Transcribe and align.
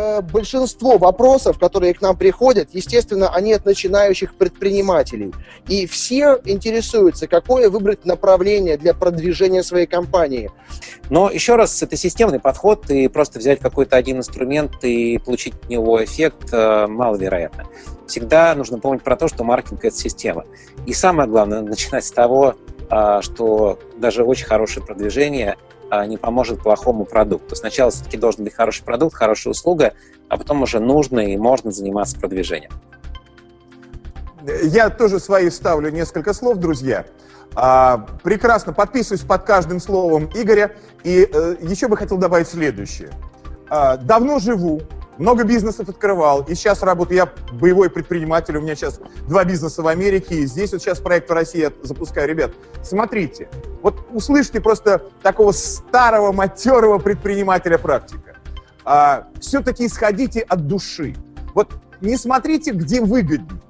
э, 0.00 0.20
большинство 0.22 0.98
вопросов, 0.98 1.58
которые 1.58 1.94
к 1.94 2.00
нам 2.00 2.16
приходят, 2.16 2.68
естественно, 2.72 3.34
они 3.34 3.52
от 3.52 3.64
начинающих 3.64 4.34
предпринимателей. 4.34 5.32
И 5.68 5.86
все 5.86 6.38
интересуются, 6.44 7.26
какое 7.26 7.70
выбрать 7.70 8.04
направление 8.04 8.76
для 8.76 8.94
продвижения 8.94 9.62
своей 9.62 9.86
компании. 9.86 10.50
Но 11.10 11.30
еще 11.30 11.56
раз, 11.56 11.82
это 11.82 11.96
системный 11.96 12.40
подход, 12.40 12.90
и 12.90 13.08
просто 13.08 13.38
взять 13.38 13.60
какой-то 13.60 13.96
один 13.96 14.18
инструмент 14.18 14.82
и 14.82 15.18
получить 15.18 15.54
от 15.54 15.68
него 15.68 16.02
эффект 16.02 16.52
э, 16.52 16.86
маловероятно. 16.86 17.66
Всегда 18.06 18.54
нужно 18.54 18.78
помнить 18.78 19.02
про 19.02 19.16
то, 19.16 19.28
что 19.28 19.44
маркетинг– 19.44 19.80
это 19.84 19.96
система. 19.96 20.44
И 20.86 20.92
самое 20.92 21.28
главное, 21.28 21.60
начинать 21.60 22.04
с 22.04 22.10
того, 22.10 22.56
а, 22.90 23.22
что 23.22 23.78
даже 23.96 24.24
очень 24.24 24.46
хорошее 24.46 24.84
продвижение 24.84 25.56
не 26.06 26.16
поможет 26.16 26.62
плохому 26.62 27.04
продукту. 27.04 27.56
Сначала 27.56 27.90
все-таки 27.90 28.16
должен 28.16 28.44
быть 28.44 28.54
хороший 28.54 28.84
продукт, 28.84 29.14
хорошая 29.14 29.52
услуга, 29.52 29.94
а 30.28 30.36
потом 30.36 30.62
уже 30.62 30.80
нужно 30.80 31.20
и 31.20 31.36
можно 31.36 31.70
заниматься 31.70 32.18
продвижением. 32.18 32.72
Я 34.62 34.88
тоже 34.90 35.20
свои 35.20 35.50
вставлю 35.50 35.90
несколько 35.90 36.32
слов, 36.32 36.58
друзья. 36.58 37.04
А, 37.54 38.06
прекрасно 38.22 38.72
подписываюсь 38.72 39.22
под 39.22 39.42
каждым 39.42 39.80
словом 39.80 40.30
Игоря. 40.34 40.76
И 41.02 41.28
э, 41.30 41.56
еще 41.60 41.88
бы 41.88 41.96
хотел 41.96 42.16
добавить 42.16 42.48
следующее. 42.48 43.10
давно 43.68 44.38
живу, 44.38 44.82
много 45.20 45.44
бизнесов 45.44 45.88
открывал, 45.88 46.42
и 46.42 46.54
сейчас 46.54 46.82
работаю, 46.82 47.16
я 47.18 47.32
боевой 47.52 47.90
предприниматель, 47.90 48.56
у 48.56 48.62
меня 48.62 48.74
сейчас 48.74 49.00
два 49.28 49.44
бизнеса 49.44 49.82
в 49.82 49.86
Америке, 49.86 50.36
и 50.36 50.46
здесь 50.46 50.72
вот 50.72 50.80
сейчас 50.80 50.98
проект 50.98 51.28
в 51.28 51.32
России 51.34 51.60
я 51.60 51.72
запускаю. 51.82 52.26
Ребят, 52.26 52.52
смотрите, 52.82 53.48
вот 53.82 54.06
услышьте 54.12 54.62
просто 54.62 55.02
такого 55.22 55.52
старого, 55.52 56.32
матерого 56.32 56.98
предпринимателя 56.98 57.76
практика. 57.76 58.36
А, 58.84 59.28
все-таки 59.40 59.86
исходите 59.86 60.40
от 60.40 60.66
души. 60.66 61.14
Вот 61.54 61.74
не 62.00 62.16
смотрите, 62.16 62.70
где 62.70 63.02
выгоднее, 63.02 63.60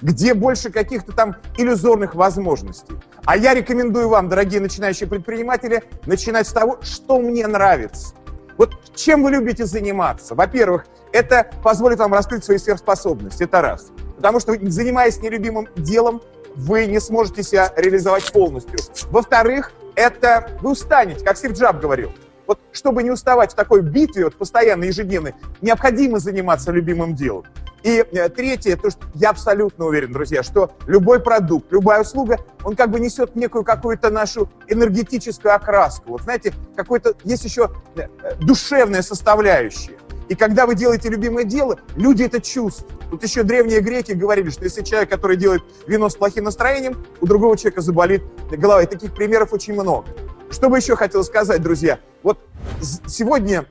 где 0.00 0.34
больше 0.34 0.70
каких-то 0.70 1.10
там 1.10 1.34
иллюзорных 1.58 2.14
возможностей. 2.14 2.94
А 3.24 3.36
я 3.36 3.54
рекомендую 3.54 4.08
вам, 4.08 4.28
дорогие 4.28 4.60
начинающие 4.60 5.08
предприниматели, 5.08 5.82
начинать 6.06 6.46
с 6.46 6.52
того, 6.52 6.78
что 6.80 7.18
мне 7.18 7.44
нравится. 7.48 8.14
Вот 8.62 8.76
чем 8.94 9.24
вы 9.24 9.32
любите 9.32 9.66
заниматься? 9.66 10.36
Во-первых, 10.36 10.86
это 11.10 11.50
позволит 11.64 11.98
вам 11.98 12.14
раскрыть 12.14 12.44
свои 12.44 12.58
сверхспособности, 12.58 13.42
это 13.42 13.60
раз. 13.60 13.90
Потому 14.14 14.38
что, 14.38 14.56
занимаясь 14.70 15.20
нелюбимым 15.20 15.66
делом, 15.74 16.22
вы 16.54 16.86
не 16.86 17.00
сможете 17.00 17.42
себя 17.42 17.72
реализовать 17.76 18.30
полностью. 18.30 18.78
Во-вторых, 19.10 19.72
это 19.96 20.48
вы 20.60 20.70
устанете, 20.70 21.24
как 21.24 21.38
Стив 21.38 21.54
Джаб 21.54 21.80
говорил. 21.80 22.12
Вот 22.46 22.60
чтобы 22.70 23.02
не 23.02 23.10
уставать 23.10 23.50
в 23.50 23.56
такой 23.56 23.82
битве, 23.82 24.26
вот 24.26 24.36
постоянно, 24.36 24.84
ежедневной, 24.84 25.34
необходимо 25.60 26.20
заниматься 26.20 26.70
любимым 26.70 27.16
делом. 27.16 27.46
И 27.82 28.04
э, 28.12 28.28
третье, 28.28 28.76
то, 28.76 28.90
что 28.90 29.00
я 29.14 29.30
абсолютно 29.30 29.86
уверен, 29.86 30.12
друзья, 30.12 30.42
что 30.42 30.72
любой 30.86 31.20
продукт, 31.20 31.72
любая 31.72 32.02
услуга, 32.02 32.38
он 32.64 32.76
как 32.76 32.90
бы 32.90 33.00
несет 33.00 33.34
некую 33.34 33.64
какую-то 33.64 34.10
нашу 34.10 34.48
энергетическую 34.68 35.54
окраску. 35.54 36.10
Вот 36.10 36.22
знаете, 36.22 36.54
какой-то 36.76 37.14
есть 37.24 37.44
еще 37.44 37.70
э, 37.96 38.06
душевная 38.40 39.02
составляющая. 39.02 39.98
И 40.28 40.34
когда 40.34 40.66
вы 40.66 40.74
делаете 40.74 41.08
любимое 41.08 41.44
дело, 41.44 41.78
люди 41.96 42.22
это 42.22 42.40
чувствуют. 42.40 43.02
Тут 43.10 43.22
еще 43.22 43.42
древние 43.42 43.80
греки 43.80 44.12
говорили, 44.12 44.48
что 44.48 44.64
если 44.64 44.82
человек, 44.82 45.10
который 45.10 45.36
делает 45.36 45.62
вино 45.86 46.08
с 46.08 46.16
плохим 46.16 46.44
настроением, 46.44 47.04
у 47.20 47.26
другого 47.26 47.56
человека 47.56 47.82
заболит 47.82 48.22
голова. 48.50 48.82
И 48.82 48.86
таких 48.86 49.12
примеров 49.12 49.52
очень 49.52 49.74
много. 49.74 50.06
Что 50.50 50.70
бы 50.70 50.78
еще 50.78 50.96
хотел 50.96 51.24
сказать, 51.24 51.60
друзья? 51.62 51.98
Вот 52.22 52.38
сегодня, 52.80 53.66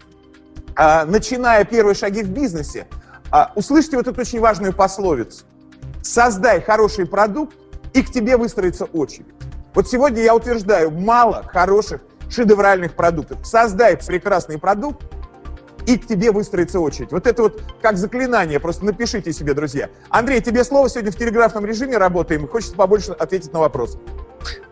а, 0.75 1.05
начиная 1.05 1.63
первые 1.63 1.95
шаги 1.95 2.21
в 2.21 2.29
бизнесе, 2.29 2.87
а, 3.31 3.51
услышьте 3.55 3.97
вот 3.97 4.07
эту 4.07 4.19
очень 4.21 4.39
важную 4.39 4.73
пословицу. 4.73 5.45
Создай 6.01 6.61
хороший 6.61 7.05
продукт, 7.05 7.55
и 7.93 8.03
к 8.03 8.11
тебе 8.11 8.37
выстроится 8.37 8.85
очередь. 8.85 9.27
Вот 9.73 9.87
сегодня 9.87 10.21
я 10.21 10.35
утверждаю, 10.35 10.91
мало 10.91 11.43
хороших 11.43 12.01
шедевральных 12.29 12.93
продуктов. 12.93 13.45
Создай 13.45 13.97
прекрасный 13.97 14.57
продукт, 14.57 15.01
и 15.85 15.97
к 15.97 16.07
тебе 16.07 16.31
выстроится 16.31 16.79
очередь. 16.79 17.11
Вот 17.11 17.27
это 17.27 17.43
вот 17.43 17.61
как 17.81 17.97
заклинание, 17.97 18.59
просто 18.59 18.85
напишите 18.85 19.33
себе, 19.33 19.53
друзья. 19.53 19.89
Андрей, 20.09 20.41
тебе 20.41 20.63
слово, 20.63 20.89
сегодня 20.89 21.11
в 21.11 21.15
телеграфном 21.15 21.65
режиме 21.65 21.97
работаем, 21.97 22.47
хочется 22.47 22.75
побольше 22.75 23.13
ответить 23.13 23.51
на 23.53 23.59
вопрос. 23.59 23.97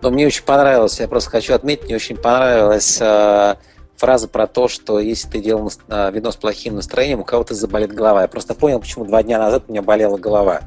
Ну, 0.01 0.09
мне 0.11 0.27
очень 0.27 0.43
понравилось, 0.43 0.99
я 0.99 1.07
просто 1.07 1.29
хочу 1.29 1.53
отметить, 1.53 1.85
мне 1.85 1.95
очень 1.95 2.17
понравилась 2.17 2.99
э, 3.01 3.55
фраза 3.99 4.27
про 4.27 4.47
то, 4.47 4.67
что 4.67 4.99
если 4.99 5.27
ты 5.27 5.39
делал 5.39 5.71
э, 5.89 6.11
вино 6.11 6.31
с 6.31 6.37
плохим 6.37 6.75
настроением, 6.75 7.19
у 7.19 7.25
кого-то 7.25 7.53
заболит 7.53 7.93
голова. 7.93 8.21
Я 8.21 8.27
просто 8.27 8.55
понял, 8.55 8.79
почему 8.79 9.05
два 9.05 9.21
дня 9.23 9.37
назад 9.37 9.65
у 9.67 9.71
меня 9.71 9.81
болела 9.81 10.17
голова. 10.17 10.61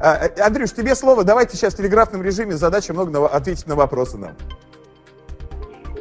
А, 0.00 0.28
Андрюш, 0.40 0.72
тебе 0.72 0.94
слово. 0.94 1.22
Давайте 1.22 1.56
сейчас 1.56 1.74
в 1.74 1.76
телеграфном 1.76 2.22
режиме 2.22 2.54
задача 2.56 2.94
много 2.94 3.26
ответить 3.28 3.66
на 3.66 3.76
вопросы 3.76 4.16
нам. 4.16 4.36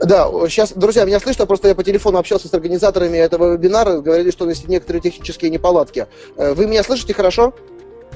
Да, 0.02 0.30
сейчас, 0.50 0.72
друзья, 0.74 1.06
меня 1.06 1.20
слышно, 1.20 1.46
просто 1.46 1.68
я 1.68 1.76
по 1.76 1.84
телефону 1.84 2.18
общался 2.18 2.48
с 2.48 2.54
организаторами 2.54 3.18
этого 3.18 3.54
вебинара, 3.54 4.00
говорили, 4.00 4.32
что 4.32 4.50
есть 4.50 4.68
некоторые 4.68 5.02
технические 5.02 5.52
неполадки. 5.52 6.08
Э, 6.36 6.54
вы 6.54 6.68
меня 6.68 6.84
слышите 6.84 7.14
хорошо? 7.14 7.54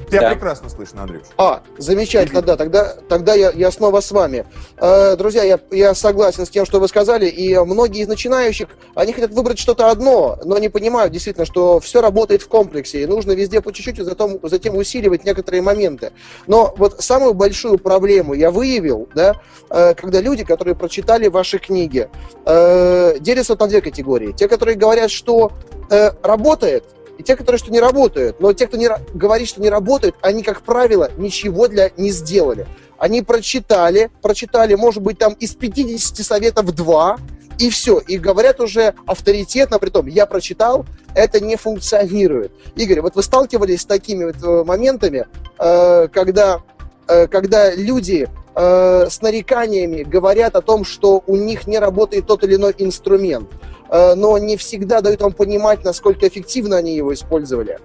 Тебя 0.08 0.22
да. 0.22 0.30
прекрасно 0.32 0.70
слышно, 0.70 1.04
Андрюш. 1.04 1.24
А, 1.38 1.62
замечательно, 1.78 2.42
да. 2.42 2.56
Тогда, 2.56 2.96
тогда 3.10 3.34
я, 3.34 3.52
я 3.52 3.72
снова 3.72 4.00
с 4.00 4.12
вами. 4.12 4.46
Э, 4.78 5.18
друзья, 5.18 5.44
я, 5.44 5.60
я 5.72 5.94
согласен 5.94 6.46
с 6.46 6.50
тем, 6.50 6.66
что 6.66 6.80
вы 6.80 6.88
сказали. 6.88 7.28
И 7.28 7.58
многие 7.58 8.04
из 8.04 8.08
начинающих, 8.08 8.70
они 8.96 9.12
хотят 9.12 9.32
выбрать 9.32 9.60
что-то 9.60 9.90
одно, 9.92 10.40
но 10.46 10.58
не 10.60 10.70
понимают 10.70 11.12
действительно, 11.12 11.46
что 11.46 11.82
все 11.82 12.02
работает 12.02 12.42
в 12.42 12.48
комплексе. 12.48 13.02
И 13.02 13.06
нужно 13.06 13.34
везде 13.34 13.60
по 13.60 13.74
чуть-чуть, 13.74 14.00
и 14.00 14.04
затем, 14.04 14.40
затем 14.44 14.78
усиливать 14.78 15.26
некоторые 15.26 15.62
моменты. 15.62 16.14
Но 16.48 16.74
вот 16.78 17.02
самую 17.04 17.34
большую 17.34 17.78
проблему 17.78 18.34
я 18.34 18.50
выявил, 18.50 19.10
да, 19.14 19.42
э, 19.70 19.94
когда 19.94 20.22
люди, 20.22 20.46
которые 20.46 20.76
прочитали 20.76 21.28
ваши 21.28 21.60
книги, 21.60 22.10
э, 22.46 23.20
делятся 23.20 23.58
на 23.60 23.68
две 23.68 23.82
категории. 23.82 24.32
Те, 24.32 24.48
которые 24.48 24.78
говорят, 24.78 25.12
что 25.12 25.52
э, 25.90 26.12
работает, 26.24 26.86
и 27.18 27.24
те, 27.24 27.36
которые 27.36 27.60
что 27.60 27.72
не 27.72 27.80
работают. 27.80 28.40
Но 28.40 28.54
те, 28.54 28.68
кто 28.68 28.78
не, 28.78 28.90
говорит, 29.14 29.48
что 29.48 29.62
не 29.62 29.70
работают, 29.70 30.16
они, 30.22 30.44
как 30.44 30.62
правило, 30.62 31.12
ничего 31.18 31.68
для 31.68 31.92
не 31.98 32.12
сделали. 32.12 32.68
Они 32.98 33.22
прочитали, 33.22 34.10
прочитали, 34.22 34.76
может 34.76 35.04
быть, 35.04 35.18
там 35.18 35.34
из 35.34 35.56
50 35.56 36.18
советов 36.26 36.74
два, 36.74 37.18
и 37.60 37.70
все. 37.70 38.00
И 38.00 38.18
говорят 38.18 38.60
уже 38.60 38.94
авторитетно, 39.06 39.80
при 39.80 39.90
том, 39.90 40.08
я 40.08 40.26
прочитал, 40.26 40.86
это 41.16 41.40
не 41.40 41.56
функционирует. 41.56 42.52
Игорь, 42.76 43.02
вот 43.02 43.16
вы 43.16 43.24
сталкивались 43.24 43.82
с 43.82 43.86
такими 43.86 44.26
вот 44.26 44.44
э, 44.44 44.64
моментами, 44.64 45.26
э, 45.58 46.08
когда, 46.10 46.62
э, 47.08 47.28
когда 47.28 47.74
люди 47.74 48.30
с 48.60 49.22
нареканиями 49.22 50.02
говорят 50.02 50.56
о 50.56 50.64
том, 50.64 50.84
что 50.84 51.24
у 51.28 51.36
них 51.36 51.68
не 51.68 51.78
работает 51.78 52.26
тот 52.26 52.44
или 52.44 52.56
иной 52.56 52.74
инструмент. 52.80 53.48
Э, 53.90 54.16
но 54.16 54.38
не 54.38 54.58
всегда 54.58 55.02
дают 55.02 55.22
вам 55.22 55.34
понимать, 55.34 55.84
насколько 55.84 56.28
эффективно 56.28 56.78
они 56.78 56.96
его 56.96 57.14
использовали. 57.14 57.80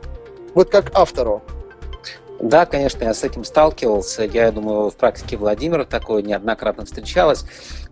Вот 0.54 0.70
как 0.70 0.90
автору. 0.94 1.42
Да, 2.42 2.66
конечно, 2.66 3.04
я 3.04 3.14
с 3.14 3.22
этим 3.22 3.44
сталкивался. 3.44 4.24
Я 4.24 4.50
думаю, 4.50 4.90
в 4.90 4.96
практике 4.96 5.36
Владимира 5.36 5.84
такое 5.84 6.22
неоднократно 6.22 6.84
встречалось. 6.84 7.44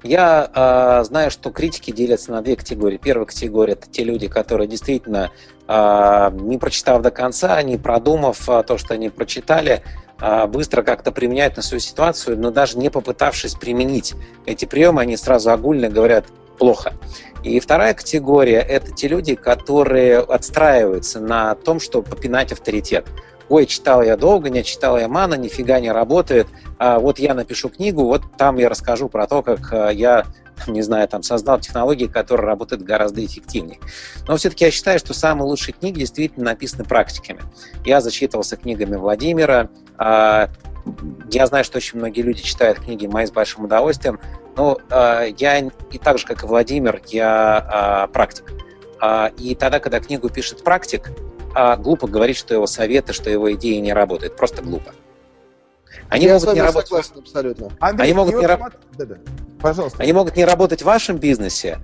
Я 0.03 0.50
э, 0.53 1.04
знаю, 1.04 1.30
что 1.30 1.51
критики 1.51 1.92
делятся 1.92 2.33
на 2.33 2.42
две 2.42 2.57
категории. 2.57 2.97
Первая 2.97 3.27
категория– 3.27 3.72
это 3.74 3.89
те 3.89 4.03
люди, 4.03 4.27
которые 4.27 4.66
действительно, 4.66 5.30
э, 5.68 6.30
не 6.33 6.59
прочитав 6.59 7.01
до 7.01 7.12
конца, 7.12 7.62
не 7.62 7.77
продумав 7.77 8.48
э, 8.48 8.65
то, 8.66 8.77
что 8.77 8.95
они 8.95 9.09
прочитали, 9.09 9.84
э, 10.21 10.47
быстро 10.48 10.83
как-то 10.83 11.12
применяют 11.12 11.57
на 11.57 11.62
свою 11.62 11.80
ситуацию, 11.80 12.36
но 12.36 12.51
даже 12.51 12.77
не 12.77 12.91
попытавшись 12.91 13.54
применить 13.54 14.15
эти 14.47 14.65
приемы, 14.65 15.03
они 15.03 15.16
сразу 15.16 15.53
огульно 15.53 15.89
говорят 15.89 16.24
«плохо». 16.60 16.92
И 17.42 17.59
вторая 17.59 17.95
категория– 17.95 18.60
это 18.68 18.92
те 18.92 19.09
люди, 19.09 19.34
которые 19.34 20.18
отстраиваются 20.18 21.21
на 21.21 21.54
том, 21.54 21.80
чтобы 21.80 22.09
попинать 22.09 22.53
авторитет. 22.53 23.07
Ой, 23.48 23.66
читал 23.66 24.03
я 24.03 24.16
долго, 24.16 24.51
не 24.51 24.62
читал 24.62 24.97
я 24.98 25.09
мана, 25.09 25.34
нифига 25.34 25.80
не 25.80 25.91
работает. 25.91 26.47
А 26.78 27.01
вот 27.01 27.18
я 27.18 27.34
напишу 27.34 27.68
книгу, 27.71 28.04
вот 28.04 28.22
там 28.36 28.59
я 28.59 28.68
расскажу 28.68 29.09
про 29.09 29.27
то, 29.27 29.42
как 29.42 29.72
э, 29.72 29.91
я 29.95 30.24
не 30.66 30.83
знаю, 30.83 31.09
там, 31.09 31.22
создал 31.22 31.59
технологии, 31.59 32.07
которые 32.07 32.47
работают 32.47 32.83
гораздо 32.83 33.24
эффективнее. 33.24 33.80
Но 34.28 34.36
все-таки 34.36 34.66
я 34.66 34.71
считаю, 34.71 34.98
что 34.98 35.15
самые 35.15 35.48
лучшие 35.48 35.74
книги 35.74 36.01
действительно 36.01 36.45
написаны 36.45 36.84
практиками. 36.84 37.41
Я 37.84 38.01
зачитывался 38.01 38.57
книгами 38.57 38.97
Владимира, 38.97 39.68
а, 39.98 40.51
я 41.30 41.47
знаю, 41.47 41.65
что 41.65 41.78
очень 41.78 41.98
многие 41.98 42.22
люди 42.22 42.42
читают 42.42 42.80
книги 42.80 43.07
мои 43.07 43.27
с 43.27 43.30
большим 43.30 43.65
удовольствием, 43.65 44.21
Ну, 44.56 44.78
я 44.91 45.58
и 45.58 45.98
так 45.98 46.18
же, 46.18 46.26
как 46.26 46.42
и 46.42 46.47
Владимир, 46.47 47.00
я 47.06 48.08
практик. 48.12 48.52
И 49.38 49.54
тогда, 49.54 49.80
когда 49.80 50.00
книгу 50.00 50.28
пишет 50.28 50.62
практик, 50.64 51.10
глупо 51.78 52.06
говорить, 52.06 52.36
что 52.36 52.54
его 52.54 52.66
советы, 52.66 53.12
что 53.12 53.30
его 53.30 53.52
идеи 53.54 53.78
не 53.78 53.92
работают. 53.92 54.36
Просто 54.36 54.62
глупо. 54.62 54.92
Они 56.08 56.26
я 56.26 56.34
могут 56.34 56.54
не 56.54 56.60
работать. 56.60 56.88
Согласен, 56.88 57.18
абсолютно. 57.18 57.70
Андрей, 57.80 58.04
они 58.04 58.14
могут 58.14 58.34
не 58.36 58.47
работать. 58.47 58.80
Да, 58.98 59.04
да. 59.04 59.16
Пожалуйста. 59.60 60.02
Они 60.02 60.12
могут 60.12 60.36
не 60.36 60.44
работать 60.44 60.82
в 60.82 60.84
вашем 60.84 61.18
бизнесе, 61.18 61.78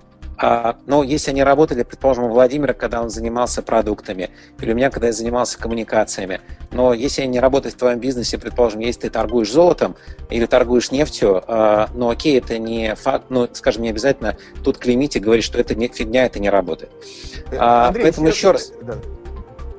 но 0.87 1.03
если 1.03 1.31
они 1.31 1.43
работали, 1.43 1.83
предположим, 1.83 2.25
у 2.25 2.29
Владимира, 2.29 2.75
когда 2.75 3.03
он 3.03 3.11
занимался 3.11 3.62
продуктами, 3.62 4.31
или 4.61 4.73
у 4.73 4.75
меня, 4.75 4.91
когда 4.91 5.09
я 5.09 5.12
занимался 5.12 5.59
коммуникациями, 5.59 6.41
но 6.73 6.93
если 6.93 7.23
они 7.23 7.33
не 7.33 7.41
работают 7.41 7.75
в 7.75 7.79
твоем 7.79 7.99
бизнесе, 7.99 8.38
предположим, 8.38 8.81
если 8.81 9.03
ты 9.03 9.11
торгуешь 9.11 9.50
золотом 9.50 9.97
или 10.29 10.47
торгуешь 10.47 10.91
нефтью, 10.91 11.43
а, 11.47 11.88
ну 11.94 12.11
окей, 12.11 12.38
это 12.38 12.59
не 12.59 12.94
факт, 12.94 13.27
ну, 13.31 13.49
скажем, 13.53 13.83
не 13.83 13.91
обязательно 13.91 14.37
тут 14.62 14.79
клеймить 14.79 15.17
и 15.17 15.21
говорить, 15.21 15.44
что 15.44 15.59
это 15.59 15.75
не 15.75 15.88
фигня, 15.88 16.27
это 16.27 16.38
не 16.38 16.50
работает. 16.50 16.91
Э, 17.50 17.56
а, 17.59 17.88
Андрей, 17.88 18.05
Поэтому 18.05 18.29
еще 18.29 18.50
раз, 18.50 18.73
да. 18.83 18.97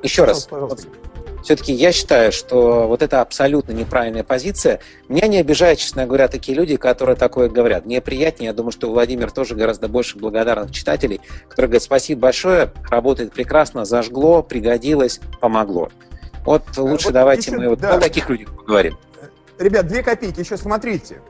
еще 0.02 0.24
раз, 0.24 0.46
пожалуйста 0.46 0.88
все-таки 1.42 1.72
я 1.72 1.92
считаю, 1.92 2.32
что 2.32 2.86
вот 2.88 3.02
это 3.02 3.20
абсолютно 3.20 3.72
неправильная 3.72 4.24
позиция. 4.24 4.80
Меня 5.08 5.28
не 5.28 5.38
обижают, 5.38 5.78
честно 5.78 6.06
говоря, 6.06 6.28
такие 6.28 6.56
люди, 6.56 6.76
которые 6.76 7.16
такое 7.16 7.48
говорят. 7.48 7.86
Мне 7.86 8.00
приятнее, 8.00 8.48
я 8.48 8.52
думаю, 8.52 8.72
что 8.72 8.90
Владимир 8.90 9.30
тоже 9.30 9.54
гораздо 9.54 9.88
больше 9.88 10.18
благодарных 10.18 10.72
читателей, 10.72 11.20
которые 11.48 11.68
говорят, 11.68 11.82
спасибо 11.82 12.22
большое, 12.22 12.72
работает 12.90 13.32
прекрасно, 13.32 13.84
зажгло, 13.84 14.42
пригодилось, 14.42 15.20
помогло. 15.40 15.90
Вот 16.44 16.62
лучше 16.76 17.06
вот 17.06 17.14
давайте 17.14 17.50
еще, 17.50 17.60
мы 17.60 17.68
вот 17.68 17.80
да. 17.80 17.94
о 17.94 18.00
таких 18.00 18.28
людях 18.30 18.54
поговорим. 18.56 18.96
Ребят, 19.58 19.86
две 19.86 20.02
копейки, 20.02 20.40
еще 20.40 20.56
смотрите. 20.56 21.20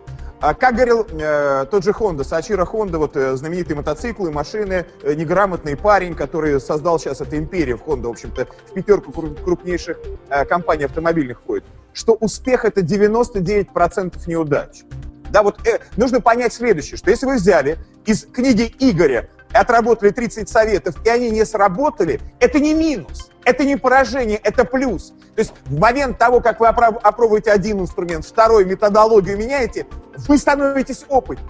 А 0.40 0.54
как 0.54 0.76
говорил 0.76 1.04
э, 1.10 1.66
тот 1.68 1.82
же 1.82 1.90
Honda, 1.90 2.22
Сачира 2.22 2.64
Honda, 2.64 2.98
вот 2.98 3.16
э, 3.16 3.34
знаменитые 3.34 3.76
мотоциклы, 3.76 4.30
машины, 4.30 4.86
э, 5.02 5.14
неграмотный 5.14 5.76
парень, 5.76 6.14
который 6.14 6.60
создал 6.60 7.00
сейчас 7.00 7.20
эту 7.20 7.36
империю 7.36 7.76
в 7.76 7.82
Honda, 7.82 8.06
в 8.06 8.10
общем-то, 8.10 8.46
в 8.68 8.72
пятерку 8.72 9.10
крупнейших 9.10 9.98
э, 10.28 10.44
компаний 10.44 10.84
автомобильных 10.84 11.40
входит, 11.40 11.64
что 11.92 12.14
успех 12.14 12.64
это 12.64 12.82
99% 12.82 14.14
неудач. 14.28 14.84
Да, 15.30 15.42
вот 15.42 15.66
э, 15.66 15.80
нужно 15.96 16.20
понять 16.20 16.52
следующее, 16.52 16.98
что 16.98 17.10
если 17.10 17.26
вы 17.26 17.34
взяли 17.34 17.78
из 18.06 18.24
книги 18.24 18.72
Игоря 18.78 19.28
отработали 19.52 20.10
30 20.10 20.48
советов, 20.48 20.94
и 21.04 21.08
они 21.08 21.30
не 21.30 21.44
сработали, 21.44 22.20
это 22.38 22.60
не 22.60 22.74
минус, 22.74 23.30
это 23.44 23.64
не 23.64 23.76
поражение, 23.76 24.38
это 24.38 24.64
плюс. 24.64 25.14
То 25.34 25.40
есть 25.40 25.54
в 25.64 25.78
момент 25.78 26.18
того, 26.18 26.40
как 26.40 26.60
вы 26.60 26.68
опробуете 26.68 27.50
один 27.50 27.80
инструмент, 27.80 28.24
второй, 28.24 28.64
методологию 28.64 29.38
меняете, 29.38 29.86
вы 30.26 30.38
становитесь 30.38 31.04
опытным. 31.08 31.48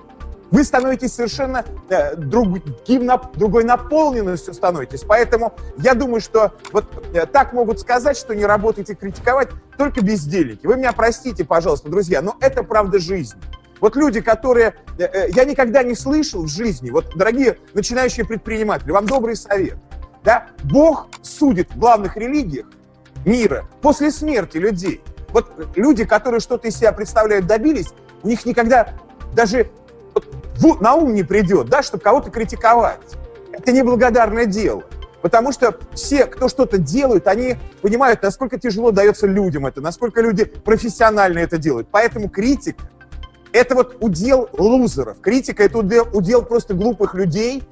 Вы 0.50 0.64
становитесь 0.64 1.12
совершенно 1.12 1.64
э, 1.90 2.16
другим, 2.16 3.10
другой 3.34 3.64
наполненностью 3.64 4.54
становитесь. 4.54 5.02
Поэтому 5.02 5.52
я 5.76 5.94
думаю, 5.94 6.20
что 6.20 6.52
вот 6.72 6.86
э, 7.12 7.26
так 7.26 7.52
могут 7.52 7.80
сказать, 7.80 8.16
что 8.16 8.34
не 8.34 8.46
работайте 8.46 8.94
критиковать 8.94 9.50
только 9.76 10.00
бездельники. 10.00 10.66
Вы 10.66 10.76
меня 10.76 10.92
простите, 10.92 11.44
пожалуйста, 11.44 11.90
друзья, 11.90 12.22
но 12.22 12.36
это 12.40 12.62
правда 12.62 12.98
жизни. 12.98 13.40
Вот 13.80 13.94
люди, 13.94 14.20
которые... 14.20 14.74
Э, 14.98 15.04
э, 15.04 15.30
я 15.30 15.44
никогда 15.44 15.82
не 15.82 15.94
слышал 15.94 16.44
в 16.44 16.48
жизни, 16.48 16.90
вот, 16.90 17.14
дорогие 17.14 17.58
начинающие 17.74 18.24
предприниматели, 18.24 18.90
вам 18.90 19.06
добрый 19.06 19.36
совет. 19.36 19.76
Да? 20.24 20.48
Бог 20.64 21.08
судит 21.22 21.70
в 21.70 21.78
главных 21.78 22.16
религиях 22.16 22.66
мира 23.24 23.68
после 23.82 24.10
смерти 24.10 24.56
людей. 24.56 25.02
Вот 25.30 25.50
люди, 25.76 26.04
которые 26.04 26.40
что-то 26.40 26.68
из 26.68 26.76
себя 26.76 26.92
представляют, 26.92 27.46
добились, 27.46 27.92
у 28.22 28.28
них 28.28 28.44
никогда 28.46 28.94
даже 29.34 29.70
на 30.80 30.94
ум 30.94 31.14
не 31.14 31.22
придет, 31.22 31.68
да, 31.68 31.82
чтобы 31.82 32.02
кого-то 32.02 32.30
критиковать. 32.30 33.00
Это 33.52 33.72
неблагодарное 33.72 34.46
дело. 34.46 34.84
Потому 35.22 35.52
что 35.52 35.76
все, 35.94 36.26
кто 36.26 36.48
что-то 36.48 36.78
делает, 36.78 37.26
они 37.26 37.56
понимают, 37.82 38.22
насколько 38.22 38.58
тяжело 38.58 38.92
дается 38.92 39.26
людям 39.26 39.66
это, 39.66 39.80
насколько 39.80 40.20
люди 40.20 40.44
профессионально 40.44 41.40
это 41.40 41.58
делают. 41.58 41.88
Поэтому 41.90 42.28
критик 42.28 42.76
это 43.52 43.74
вот 43.74 43.96
удел 44.00 44.48
лузеров. 44.52 45.20
Критика– 45.20 45.62
это 45.64 45.78
удел, 45.78 46.42
просто 46.42 46.74
глупых 46.74 47.14
людей. 47.14 47.62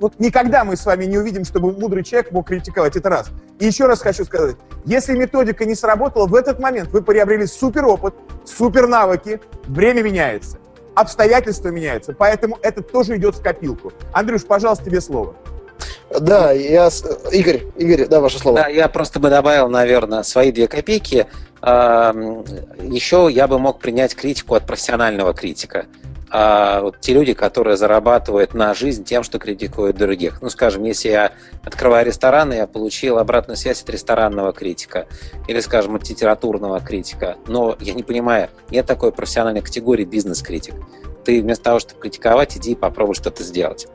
Вот 0.00 0.18
никогда 0.18 0.64
мы 0.64 0.76
с 0.76 0.84
вами 0.84 1.04
не 1.04 1.18
увидим, 1.18 1.44
чтобы 1.44 1.72
мудрый 1.72 2.04
человек 2.04 2.32
мог 2.32 2.48
критиковать. 2.48 2.96
Это 2.96 3.08
раз. 3.08 3.30
И 3.58 3.66
еще 3.66 3.86
раз 3.86 4.00
хочу 4.00 4.24
сказать, 4.24 4.56
если 4.84 5.16
методика 5.16 5.64
не 5.64 5.74
сработала, 5.74 6.26
в 6.26 6.34
этот 6.34 6.58
момент 6.58 6.90
вы 6.90 7.00
приобрели 7.00 7.46
супер 7.46 7.86
опыт, 7.86 8.14
супер 8.46 8.86
навыки, 8.86 9.40
время 9.64 10.02
меняется, 10.02 10.58
обстоятельства 10.94 11.68
меняются, 11.68 12.14
поэтому 12.14 12.58
это 12.62 12.82
тоже 12.82 13.16
идет 13.16 13.36
в 13.36 13.42
копилку. 13.42 13.92
Андрюш, 14.12 14.44
пожалуйста, 14.44 14.84
тебе 14.84 15.00
слово. 15.00 15.34
Да, 16.20 16.52
я... 16.52 16.88
Игорь, 17.32 17.64
Игорь, 17.76 18.06
да, 18.06 18.20
ваше 18.20 18.38
слово. 18.38 18.60
Да, 18.62 18.68
я 18.68 18.88
просто 18.88 19.18
бы 19.18 19.28
добавил, 19.28 19.68
наверное, 19.68 20.22
свои 20.22 20.52
две 20.52 20.68
копейки. 20.68 21.26
Еще 21.62 23.28
я 23.30 23.48
бы 23.48 23.58
мог 23.58 23.80
принять 23.80 24.14
критику 24.14 24.54
от 24.54 24.66
профессионального 24.66 25.34
критика. 25.34 25.86
А 26.30 26.80
вот 26.80 27.00
те 27.00 27.12
люди, 27.12 27.34
которые 27.34 27.76
зарабатывают 27.76 28.52
на 28.52 28.74
жизнь 28.74 29.04
тем, 29.04 29.22
что 29.22 29.38
критикуют 29.38 29.96
других. 29.96 30.42
Ну, 30.42 30.50
скажем, 30.50 30.82
если 30.82 31.08
я 31.08 31.32
открываю 31.64 32.04
ресторан, 32.04 32.52
и 32.52 32.56
я 32.56 32.66
получил 32.66 33.18
обратную 33.18 33.56
связь 33.56 33.82
от 33.82 33.90
ресторанного 33.90 34.52
критика 34.52 35.06
или, 35.46 35.60
скажем, 35.60 35.94
от 35.94 36.08
литературного 36.08 36.80
критика, 36.80 37.36
но 37.46 37.76
я 37.80 37.94
не 37.94 38.02
понимаю, 38.02 38.48
нет 38.70 38.86
такой 38.86 39.12
профессиональной 39.12 39.62
категории 39.62 40.04
бизнес-критик. 40.04 40.74
Ты 41.24 41.40
вместо 41.42 41.64
того, 41.64 41.78
чтобы 41.78 42.00
критиковать, 42.00 42.56
иди 42.56 42.72
и 42.72 42.76
попробуй 42.76 43.14
что-то 43.14 43.42
сделать. 43.42 43.88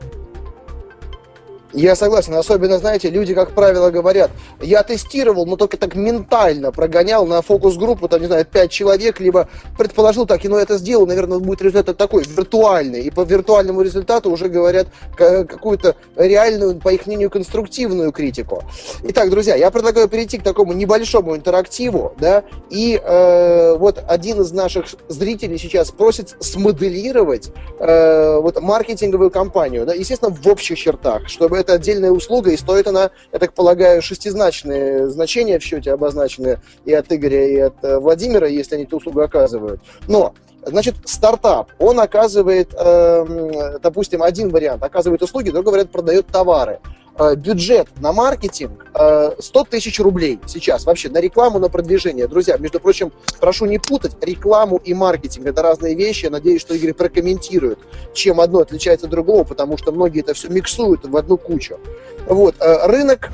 Я 1.72 1.96
согласен. 1.96 2.34
Особенно, 2.34 2.78
знаете, 2.78 3.08
люди, 3.08 3.34
как 3.34 3.52
правило, 3.52 3.90
говорят, 3.90 4.30
я 4.60 4.82
тестировал, 4.82 5.46
но 5.46 5.56
только 5.56 5.76
так 5.76 5.94
ментально 5.94 6.70
прогонял 6.70 7.26
на 7.26 7.40
фокус-группу, 7.40 8.08
там, 8.08 8.20
не 8.20 8.26
знаю, 8.26 8.44
5 8.44 8.70
человек, 8.70 9.20
либо 9.20 9.48
предположил 9.78 10.26
так, 10.26 10.44
и 10.44 10.48
ну 10.48 10.56
это 10.56 10.76
сделал, 10.76 11.06
наверное, 11.06 11.38
будет 11.38 11.62
результат 11.62 11.96
такой, 11.96 12.24
виртуальный. 12.24 13.02
И 13.02 13.10
по 13.10 13.22
виртуальному 13.22 13.80
результату 13.82 14.30
уже 14.30 14.48
говорят 14.48 14.88
какую-то 15.16 15.96
реальную, 16.16 16.78
по 16.78 16.90
их 16.90 17.06
мнению, 17.06 17.30
конструктивную 17.30 18.12
критику. 18.12 18.64
Итак, 19.04 19.30
друзья, 19.30 19.56
я 19.56 19.70
предлагаю 19.70 20.08
перейти 20.08 20.38
к 20.38 20.42
такому 20.42 20.74
небольшому 20.74 21.34
интерактиву, 21.36 22.14
да, 22.18 22.44
и 22.68 23.00
э, 23.02 23.76
вот 23.76 24.02
один 24.06 24.42
из 24.42 24.52
наших 24.52 24.86
зрителей 25.08 25.58
сейчас 25.58 25.90
просит 25.90 26.36
смоделировать 26.40 27.50
э, 27.78 28.38
вот 28.40 28.60
маркетинговую 28.60 29.30
кампанию, 29.30 29.86
да, 29.86 29.94
естественно, 29.94 30.30
в 30.30 30.46
общих 30.46 30.78
чертах, 30.78 31.28
чтобы 31.28 31.61
это 31.62 31.74
отдельная 31.74 32.10
услуга, 32.10 32.50
и 32.50 32.56
стоит 32.56 32.86
она, 32.86 33.10
я 33.32 33.38
так 33.38 33.54
полагаю, 33.54 34.02
шестизначные 34.02 35.08
значения 35.08 35.58
в 35.58 35.62
счете 35.62 35.92
обозначены 35.92 36.60
и 36.84 36.92
от 36.92 37.10
Игоря, 37.10 37.48
и 37.48 37.56
от 37.58 37.74
э, 37.82 37.98
Владимира, 37.98 38.46
если 38.46 38.74
они 38.74 38.84
эту 38.84 38.98
услугу 38.98 39.20
оказывают. 39.20 39.80
Но 40.06 40.34
Значит, 40.64 40.94
стартап, 41.06 41.72
он 41.80 41.98
оказывает, 41.98 42.72
э, 42.72 43.78
допустим, 43.82 44.22
один 44.22 44.48
вариант, 44.50 44.84
оказывает 44.84 45.20
услуги, 45.20 45.50
другой 45.50 45.72
вариант 45.72 45.90
продает 45.90 46.28
товары. 46.28 46.78
Э, 47.18 47.34
бюджет 47.36 47.88
на 48.00 48.12
маркетинг 48.12 48.86
100 48.94 49.38
э, 49.38 49.64
тысяч 49.68 50.00
рублей 50.00 50.38
сейчас 50.46 50.86
вообще 50.86 51.10
на 51.10 51.20
рекламу, 51.20 51.58
на 51.58 51.68
продвижение. 51.68 52.26
Друзья, 52.26 52.56
между 52.56 52.80
прочим, 52.80 53.12
прошу 53.38 53.66
не 53.66 53.78
путать 53.78 54.12
рекламу 54.22 54.78
и 54.78 54.94
маркетинг. 54.94 55.46
Это 55.46 55.60
разные 55.60 55.94
вещи. 55.94 56.24
Я 56.24 56.30
надеюсь, 56.30 56.62
что 56.62 56.74
Игорь 56.74 56.94
прокомментирует, 56.94 57.78
чем 58.14 58.40
одно 58.40 58.60
отличается 58.60 59.06
от 59.06 59.10
другого, 59.10 59.44
потому 59.44 59.76
что 59.76 59.92
многие 59.92 60.20
это 60.20 60.32
все 60.32 60.48
миксуют 60.48 61.06
в 61.06 61.14
одну 61.14 61.36
кучу. 61.36 61.78
Вот. 62.26 62.54
Э, 62.60 62.86
рынок 62.86 63.30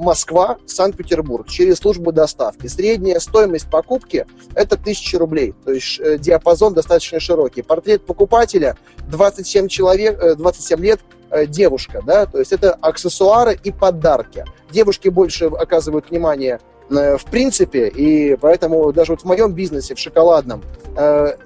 Москва, 0.00 0.58
Санкт-Петербург 0.66 1.48
через 1.48 1.78
службу 1.78 2.12
доставки. 2.12 2.68
Средняя 2.68 3.18
стоимость 3.18 3.68
покупки– 3.68 4.26
это 4.54 4.76
1000 4.76 5.18
рублей. 5.18 5.54
То 5.64 5.72
есть 5.72 6.00
диапазон 6.20 6.74
достаточно 6.74 7.18
широкий. 7.18 7.62
Портрет 7.62 8.06
покупателя 8.06 8.76
27 9.08 9.66
человек, 9.66 10.36
27 10.36 10.80
лет– 10.80 11.00
девушка, 11.46 12.02
да, 12.04 12.26
то 12.26 12.38
есть 12.38 12.52
это 12.52 12.72
аксессуары 12.80 13.58
и 13.62 13.70
подарки. 13.70 14.44
Девушки 14.70 15.08
больше 15.08 15.46
оказывают 15.46 16.10
внимание 16.10 16.60
э, 16.90 17.16
в 17.16 17.24
принципе, 17.24 17.88
и 17.88 18.36
поэтому 18.36 18.92
даже 18.92 19.12
вот 19.12 19.22
в 19.22 19.24
моем 19.24 19.52
бизнесе, 19.52 19.94
в 19.94 19.98
шоколадном, 19.98 20.62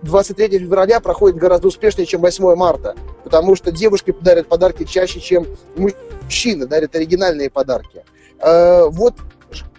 23 0.02 0.46
э, 0.46 0.58
февраля 0.58 1.00
проходит 1.00 1.36
гораздо 1.36 1.68
успешнее, 1.68 2.06
чем 2.06 2.22
8 2.22 2.54
марта, 2.54 2.94
потому 3.24 3.56
что 3.56 3.70
девушки 3.70 4.14
дарят 4.20 4.48
подарки 4.48 4.84
чаще, 4.84 5.20
чем 5.20 5.46
мужчины 5.76 6.66
дарят 6.66 6.94
оригинальные 6.96 7.50
подарки. 7.50 8.04
Вот 8.40 9.14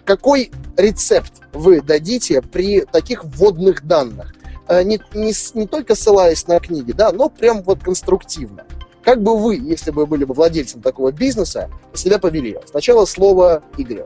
какой 0.04 0.50
рецепт 0.76 1.32
вы 1.52 1.80
дадите 1.80 2.42
при 2.42 2.80
таких 2.80 3.24
вводных 3.24 3.86
данных? 3.86 4.34
Не, 4.68 5.00
не, 5.14 5.58
не 5.58 5.66
только 5.66 5.94
ссылаясь 5.94 6.46
на 6.48 6.58
книги, 6.58 6.92
да, 6.92 7.12
но 7.12 7.28
прям 7.28 7.62
вот 7.62 7.82
конструктивно. 7.82 8.64
Как 9.06 9.22
бы 9.22 9.38
вы, 9.38 9.54
если 9.54 9.92
бы 9.92 10.04
были 10.04 10.24
бы 10.24 10.34
владельцем 10.34 10.82
такого 10.82 11.12
бизнеса, 11.12 11.70
себя 11.94 12.18
повели? 12.18 12.58
Сначала 12.68 13.04
слово 13.04 13.62
Игорю. 13.78 14.04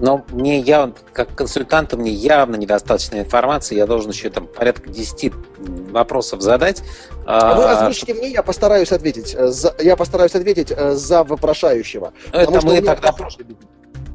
Но 0.00 0.22
мне 0.30 0.60
явно, 0.60 0.92
как 1.14 1.34
консультанту, 1.34 1.96
мне 1.96 2.10
явно 2.10 2.56
недостаточно 2.56 3.18
информации. 3.18 3.74
Я 3.74 3.86
должен 3.86 4.10
еще 4.10 4.28
там 4.28 4.46
порядка 4.46 4.90
10 4.90 5.32
вопросов 5.90 6.42
задать. 6.42 6.82
А 7.24 7.54
вы 7.54 7.64
озвучите 7.64 8.12
мне, 8.12 8.28
я 8.28 8.42
постараюсь 8.42 8.92
ответить. 8.92 9.34
Я 9.80 9.96
постараюсь 9.96 10.34
ответить 10.34 10.68
за 10.68 11.24
вопрошающего. 11.24 12.12
Это 12.30 12.60
мы 12.60 12.82
тогда... 12.82 13.14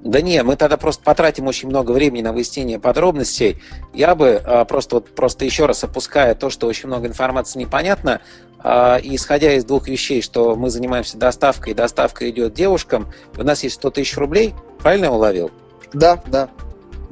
Да 0.04 0.20
не, 0.20 0.44
мы 0.44 0.58
тогда 0.58 0.76
просто 0.76 1.02
потратим 1.02 1.48
очень 1.48 1.70
много 1.70 1.92
времени 1.92 2.22
на 2.22 2.34
выяснение 2.34 2.78
подробностей. 2.78 3.62
Я 3.94 4.16
бы 4.16 4.42
а, 4.44 4.66
просто, 4.66 4.96
вот, 4.96 5.16
просто 5.16 5.46
еще 5.46 5.66
раз 5.66 5.84
опуская 5.86 6.36
то, 6.36 6.50
что 6.50 6.68
очень 6.68 6.88
много 6.88 7.08
информации 7.08 7.60
непонятно, 7.60 8.20
а, 8.53 8.53
и 8.64 9.16
исходя 9.16 9.54
из 9.54 9.66
двух 9.66 9.88
вещей, 9.88 10.22
что 10.22 10.56
мы 10.56 10.70
занимаемся 10.70 11.18
доставкой, 11.18 11.74
и 11.74 11.76
доставка 11.76 12.30
идет 12.30 12.54
девушкам, 12.54 13.12
у 13.38 13.44
нас 13.44 13.64
есть 13.64 13.76
100 13.76 13.92
тысяч 13.92 14.18
рублей, 14.18 14.54
правильно 14.82 15.06
я 15.06 15.12
уловил? 15.12 15.52
Да, 15.94 16.22
да. 16.28 16.50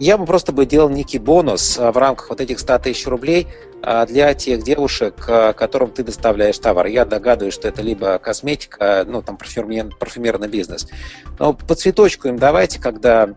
Я 0.02 0.18
бы 0.18 0.26
просто 0.26 0.52
бы 0.52 0.66
делал 0.66 0.90
некий 0.90 1.20
бонус 1.20 1.78
а, 1.78 1.92
в 1.92 1.98
рамках 1.98 2.32
вот 2.32 2.42
этих 2.42 2.60
100 2.60 2.80
тысяч 2.80 3.06
рублей 3.06 3.48
а, 3.84 4.08
для 4.08 4.34
тех 4.34 4.64
девушек, 4.64 5.14
а, 5.28 5.54
которым 5.54 5.92
ты 5.92 6.04
доставляешь 6.04 6.58
товар. 6.58 6.88
Я 6.88 7.06
догадываюсь, 7.06 7.54
что 7.54 7.68
это 7.68 7.84
либо 7.84 8.18
косметика, 8.18 9.06
ну, 9.08 9.22
там, 9.22 9.38
парфюмер, 9.38 9.96
парфюмерный 10.00 10.48
бизнес. 10.48 10.88
Но 11.38 11.54
по 11.54 11.76
цветочку 11.76 12.30
им 12.30 12.40
давайте, 12.40 12.80
когда 12.80 13.30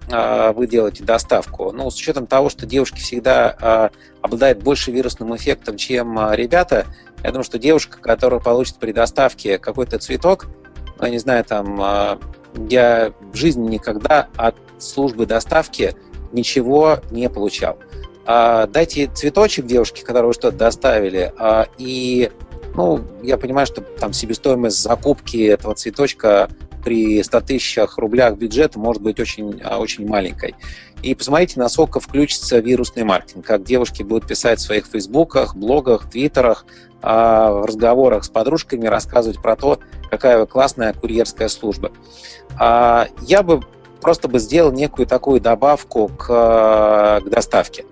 вы 0.55 0.67
делаете 0.67 1.05
доставку. 1.05 1.71
Ну, 1.71 1.91
с 1.91 1.97
учетом 1.97 2.27
того, 2.27 2.49
что 2.49 2.65
девушки 2.65 2.99
всегда 2.99 3.91
обладают 4.23 4.63
больше 4.63 4.91
вирусным 4.91 5.37
эффектом, 5.37 5.77
чем 5.77 6.19
ребята, 6.33 6.87
я 7.25 7.31
думаю, 7.31 7.45
что 7.45 7.59
девушка, 7.59 7.99
которая 7.99 8.39
получит 8.39 8.77
при 8.77 8.93
доставке 8.93 9.59
какой-то 9.59 9.99
цветок, 9.99 10.47
ну, 10.99 11.07
я 11.07 11.11
не 11.11 11.19
знаю, 11.19 11.45
там, 11.45 12.21
я 12.69 13.13
в 13.33 13.37
жизни 13.37 13.69
никогда 13.69 14.29
от 14.37 14.55
службы 14.79 15.27
доставки 15.27 15.97
ничего 16.33 17.01
не 17.11 17.29
получал. 17.29 17.79
А, 18.27 18.67
дайте 18.67 19.07
цветочек 19.07 19.67
девушке, 19.67 20.05
которую 20.05 20.33
что-то 20.33 20.57
доставили, 20.57 21.33
а, 21.37 21.67
и 21.79 22.31
ну, 22.75 23.01
я 23.23 23.37
понимаю, 23.37 23.67
что 23.67 23.83
там 23.83 24.13
себестоимость 24.13 24.83
закупки 24.83 25.37
этого 25.37 25.75
цветочка 25.75 26.49
при 26.83 27.23
100 27.23 27.41
тысячах 27.43 27.99
рублях 27.99 28.37
бюджета 28.37 28.79
может 28.79 29.03
быть 29.03 29.21
очень, 29.21 29.61
а, 29.63 29.79
очень 29.79 30.07
маленькой. 30.07 30.55
И 31.03 31.15
посмотрите, 31.15 31.61
насколько 31.61 32.01
включится 32.01 32.59
вирусный 32.59 33.05
маркетинг, 33.05 33.45
как 33.45 33.63
девушки 33.63 34.03
будут 34.03 34.27
писать 34.27 34.59
в 34.59 34.63
своих 34.63 34.87
фейсбуках, 34.87 35.55
блогах, 35.55 36.11
твиттерах, 36.11 36.65
а, 36.94 36.94
в 37.05 37.67
разговорах 37.67 38.25
с 38.25 38.29
подружками 38.29 38.87
рассказывать 38.87 39.41
про 39.43 39.57
то, 39.57 39.79
какая 40.11 40.39
вы 40.39 40.47
классная 40.47 40.95
курьерская 40.95 41.49
служба. 41.49 41.93
А, 42.59 43.09
я 43.23 43.43
бы 43.43 43.61
просто 44.01 44.29
бы 44.29 44.39
сделал 44.39 44.73
некую 44.73 45.07
такую 45.07 45.41
добавку 45.41 46.09
к, 46.09 47.21
к 47.25 47.29
доставке. 47.29 47.85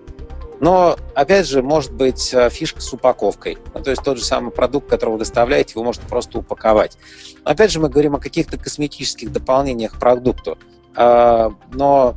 Но, 0.59 0.95
опять 1.13 1.47
же, 1.47 1.61
может 1.61 1.91
быть 1.91 2.33
э, 2.33 2.49
фишка 2.49 2.79
с 2.79 2.93
упаковкой. 2.93 3.57
Ну, 3.73 3.83
то 3.83 3.89
есть 3.89 4.01
тот 4.01 4.17
же 4.17 4.23
самый 4.23 4.51
продукт, 4.51 4.89
который 4.89 5.11
вы 5.11 5.17
доставляете, 5.17 5.73
вы 5.75 5.83
можете 5.83 6.07
просто 6.07 6.37
упаковать. 6.37 6.97
Но, 7.43 7.51
опять 7.51 7.71
же, 7.71 7.81
мы 7.81 7.89
говорим 7.89 8.15
о 8.15 8.19
каких-то 8.19 8.57
косметических 8.57 9.31
дополнениях 9.31 9.93
к 9.95 9.99
продукту. 9.99 10.57
А, 10.95 11.51
но 11.73 12.15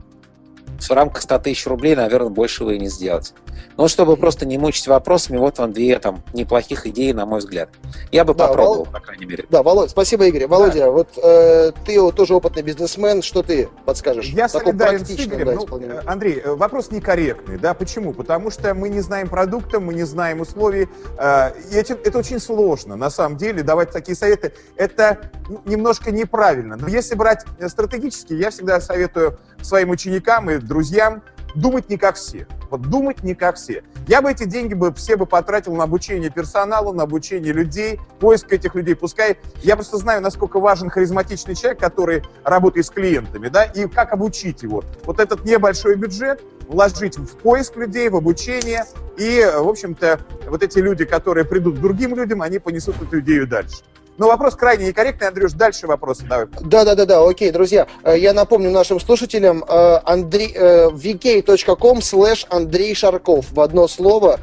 в 0.79 0.91
рамках 0.91 1.23
100 1.23 1.39
тысяч 1.41 1.67
рублей, 1.67 1.97
наверное, 1.97 2.29
больше 2.29 2.65
вы 2.65 2.77
и 2.77 2.79
не 2.79 2.89
сделаете. 2.89 3.33
Ну, 3.77 3.89
чтобы 3.89 4.17
просто 4.17 4.47
не 4.47 4.59
мучить 4.59 4.87
вопросами, 4.87 5.37
вот 5.39 5.59
вам 5.59 5.73
две 5.73 5.99
там 5.99 6.23
неплохих 6.33 6.87
идеи, 6.87 7.13
на 7.13 7.27
мой 7.27 7.41
взгляд. 7.41 7.69
Я 8.11 8.25
бы 8.25 8.35
да, 8.35 8.49
попробовал, 8.49 8.77
Вол... 8.77 8.87
по 8.87 9.01
крайней 9.01 9.27
мере. 9.27 9.45
Да, 9.51 9.63
Володь, 9.63 9.91
спасибо, 9.91 10.27
Игорь. 10.27 10.47
Володя, 10.47 10.87
да. 10.87 10.91
вот 10.91 11.09
э, 11.23 11.73
ты 11.85 12.13
тоже 12.13 12.35
опытный 12.35 12.63
бизнесмен, 12.63 13.23
что 13.23 13.43
ты 13.43 13.69
подскажешь? 13.85 14.27
Я 14.31 14.49
солидарен 14.49 15.05
с 15.05 15.11
Игорем. 15.11 15.47
Да, 15.47 15.55
ну, 15.55 16.01
Андрей, 16.07 16.41
э, 16.43 16.55
вопрос 16.55 16.91
некорректный, 16.91 17.59
да, 17.59 17.75
почему? 17.75 18.13
Потому 18.13 18.51
что 18.51 18.75
мы 18.75 18.89
не 18.89 19.01
знаем 19.01 19.29
продукта, 19.29 19.81
мы 19.81 19.95
не 19.95 20.05
знаем 20.05 20.41
условий, 20.41 20.89
э, 21.19 21.51
и 21.71 21.75
это, 21.75 21.95
это 21.95 22.19
очень 22.19 22.41
сложно, 22.41 22.97
на 22.97 23.11
самом 23.11 23.37
деле, 23.37 23.63
давать 23.63 23.91
такие 23.91 24.17
советы. 24.17 24.55
Это 24.77 25.31
немножко 25.65 26.11
неправильно. 26.11 26.77
Но 26.77 26.89
если 26.89 27.15
брать 27.15 27.45
стратегически, 27.69 28.33
я 28.33 28.51
всегда 28.51 28.81
советую 28.81 29.39
своим 29.63 29.91
ученикам 29.91 30.51
и 30.51 30.59
друзьям 30.59 31.23
думать 31.57 31.89
не 31.89 31.97
как 31.97 32.17
все. 32.17 32.47
Вот 32.71 32.83
думать 32.83 33.23
не 33.23 33.35
как 33.35 33.57
все. 33.57 33.83
Я 34.07 34.23
бы 34.23 34.31
эти 34.31 34.45
деньги 34.45 34.75
бы 34.75 34.93
все 34.95 35.17
бы 35.17 35.27
потратил 35.27 35.75
на 35.75 35.85
обучение 35.85 36.31
персонала, 36.31 36.93
на 36.93 37.05
обучение 37.05 37.53
людей, 37.53 37.99
поиск 38.21 38.53
этих 38.53 38.75
людей. 38.75 38.95
Пускай 38.95 39.39
я 39.63 39.75
просто 39.75 39.97
знаю, 39.97 40.23
насколько 40.23 40.61
важен 40.61 40.91
харизматичный 40.91 41.55
человек, 41.55 41.81
который 41.81 42.23
работает 42.45 42.87
с 42.87 42.91
клиентами, 42.91 43.49
да, 43.49 43.65
и 43.65 43.89
как 43.89 44.13
обучить 44.13 44.63
его. 44.63 44.85
Вот 45.05 45.19
этот 45.19 45.45
небольшой 45.45 45.97
бюджет 45.97 46.43
вложить 46.69 47.17
в 47.17 47.37
поиск 47.39 47.77
людей, 47.77 48.09
в 48.09 48.17
обучение, 48.17 48.85
и, 49.17 49.41
в 49.57 49.69
общем-то, 49.69 50.21
вот 50.49 50.63
эти 50.63 50.79
люди, 50.79 51.05
которые 51.05 51.45
придут 51.45 51.79
к 51.79 51.81
другим 51.81 52.15
людям, 52.15 52.43
они 52.43 52.59
понесут 52.59 53.01
эту 53.01 53.21
идею 53.21 53.47
дальше. 53.47 53.77
Но 54.19 54.29
вопрос 54.29 54.55
крайне 54.55 54.87
некорректный, 54.87 55.29
Андрюш, 55.29 55.53
дальше 55.53 55.87
вопросы 55.87 56.25
давай. 56.25 56.47
Да, 56.61 56.85
да, 56.85 56.95
да, 56.95 57.05
да, 57.05 57.29
окей, 57.29 57.51
друзья, 57.51 57.87
э, 58.03 58.19
я 58.19 58.33
напомню 58.33 58.71
нашим 58.71 58.99
слушателям, 58.99 59.63
э, 59.63 60.01
андрей, 60.05 60.53
э, 60.55 60.89
vk.com 60.89 61.99
slash 61.99 62.47
Андрей 62.49 62.95
Шарков 62.95 63.53
в 63.53 63.61
одно 63.61 63.89
слово, 63.89 64.41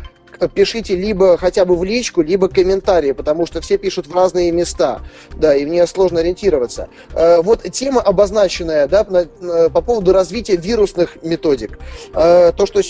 пишите 0.54 0.96
либо 0.96 1.38
хотя 1.38 1.64
бы 1.64 1.76
в 1.76 1.84
личку, 1.84 2.22
либо 2.22 2.50
комментарии, 2.50 3.14
потому 3.14 3.46
что 3.46 3.62
все 3.62 3.78
пишут 3.78 4.08
в 4.08 4.16
разные 4.16 4.52
места, 4.52 5.02
да, 5.36 5.56
и 5.56 5.66
мне 5.66 5.88
сложно 5.88 6.20
ориентироваться. 6.20 6.90
Вот 7.14 7.64
тема 7.72 8.02
обозначенная, 8.02 8.88
да, 8.88 9.06
по 9.06 9.82
поводу 9.82 10.12
развития 10.12 10.58
вирусных 10.58 11.18
методик. 11.24 11.80
То, 12.14 12.66
что 12.66 12.82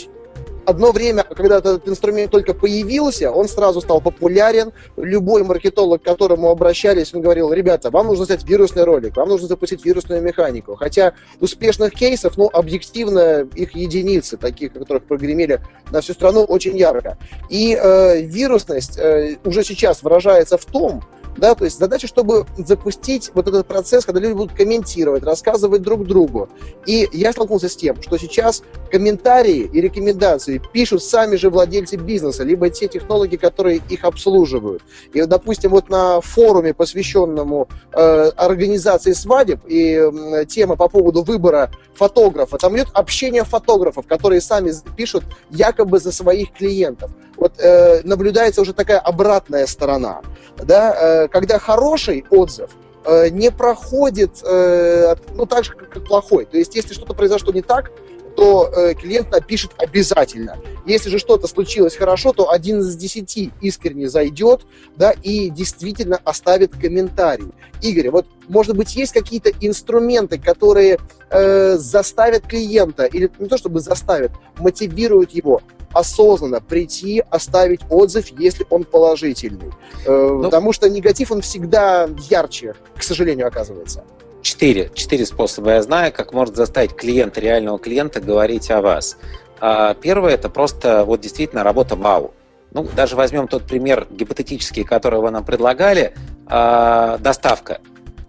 одно 0.65 0.91
время, 0.91 1.23
когда 1.23 1.57
этот 1.57 1.87
инструмент 1.87 2.31
только 2.31 2.53
появился, 2.53 3.31
он 3.31 3.47
сразу 3.47 3.81
стал 3.81 4.01
популярен. 4.01 4.71
Любой 4.97 5.43
маркетолог, 5.43 6.01
к 6.01 6.05
которому 6.05 6.49
обращались, 6.49 7.13
он 7.13 7.21
говорил, 7.21 7.51
ребята, 7.53 7.89
вам 7.89 8.07
нужно 8.07 8.25
сделать 8.25 8.43
вирусный 8.43 8.83
ролик, 8.83 9.15
вам 9.15 9.29
нужно 9.29 9.47
запустить 9.47 9.85
вирусную 9.85 10.21
механику. 10.21 10.75
Хотя 10.75 11.13
успешных 11.39 11.93
кейсов, 11.93 12.37
ну, 12.37 12.49
объективно, 12.51 13.47
их 13.55 13.75
единицы, 13.75 14.37
таких, 14.37 14.73
которых 14.73 15.03
прогремели 15.03 15.61
на 15.91 16.01
всю 16.01 16.13
страну, 16.13 16.43
очень 16.43 16.77
ярко. 16.77 17.17
И 17.49 17.77
э, 17.79 18.21
вирусность 18.21 18.97
э, 18.97 19.37
уже 19.43 19.63
сейчас 19.63 20.03
выражается 20.03 20.57
в 20.57 20.65
том, 20.65 21.03
да, 21.37 21.55
то 21.55 21.65
есть 21.65 21.79
задача, 21.79 22.07
чтобы 22.07 22.45
запустить 22.57 23.31
вот 23.33 23.47
этот 23.47 23.67
процесс, 23.67 24.05
когда 24.05 24.19
люди 24.19 24.33
будут 24.33 24.55
комментировать, 24.55 25.23
рассказывать 25.23 25.81
друг 25.81 26.05
другу. 26.05 26.49
И 26.85 27.09
я 27.11 27.31
столкнулся 27.31 27.69
с 27.69 27.75
тем, 27.75 28.01
что 28.01 28.17
сейчас 28.17 28.63
комментарии 28.91 29.69
и 29.71 29.81
рекомендации 29.81 30.61
пишут 30.71 31.03
сами 31.03 31.35
же 31.35 31.49
владельцы 31.49 31.95
бизнеса, 31.95 32.43
либо 32.43 32.69
те 32.69 32.87
технологи, 32.87 33.35
которые 33.35 33.81
их 33.89 34.03
обслуживают. 34.03 34.83
И, 35.13 35.21
допустим, 35.23 35.71
вот 35.71 35.89
на 35.89 36.21
форуме, 36.21 36.73
посвященному 36.73 37.67
э, 37.91 38.31
организации 38.35 39.13
свадеб 39.13 39.61
и 39.67 39.95
э, 39.95 40.45
тема 40.45 40.75
по 40.75 40.87
поводу 40.87 41.23
выбора 41.23 41.71
фотографа, 41.95 42.57
там 42.57 42.75
идет 42.75 42.89
общение 42.93 43.43
фотографов, 43.43 44.07
которые 44.07 44.41
сами 44.41 44.71
пишут 44.95 45.23
якобы 45.49 45.99
за 45.99 46.11
своих 46.11 46.51
клиентов. 46.53 47.11
Вот 47.43 47.59
э, 47.59 47.99
наблюдается 48.05 48.61
уже 48.61 48.71
такая 48.71 48.99
обратная 48.99 49.67
сторона, 49.67 50.21
да, 50.55 50.95
э, 50.95 51.27
когда 51.27 51.59
хороший 51.59 52.23
отзыв 52.29 52.69
э, 53.03 53.27
не 53.31 53.51
проходит, 53.51 54.41
э, 54.45 55.15
ну, 55.35 55.45
так 55.45 55.65
же, 55.65 55.73
как, 55.73 56.05
плохой. 56.05 56.45
То 56.45 56.57
есть, 56.57 56.73
если 56.73 56.93
что-то 56.93 57.13
произошло 57.13 57.51
не 57.51 57.61
так, 57.61 57.91
то 58.37 58.71
э, 58.73 58.93
клиент 58.93 59.29
напишет 59.31 59.71
обязательно. 59.77 60.57
Если 60.85 61.09
же 61.09 61.19
что-то 61.19 61.47
случилось 61.47 61.97
хорошо, 61.97 62.31
то 62.31 62.49
один 62.49 62.79
из 62.79 62.95
десяти 62.95 63.51
искренне 63.59 64.07
зайдет, 64.07 64.61
да, 64.95 65.11
и 65.11 65.49
действительно 65.49 66.21
оставит 66.23 66.71
комментарий. 66.71 67.51
Игорь, 67.81 68.09
вот, 68.09 68.25
может 68.47 68.77
быть, 68.77 68.95
есть 68.95 69.11
какие-то 69.11 69.51
инструменты, 69.59 70.39
которые 70.39 70.97
э, 71.29 71.75
заставят 71.77 72.47
клиента, 72.47 73.03
или 73.03 73.29
не 73.37 73.49
то 73.49 73.57
чтобы 73.57 73.81
заставят, 73.81 74.31
мотивируют 74.59 75.31
его 75.31 75.61
осознанно 75.93 76.61
прийти, 76.61 77.23
оставить 77.29 77.81
отзыв, 77.89 78.27
если 78.37 78.65
он 78.69 78.83
положительный. 78.83 79.71
Э, 80.05 80.11
ну, 80.11 80.43
потому 80.43 80.73
что 80.73 80.89
негатив, 80.89 81.31
он 81.31 81.41
всегда 81.41 82.09
ярче, 82.29 82.75
к 82.95 83.03
сожалению, 83.03 83.47
оказывается. 83.47 84.03
Четыре. 84.41 84.91
Четыре 84.93 85.25
способа 85.25 85.71
я 85.71 85.81
знаю, 85.81 86.11
как 86.11 86.33
может 86.33 86.55
заставить 86.55 86.93
клиента, 86.95 87.39
реального 87.39 87.79
клиента 87.79 88.19
говорить 88.19 88.69
о 88.71 88.81
вас. 88.81 89.17
А, 89.61 89.93
первое– 89.93 90.33
это 90.33 90.49
просто 90.49 91.05
вот 91.05 91.21
действительно 91.21 91.63
работа 91.63 91.95
вау. 91.95 92.33
Ну, 92.71 92.87
даже 92.95 93.15
возьмем 93.15 93.47
тот 93.47 93.63
пример 93.63 94.07
гипотетический, 94.09 94.83
который 94.83 95.21
вы 95.21 95.31
нам 95.31 95.45
предлагали, 95.45 96.13
а, 96.47 97.17
доставка. 97.19 97.79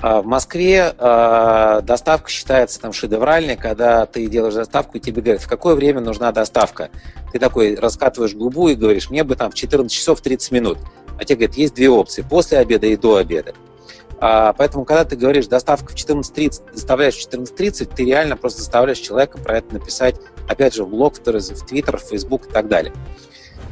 А 0.06 0.20
в 0.20 0.26
Москве 0.26 0.94
э, 0.98 1.80
доставка 1.82 2.28
считается 2.28 2.78
там 2.78 2.92
шедевральной, 2.92 3.56
когда 3.56 4.04
ты 4.04 4.26
делаешь 4.26 4.52
доставку, 4.52 4.98
и 4.98 5.00
тебе 5.00 5.22
говорят, 5.22 5.40
в 5.40 5.48
какое 5.48 5.74
время 5.74 6.02
нужна 6.02 6.30
доставка. 6.30 6.90
Ты 7.32 7.38
такой 7.38 7.74
раскатываешь 7.74 8.34
губу 8.34 8.68
и 8.68 8.74
говоришь, 8.74 9.08
мне 9.08 9.24
бы 9.24 9.34
там 9.34 9.50
в 9.50 9.54
14 9.54 9.90
часов 9.90 10.20
30 10.20 10.52
минут. 10.52 10.78
А 11.18 11.24
тебе 11.24 11.36
говорят, 11.36 11.56
есть 11.56 11.74
две 11.74 11.88
опции, 11.88 12.20
после 12.20 12.58
обеда 12.58 12.86
и 12.86 12.96
до 12.96 13.16
обеда. 13.16 13.54
А, 14.20 14.52
поэтому, 14.52 14.84
когда 14.84 15.06
ты 15.06 15.16
говоришь 15.16 15.46
доставка 15.46 15.92
в 15.92 15.94
14.30, 15.94 16.74
доставляешь 16.74 17.14
в 17.14 17.26
14.30, 17.26 17.94
ты 17.96 18.04
реально 18.04 18.36
просто 18.36 18.58
заставляешь 18.58 18.98
человека 18.98 19.38
про 19.38 19.56
это 19.56 19.72
написать, 19.72 20.16
опять 20.46 20.74
же, 20.74 20.84
в 20.84 20.90
блог, 20.90 21.14
в 21.14 21.20
Твиттер, 21.22 21.96
в 21.96 22.02
Фейсбук 22.02 22.48
и 22.48 22.50
так 22.50 22.68
далее. 22.68 22.92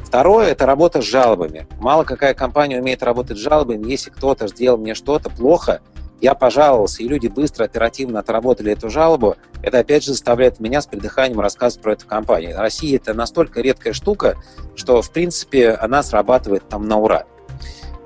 Второе– 0.03 0.47
это 0.49 0.65
работа 0.65 0.99
с 1.03 1.05
жалобами. 1.05 1.67
Мало 1.79 2.05
какая 2.05 2.33
компания 2.33 2.79
умеет 2.79 3.03
работать 3.03 3.37
с 3.37 3.41
жалобами. 3.41 3.87
Если 3.87 4.09
кто-то 4.09 4.47
сделал 4.47 4.79
мне 4.79 4.95
что-то 4.95 5.29
плохо, 5.29 5.81
я 6.23 6.35
пожаловался, 6.35 7.03
и 7.03 7.07
люди 7.09 7.27
быстро, 7.27 7.65
оперативно 7.65 8.19
отработали 8.19 8.71
эту 8.71 8.89
жалобу, 8.89 9.35
это 9.61 9.79
опять 9.79 10.05
же 10.05 10.11
заставляет 10.11 10.61
меня 10.61 10.81
с 10.81 10.87
придыханием 10.87 11.41
рассказывать 11.41 11.83
про 11.83 11.93
эту 11.93 12.07
компанию. 12.07 12.57
Россия 12.57 12.95
это 12.95 13.13
настолько 13.13 13.59
редкая 13.59 13.91
штука, 13.91 14.37
что, 14.73 15.01
в 15.01 15.11
принципе, 15.11 15.71
она 15.71 16.01
срабатывает 16.01 16.69
там 16.69 16.87
на 16.87 16.97
ура. 16.97 17.25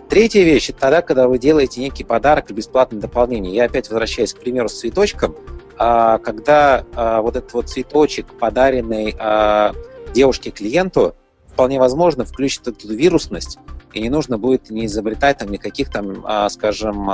Третья 0.10 0.42
вещь– 0.42 0.70
это 0.72 0.80
тогда, 0.80 1.02
когда 1.04 1.28
вы 1.28 1.38
делаете 1.38 1.80
некий 1.80 2.04
подарок 2.04 2.50
или 2.50 2.58
бесплатное 2.58 3.00
дополнение. 3.00 3.54
Я 3.54 3.66
опять 3.66 3.88
возвращаюсь 3.88 4.34
к 4.34 4.40
примеру 4.40 4.68
с 4.68 4.80
цветочком. 4.80 5.36
А, 5.78 6.18
когда 6.18 6.86
а, 6.96 7.22
вот 7.22 7.36
этот 7.36 7.54
вот 7.54 7.70
цветочек, 7.70 8.26
подаренный 8.40 9.16
а, 9.20 9.74
девушке-клиенту, 10.16 11.14
вполне 11.46 11.78
возможно 11.78 12.26
включит 12.26 12.68
эту 12.68 12.88
вирусность, 12.96 13.60
и 13.94 14.02
не 14.02 14.10
нужно 14.10 14.40
будет 14.40 14.72
не 14.72 14.88
изобретать 14.88 15.38
там 15.38 15.50
никаких 15.50 15.92
там, 15.92 16.26
скажем, 16.50 17.10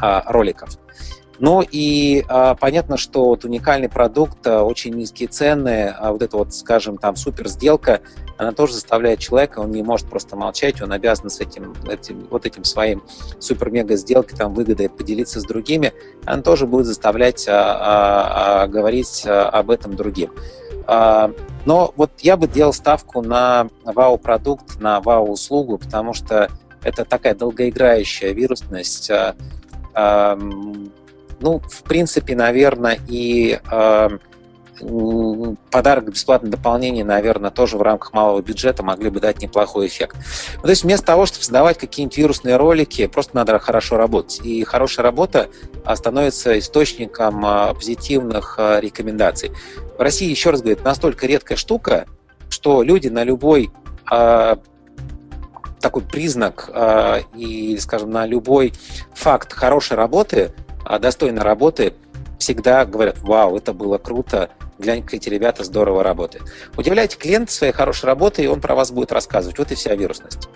роликов. 0.00 0.70
Ну 1.40 1.62
и 1.62 2.24
а, 2.28 2.54
понятно, 2.54 2.96
что 2.96 3.26
вот 3.26 3.44
уникальный 3.44 3.88
продукт, 3.88 4.44
а, 4.46 4.64
очень 4.64 4.94
низкие 4.94 5.28
цены, 5.28 5.94
а 5.96 6.10
вот 6.10 6.22
эта 6.22 6.36
вот, 6.36 6.52
скажем, 6.52 6.98
там 6.98 7.14
супер 7.14 7.48
сделка, 7.48 8.00
она 8.38 8.52
тоже 8.52 8.74
заставляет 8.74 9.20
человека, 9.20 9.60
он 9.60 9.70
не 9.70 9.82
может 9.82 10.08
просто 10.08 10.36
молчать, 10.36 10.82
он 10.82 10.92
обязан 10.92 11.30
с 11.30 11.40
этим, 11.40 11.74
этим 11.88 12.26
вот 12.30 12.44
этим 12.44 12.64
своим 12.64 13.02
супер-мега 13.38 13.96
сделкой, 13.96 14.36
там, 14.36 14.52
выгодой 14.52 14.88
поделиться 14.88 15.40
с 15.40 15.44
другими, 15.44 15.92
она 16.24 16.42
тоже 16.42 16.66
будет 16.66 16.86
заставлять 16.86 17.46
а, 17.48 17.52
а, 17.52 18.62
а, 18.62 18.66
говорить 18.66 19.24
а, 19.26 19.48
об 19.48 19.70
этом 19.70 19.94
другим. 19.94 20.32
А, 20.86 21.32
но 21.66 21.92
вот 21.96 22.10
я 22.20 22.36
бы 22.36 22.48
делал 22.48 22.72
ставку 22.72 23.22
на 23.22 23.68
вау-продукт, 23.84 24.80
на 24.80 25.00
вау-услугу, 25.00 25.78
потому 25.78 26.14
что 26.14 26.48
это 26.82 27.04
такая 27.04 27.34
долгоиграющая 27.34 28.32
вирусность, 28.32 29.10
а, 29.10 29.36
ну, 31.40 31.60
в 31.60 31.82
принципе, 31.84 32.34
наверное, 32.34 32.98
и 33.08 33.60
э, 33.70 34.08
подарок 35.70 36.10
бесплатное 36.10 36.50
дополнение, 36.50 37.04
наверное, 37.04 37.50
тоже 37.50 37.76
в 37.76 37.82
рамках 37.82 38.12
малого 38.12 38.40
бюджета 38.40 38.82
могли 38.82 39.10
бы 39.10 39.20
дать 39.20 39.40
неплохой 39.40 39.86
эффект. 39.86 40.16
Ну, 40.56 40.62
то 40.62 40.70
есть 40.70 40.84
вместо 40.84 41.06
того, 41.06 41.26
чтобы 41.26 41.44
создавать 41.44 41.78
какие-нибудь 41.78 42.16
вирусные 42.16 42.56
ролики, 42.56 43.06
просто 43.06 43.36
надо 43.36 43.58
хорошо 43.58 43.96
работать. 43.96 44.40
И 44.44 44.64
хорошая 44.64 45.04
работа 45.04 45.48
становится 45.94 46.58
источником 46.58 47.44
э, 47.44 47.74
позитивных 47.74 48.56
э, 48.58 48.80
рекомендаций. 48.80 49.50
В 49.96 50.00
России, 50.00 50.28
еще 50.28 50.50
раз 50.50 50.62
говорю, 50.62 50.78
настолько 50.84 51.26
редкая 51.26 51.58
штука, 51.58 52.06
что 52.48 52.82
люди 52.82 53.08
на 53.08 53.24
любой 53.24 53.70
э, 54.10 54.56
такой 55.80 56.02
признак 56.02 56.70
э, 56.72 57.20
и, 57.34 57.78
скажем, 57.78 58.10
на 58.10 58.26
любой 58.26 58.72
факт 59.14 59.52
хорошей 59.52 59.96
работы– 59.96 60.52
а 60.88 60.98
достойной 60.98 61.42
работы, 61.42 61.92
всегда 62.38 62.86
говорят, 62.86 63.18
вау, 63.20 63.58
это 63.58 63.74
было 63.74 63.98
круто, 63.98 64.48
глянь-ка 64.78 65.16
эти 65.16 65.28
ребята 65.28 65.62
здорово 65.62 66.02
работают. 66.02 66.50
Удивляйте 66.78 67.18
клиента 67.18 67.52
своей 67.52 67.74
хорошей 67.74 68.06
работой, 68.06 68.46
и 68.46 68.48
он 68.48 68.62
про 68.62 68.74
вас 68.74 68.90
будет 68.90 69.12
рассказывать. 69.12 69.58
Вот 69.58 69.70
и 69.70 69.74
вся 69.74 69.94
вирусность. 69.94 70.48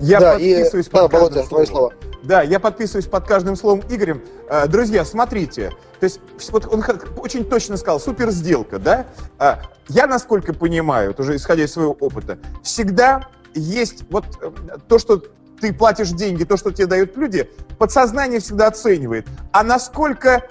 Я 0.00 0.20
да, 0.20 0.32
подписываюсь 0.32 0.86
и... 0.86 0.90
под 0.90 1.10
да, 1.10 1.18
каждым 1.18 1.44
словом. 1.46 1.66
слово. 1.66 1.92
Да, 2.22 2.42
я 2.42 2.60
подписываюсь 2.60 3.06
под 3.06 3.26
каждым 3.26 3.56
словом 3.56 3.82
Игорем. 3.88 4.22
Э, 4.50 4.66
друзья, 4.66 5.06
смотрите, 5.06 5.70
то 5.98 6.04
есть 6.04 6.20
вот 6.50 6.66
он 6.66 6.84
очень 7.16 7.46
точно 7.46 7.78
сказал, 7.78 8.00
супер 8.00 8.30
сделка, 8.30 8.78
да? 8.78 9.06
А, 9.38 9.62
я, 9.88 10.06
насколько 10.06 10.52
понимаю, 10.52 11.08
вот 11.08 11.20
уже 11.20 11.36
исходя 11.36 11.64
из 11.64 11.72
своего 11.72 11.92
опыта, 11.92 12.38
всегда 12.62 13.28
есть 13.54 14.04
вот 14.10 14.24
э, 14.40 14.50
то, 14.88 14.98
что 14.98 15.22
ты 15.60 15.72
платишь 15.72 16.10
деньги, 16.10 16.44
то, 16.44 16.56
что 16.56 16.72
тебе 16.72 16.86
дают 16.86 17.16
люди, 17.16 17.50
подсознание 17.78 18.40
всегда 18.40 18.68
оценивает. 18.68 19.26
А 19.52 19.62
насколько 19.62 20.48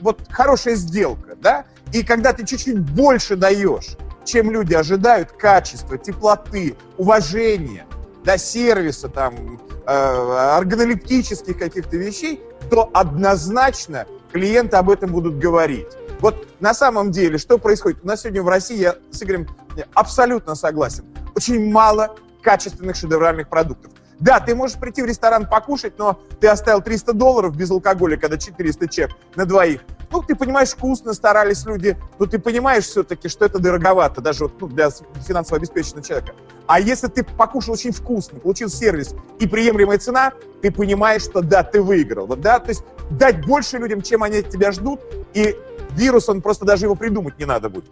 вот 0.00 0.20
хорошая 0.30 0.74
сделка, 0.76 1.36
да? 1.40 1.64
И 1.92 2.02
когда 2.02 2.32
ты 2.32 2.46
чуть-чуть 2.46 2.78
больше 2.78 3.36
даешь, 3.36 3.96
чем 4.24 4.50
люди 4.50 4.74
ожидают, 4.74 5.32
качества, 5.32 5.98
теплоты, 5.98 6.76
уважения, 6.96 7.86
да, 8.24 8.38
сервиса, 8.38 9.08
там, 9.08 9.60
э, 9.86 9.92
органолептических 9.92 11.58
каких-то 11.58 11.96
вещей, 11.96 12.40
то 12.70 12.88
однозначно 12.94 14.06
клиенты 14.32 14.76
об 14.76 14.90
этом 14.90 15.12
будут 15.12 15.38
говорить. 15.38 15.88
Вот 16.20 16.46
на 16.60 16.72
самом 16.72 17.10
деле, 17.10 17.36
что 17.36 17.58
происходит? 17.58 17.98
У 18.04 18.06
нас 18.06 18.22
сегодня 18.22 18.42
в 18.42 18.48
России, 18.48 18.76
я 18.76 18.94
с 19.10 19.22
Игорем 19.22 19.48
абсолютно 19.92 20.54
согласен, 20.54 21.04
очень 21.34 21.70
мало 21.70 22.16
качественных 22.42 22.96
шедевральных 22.96 23.48
продуктов. 23.48 23.92
Да, 24.18 24.38
ты 24.38 24.54
можешь 24.54 24.78
прийти 24.78 25.02
в 25.02 25.06
ресторан 25.06 25.48
покушать, 25.48 25.94
но 25.98 26.20
ты 26.38 26.46
оставил 26.46 26.80
300 26.80 27.12
долларов 27.12 27.56
без 27.56 27.70
алкоголя, 27.72 28.16
когда 28.16 28.38
400 28.38 28.88
чек 28.88 29.10
на 29.34 29.46
двоих. 29.46 29.80
Ну, 30.12 30.22
ты 30.22 30.36
понимаешь, 30.36 30.68
вкусно 30.68 31.12
старались 31.12 31.64
люди, 31.64 31.96
но 32.20 32.26
ты 32.26 32.38
понимаешь 32.38 32.84
все-таки, 32.84 33.28
что 33.28 33.46
это 33.46 33.58
дороговато, 33.58 34.20
даже 34.20 34.44
вот, 34.44 34.60
ну, 34.60 34.68
для 34.68 34.90
финансово 35.26 35.56
обеспеченного 35.56 36.06
человека. 36.06 36.34
А 36.66 36.78
если 36.78 37.08
ты 37.08 37.24
покушал 37.24 37.74
очень 37.74 37.90
вкусно, 37.90 38.38
получил 38.38 38.68
сервис 38.68 39.14
и 39.40 39.48
приемлемая 39.48 39.98
цена, 39.98 40.32
ты 40.60 40.70
понимаешь, 40.70 41.22
что 41.22 41.40
да, 41.40 41.64
ты 41.64 41.82
выиграл. 41.82 42.26
Вот, 42.26 42.40
да, 42.40 42.60
то 42.60 42.68
есть 42.68 42.84
дать 43.10 43.44
больше 43.44 43.78
людям, 43.78 44.02
чем 44.02 44.22
они 44.22 44.38
от 44.38 44.50
тебя 44.50 44.70
ждут, 44.70 45.00
и 45.34 45.56
вирус, 45.96 46.28
он 46.28 46.42
просто 46.42 46.64
даже 46.64 46.86
его 46.86 46.94
придумать 46.94 47.38
не 47.38 47.44
надо 47.44 47.68
будет. 47.68 47.90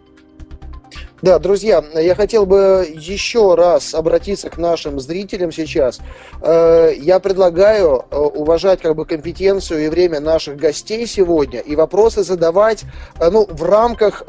Да, 1.21 1.37
друзья, 1.37 1.83
я 1.93 2.15
хотел 2.15 2.47
бы 2.47 2.91
еще 2.95 3.53
раз 3.53 3.93
обратиться 3.93 4.49
к 4.49 4.57
нашим 4.57 4.99
зрителям 4.99 5.51
сейчас. 5.51 5.99
Э, 6.41 6.91
я 6.97 7.19
предлагаю 7.19 8.05
э, 8.09 8.17
уважать 8.17 8.81
как 8.81 8.95
бы 8.95 9.05
компетенцию 9.05 9.85
и 9.85 9.89
время 9.89 10.19
наших 10.19 10.57
гостей 10.57 11.05
сегодня 11.05 11.59
и 11.59 11.75
вопросы 11.75 12.23
задавать 12.23 12.85
э, 13.19 13.29
ну, 13.29 13.45
в 13.47 13.61
рамках 13.61 14.23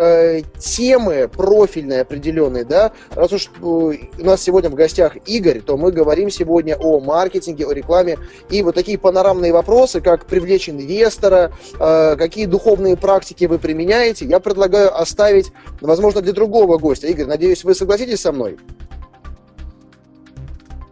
темы 0.59 1.29
профильной 1.29 2.03
определенной. 2.03 2.65
Да? 2.65 2.93
Раз 3.15 3.33
уж 3.33 3.51
у 3.63 3.95
нас 4.19 4.43
сегодня 4.43 4.69
в 4.69 4.75
гостях 4.75 5.17
Игорь, 5.25 5.61
то 5.61 5.79
мы 5.79 5.93
говорим 5.93 6.29
сегодня 6.29 6.77
о 6.77 7.01
маркетинге, 7.01 7.67
о 7.67 7.73
рекламе. 7.73 8.19
И 8.51 8.63
вот 8.63 8.75
такие 8.75 8.99
панорамные 8.99 9.53
вопросы, 9.53 10.03
как 10.03 10.27
привлечь 10.27 10.69
инвестора, 10.69 11.53
какие 11.79 12.47
духовные 12.47 12.97
практики 12.97 13.47
вы 13.47 13.59
применяете, 13.59 14.27
я 14.27 14.41
предлагаю 14.41 14.95
оставить, 15.01 15.53
возможно, 15.81 16.21
для 16.21 16.33
другого 16.33 16.82
гостя. 16.83 17.07
Игорь, 17.07 17.27
надеюсь, 17.27 17.65
вы 17.65 17.75
согласитесь 17.75 18.21
со 18.21 18.33
мной? 18.33 18.59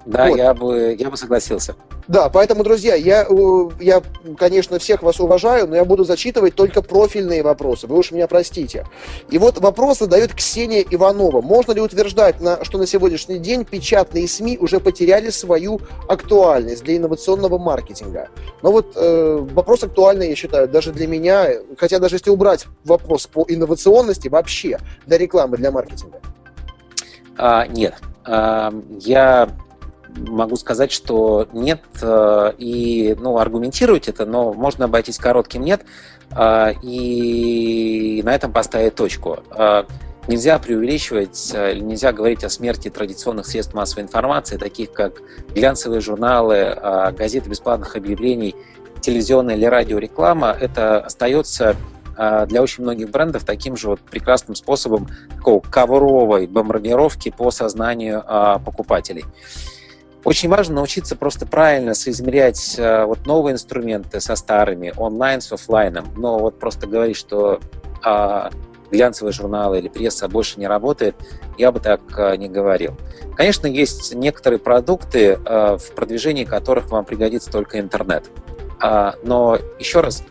Да, 0.07 0.29
вот. 0.29 0.39
я, 0.39 0.55
бы, 0.55 0.97
я 0.99 1.11
бы 1.11 1.17
согласился. 1.17 1.77
Да, 2.11 2.29
поэтому, 2.29 2.65
друзья, 2.65 2.97
я, 2.97 3.25
я, 3.79 4.03
конечно, 4.37 4.81
всех 4.81 5.05
вас 5.05 5.21
уважаю, 5.21 5.69
но 5.69 5.77
я 5.77 5.85
буду 5.85 6.03
зачитывать 6.03 6.57
только 6.57 6.83
профильные 6.83 7.45
вопросы. 7.45 7.87
Вы 7.87 7.99
уж 7.99 8.11
меня 8.11 8.27
простите. 8.27 8.85
И 9.29 9.39
вот 9.39 9.59
вопрос 9.61 10.01
задает 10.01 10.35
Ксения 10.35 10.85
Иванова. 10.91 11.41
Можно 11.41 11.71
ли 11.71 11.81
утверждать, 11.81 12.35
что 12.63 12.79
на 12.79 12.87
сегодняшний 12.89 13.39
день 13.39 13.65
печатные 13.65 14.27
СМИ 14.27 14.59
уже 14.59 14.81
потеряли 14.81 15.31
свою 15.31 15.81
актуальность 16.09 16.83
для 16.83 16.97
инновационного 16.97 17.59
маркетинга? 17.59 18.29
Но 18.63 18.73
вот 18.73 18.97
э, 18.97 19.47
вопрос 19.53 19.85
актуальный, 19.85 20.31
я 20.31 20.35
считаю, 20.35 20.67
даже 20.67 20.91
для 20.91 21.07
меня, 21.07 21.47
хотя 21.79 22.01
даже 22.01 22.17
если 22.17 22.31
убрать 22.31 22.67
вопрос 22.85 23.29
по 23.29 23.45
инновационности 23.47 24.27
вообще 24.27 24.81
для 25.07 25.17
рекламы, 25.17 25.59
для 25.59 25.71
маркетинга. 25.71 26.21
А, 27.37 27.69
нет. 27.69 27.95
А, 28.25 28.75
я 28.99 29.49
могу 30.17 30.57
сказать, 30.57 30.93
что 30.93 31.49
нет, 31.53 31.81
э, 32.03 32.53
и 32.59 33.17
ну, 33.19 33.39
аргументировать 33.39 34.09
это, 34.09 34.27
но 34.27 34.53
можно 34.53 34.87
обойтись 34.87 35.19
коротким 35.19 35.63
нет, 35.63 35.83
э, 36.31 36.73
и 36.83 38.23
на 38.25 38.35
этом 38.35 38.53
поставить 38.53 38.95
точку. 38.95 39.41
Э, 39.51 39.85
нельзя 40.29 40.59
преувеличивать, 40.59 41.53
нельзя 41.55 42.13
говорить 42.13 42.45
о 42.45 42.51
смерти 42.51 42.89
традиционных 42.91 43.47
средств 43.47 43.75
массовой 43.75 44.05
информации, 44.05 44.59
таких 44.59 44.93
как 44.93 45.23
глянцевые 45.55 46.01
журналы, 46.01 46.77
газеты 47.17 47.49
бесплатных 47.49 47.97
объявлений, 47.97 48.55
телевизионная 49.01 49.57
или 49.57 49.65
радиореклама. 49.65 50.57
Это 50.61 51.01
остается 51.01 51.75
для 52.17 52.63
очень 52.63 52.85
многих 52.85 53.11
брендов 53.11 53.45
таким 53.45 53.77
же 53.77 53.89
вот 53.89 54.01
прекрасным 54.01 54.55
способом 54.55 55.09
такого 55.37 55.61
ковровой 55.61 56.47
бомбардировки 56.47 57.31
по 57.37 57.51
сознанию 57.51 58.23
покупателей. 58.65 59.25
Очень 60.25 60.51
важно 60.51 60.77
научиться 60.77 61.17
просто 61.17 61.47
правильно 61.47 61.95
соизмерять 61.95 62.77
э, 62.79 63.05
вот 63.05 63.27
новые 63.27 63.55
инструменты 63.55 64.21
со 64.21 64.37
старыми, 64.37 64.93
онлайн 64.97 65.41
с 65.41 65.51
офлайном. 65.51 66.13
Но 66.17 66.39
вот 66.39 66.59
просто 66.59 66.87
говорить, 66.87 67.17
что 67.17 67.61
а, 68.03 68.51
глянцевые 68.91 69.33
журналы 69.33 69.79
или 69.79 69.89
пресса 69.89 70.29
больше 70.29 70.61
не 70.61 70.67
работает, 70.67 71.15
я 71.57 71.73
бы 71.73 71.81
так 71.81 72.01
а, 72.19 72.37
не 72.37 72.49
говорил. 72.49 72.97
Конечно, 73.37 73.67
есть 73.67 74.15
некоторые 74.15 74.59
продукты, 74.59 75.39
а, 75.45 75.79
в 75.79 75.93
продвижении 75.93 76.45
которых 76.45 76.91
вам 76.91 77.05
пригодится 77.05 77.51
только 77.51 77.81
интернет. 77.81 78.31
А, 78.81 79.15
но 79.23 79.59
еще 79.79 80.01
раз, 80.01 80.23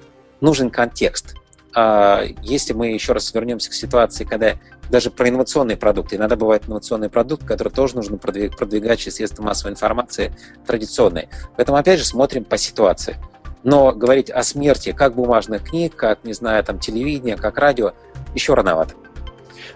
нужен 0.41 0.69
контекст. 0.69 1.36
а, 1.75 2.23
если 2.41 2.73
мы 2.73 2.88
еще 2.89 3.13
раз 3.13 3.34
вернемся 3.34 3.69
к 3.69 3.73
ситуации, 3.73 4.23
когда 4.23 4.56
даже 4.89 5.12
про 5.12 5.30
инновационные 5.30 5.78
продукты, 5.78 6.15
иногда 6.15 6.36
бывает 6.36 6.63
инновационный 6.67 7.10
продукт, 7.10 7.45
который 7.45 7.69
тоже 7.69 7.95
нужно 7.95 8.17
продвигать 8.17 8.99
через 8.99 9.15
средства 9.15 9.43
массовой 9.43 9.71
информации 9.71 10.34
традиционные. 10.65 11.30
Поэтому, 11.56 11.78
опять 11.78 11.99
же, 11.99 12.06
смотрим 12.06 12.43
по 12.43 12.58
ситуации. 12.58 13.17
Но 13.63 13.91
говорить 13.91 14.30
о 14.30 14.41
смерти 14.43 14.91
как 14.93 15.15
бумажных 15.15 15.63
книг, 15.63 15.95
как, 15.95 16.23
не 16.23 16.34
знаю, 16.34 16.63
там, 16.63 16.80
телевидения, 16.80 17.36
как 17.36 17.58
радио, 17.58 17.91
еще 18.34 18.54
рановато. 18.54 18.95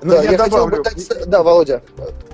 Ну, 0.01 0.11
да, 0.11 0.23
я, 0.23 0.31
я 0.31 0.37
добавлю... 0.37 0.51
хотел 0.51 0.67
бы 0.67 0.83
дать... 0.83 1.29
Да, 1.29 1.43
Володя. 1.43 1.81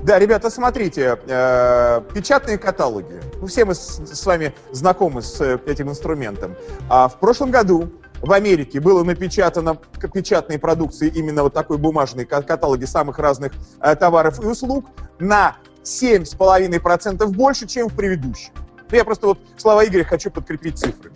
Да, 0.03 0.17
ребята, 0.17 0.49
смотрите, 0.49 1.19
э, 1.27 2.01
печатные 2.13 2.57
каталоги. 2.57 3.19
Ну, 3.39 3.47
все 3.47 3.65
мы 3.65 3.75
с, 3.75 4.01
с 4.05 4.25
вами 4.25 4.53
знакомы 4.71 5.21
с 5.21 5.39
э, 5.41 5.59
этим 5.65 5.89
инструментом. 5.89 6.55
А 6.89 7.07
в 7.07 7.19
прошлом 7.19 7.51
году 7.51 7.89
в 8.21 8.32
Америке 8.32 8.79
было 8.79 9.03
напечатано 9.03 9.77
печатной 10.13 10.60
продукции 10.60 11.12
именно 11.13 11.43
вот 11.43 11.53
такой 11.53 11.77
бумажной 11.77 12.25
каталоги 12.25 12.86
самых 12.86 13.19
разных 13.19 13.53
э, 13.82 13.95
товаров 13.95 14.43
и 14.43 14.45
услуг 14.45 14.86
на 15.19 15.58
7,5% 15.84 17.25
больше, 17.27 17.67
чем 17.67 17.88
в 17.88 17.95
предыдущем. 17.95 18.51
Ну, 18.91 18.97
я 18.97 19.05
просто 19.05 19.27
вот 19.27 19.39
слова 19.58 19.86
Игоря 19.86 20.03
хочу 20.03 20.32
подкрепить 20.32 20.77
цифрами. 20.77 21.15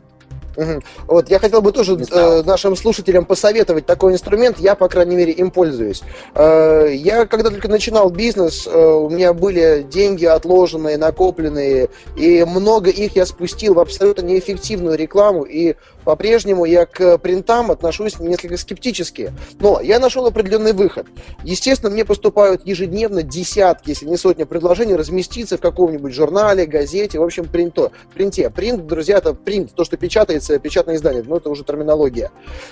Угу. 0.56 0.82
Вот 1.08 1.30
я 1.30 1.40
хотел 1.40 1.62
бы 1.62 1.72
тоже 1.72 1.98
э, 1.98 2.44
нашим 2.44 2.76
слушателям 2.76 3.26
посоветовать 3.26 3.86
такой 3.86 4.14
инструмент. 4.14 4.60
Я, 4.60 4.76
по 4.76 4.88
крайней 4.88 5.16
мере, 5.16 5.32
им 5.32 5.52
пользуюсь. 5.52 6.04
Э, 6.36 6.90
я, 6.94 7.26
когда 7.26 7.50
только 7.50 7.68
начинал 7.68 8.10
бизнес, 8.10 8.68
э, 8.68 8.78
у 8.78 9.10
меня 9.10 9.34
были 9.34 9.86
деньги 9.90 10.26
отложенные, 10.26 10.98
накопленные, 10.98 11.90
и 12.16 12.44
много 12.44 12.90
их 12.90 13.16
я 13.16 13.26
спустил 13.26 13.76
в 13.76 13.80
абсолютно 13.80 14.24
неэффективную 14.24 14.98
рекламу. 14.98 15.44
И 15.44 15.76
по-прежнему 16.04 16.66
я 16.66 16.86
к 16.86 17.18
принтам 17.18 17.72
отношусь 17.72 18.20
несколько 18.20 18.58
скептически. 18.58 19.34
Но 19.60 19.80
я 19.82 20.00
нашел 20.00 20.26
определенный 20.26 20.74
выход. 20.74 21.08
Естественно, 21.44 21.92
мне 21.92 22.06
поступают 22.06 22.66
ежедневно 22.66 23.24
десятки, 23.24 23.90
если 23.90 24.06
не 24.06 24.18
сотни 24.18 24.44
предложений 24.44 24.96
разместиться 24.96 25.58
в 25.58 25.62
каком-нибудь 25.62 26.14
журнале, 26.14 26.66
газете, 26.66 27.20
в 27.20 27.24
общем, 27.24 27.46
принто, 27.46 27.92
принте. 28.14 28.50
Принт, 28.50 28.86
друзья, 28.86 29.18
это 29.18 29.34
принт, 29.34 29.74
то, 29.74 29.86
что 29.86 29.98
печатается, 29.98 30.43
печатное 30.60 30.96
издание, 30.96 31.24
но 31.24 31.38
это 31.38 31.50
уже 31.50 31.64
терминология. 31.64 32.32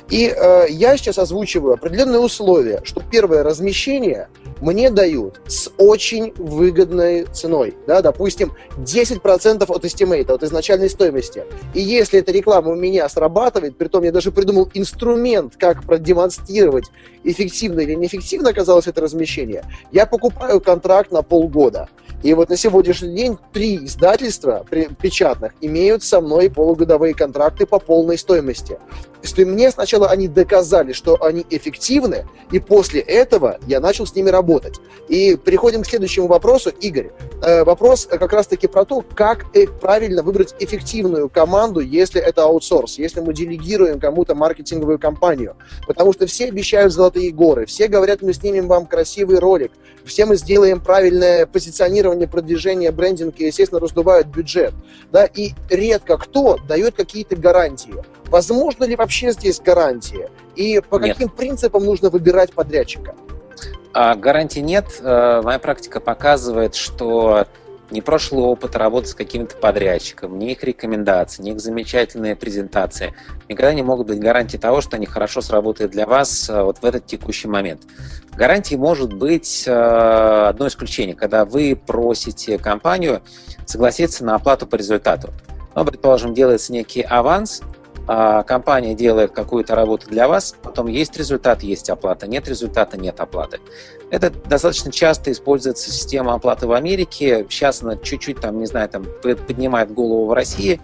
И 0.10 0.28
э, 0.28 0.66
я 0.70 0.98
сейчас 0.98 1.18
озвучиваю 1.18 1.74
определенные 1.74 2.20
условия, 2.20 2.82
что 2.84 3.02
первое 3.02 3.44
размещение 3.44 4.30
мне 4.62 4.92
дают 4.92 5.42
с 5.48 5.70
очень 5.78 6.34
выгодной 6.38 7.26
ценой. 7.26 7.76
Да, 7.88 8.02
допустим, 8.02 8.54
10% 8.78 9.66
от 9.68 9.86
estimate 9.86 10.26
а, 10.26 10.36
от 10.36 10.44
изначальной 10.44 10.90
стоимости. 10.90 11.44
И 11.74 11.82
если 11.82 12.20
эта 12.20 12.32
реклама 12.32 12.72
у 12.72 12.76
меня 12.76 13.10
срабатывает, 13.10 13.78
притом 13.78 14.04
я 14.04 14.12
даже 14.12 14.32
придумал 14.32 14.70
инструмент, 14.74 15.56
как 15.58 15.84
продемонстрировать, 15.84 16.86
эффективно 17.24 17.82
или 17.82 17.96
неэффективно 17.96 18.52
оказалось 18.52 18.88
это 18.88 19.02
размещение, 19.02 19.66
я 19.92 20.06
покупаю 20.06 20.62
контракт 20.62 21.12
на 21.12 21.24
полгода. 21.24 21.90
И 22.24 22.34
вот 22.36 22.50
на 22.50 22.58
сегодняшний 22.58 23.16
день 23.16 23.38
три 23.52 23.78
издательства 23.78 24.64
печатных 25.02 25.54
имеют 25.62 26.04
со 26.04 26.22
мной 26.22 26.52
полугодовые 26.52 27.16
контракты 27.16 27.66
по 27.66 27.80
полной 27.80 28.18
стоимости. 28.18 28.78
То 29.22 29.28
есть 29.28 29.38
мне 29.38 29.70
сначала 29.70 30.08
они 30.08 30.28
доказали, 30.28 30.94
что 30.94 31.24
они 31.24 31.46
эффективны, 31.50 32.26
и 32.52 32.60
после 32.60 33.02
этого 33.02 33.60
я 33.68 33.80
начал 33.80 34.08
с 34.08 34.16
ними 34.16 34.30
работать. 34.30 34.80
И 35.10 35.36
переходим 35.36 35.84
к 35.84 35.86
следующему 35.86 36.28
вопросу. 36.28 36.70
Игорь, 36.70 37.12
э, 37.44 37.64
вопрос 37.64 38.08
как 38.08 38.34
раз-таки 38.34 38.68
про 38.68 38.84
то, 38.84 39.04
как 39.14 39.46
э, 39.56 39.68
правильно 39.68 40.24
выбрать 40.24 40.56
эффективную 40.60 41.30
команду, 41.30 41.82
если 41.82 42.20
это 42.20 42.44
аутсорс, 42.44 42.98
если 42.98 43.22
мы 43.22 43.34
делегируем 43.34 44.00
кому-то 44.00 44.34
маркетинговую 44.34 44.98
кампанию. 44.98 45.56
Потому 45.86 46.14
что 46.14 46.26
все 46.26 46.48
обещают 46.48 46.92
золотые 46.92 47.32
горы, 47.32 47.68
все 47.68 47.88
говорят, 47.88 48.24
мы 48.24 48.34
снимем 48.34 48.68
вам 48.68 48.88
красивый 48.88 49.38
ролик, 49.38 49.72
все 50.04 50.26
мы 50.26 50.36
сделаем 50.36 50.82
правильное 50.82 51.46
позиционирование, 51.46 52.28
продвижение, 52.28 52.92
брендинг, 52.92 53.40
и, 53.40 53.46
естественно, 53.46 53.80
раздувают 53.80 54.28
бюджет. 54.28 54.74
Да? 55.12 55.26
И 55.26 55.52
редко 55.70 56.18
кто 56.18 56.58
дает 56.68 56.96
какие-то 56.96 57.36
гарантии. 57.36 57.94
Возможно 58.32 58.86
ли 58.86 58.96
вообще 58.96 59.32
здесь 59.32 59.60
гарантия? 59.60 60.30
И 60.56 60.80
по 60.80 60.98
нет. 61.00 61.18
каким 61.18 61.30
принципам 61.30 61.84
нужно 61.84 62.10
выбирать 62.10 62.54
подрядчика? 62.54 63.14
А, 63.94 64.16
гарантий 64.16 64.62
нет. 64.62 64.86
Э, 65.02 65.42
моя 65.44 65.60
практика 65.60 66.00
показывает, 66.00 66.74
что 66.76 67.46
ни 67.92 68.00
прошлый 68.00 68.44
опыт 68.44 68.78
работы 68.78 69.08
с 69.08 69.14
каким-то 69.14 69.58
подрядчиком, 69.58 70.40
ни 70.40 70.54
их 70.54 70.64
рекомендации, 70.64 71.44
ни 71.44 71.52
их 71.52 71.60
замечательные 71.60 72.38
презентации 72.38 73.14
никогда 73.50 73.74
не 73.74 73.84
могут 73.84 74.08
быть 74.08 74.20
гарантией 74.22 74.62
того, 74.62 74.80
что 74.80 74.96
они 74.96 75.06
хорошо 75.08 75.42
сработают 75.42 75.92
для 75.92 76.06
вас 76.06 76.50
э, 76.50 76.64
вот 76.64 76.78
в 76.78 76.86
этот 76.86 77.06
текущий 77.06 77.50
момент. 77.50 77.82
Гарантией 78.38 78.80
может 78.80 79.12
быть 79.12 79.66
э, 79.68 79.72
одно 79.72 80.68
исключение, 80.68 81.18
когда 81.18 81.44
вы 81.44 81.76
просите 81.76 82.58
компанию 82.58 83.22
согласиться 83.66 84.24
на 84.24 84.36
оплату 84.36 84.68
по 84.68 84.78
результату. 84.78 85.32
Ну, 85.76 85.84
предположим, 85.84 86.34
делается 86.34 86.72
некий 86.72 87.02
аванс, 87.02 87.62
компания 88.08 88.96
делает 88.96 89.32
какую-то 89.32 89.76
работу 89.76 90.08
для 90.10 90.28
вас, 90.28 90.56
потом 90.62 90.88
есть 90.88 91.16
результат, 91.18 91.64
есть 91.64 91.90
оплата, 91.90 92.28
нет 92.28 92.48
результата, 92.48 92.98
нет 92.98 93.20
оплаты. 93.20 93.60
Это 94.10 94.30
достаточно 94.30 94.92
часто 94.92 95.32
используется 95.32 95.90
система 95.90 96.34
оплаты 96.34 96.68
в 96.68 96.74
Америке. 96.74 97.46
Сейчас 97.50 97.82
она 97.82 97.96
чуть-чуть 97.96 98.42
там, 98.42 98.60
не 98.60 98.66
знаю, 98.66 98.90
там 98.90 99.06
поднимает 99.22 99.94
голову 99.94 100.28
в 100.28 100.34
России. 100.34 100.82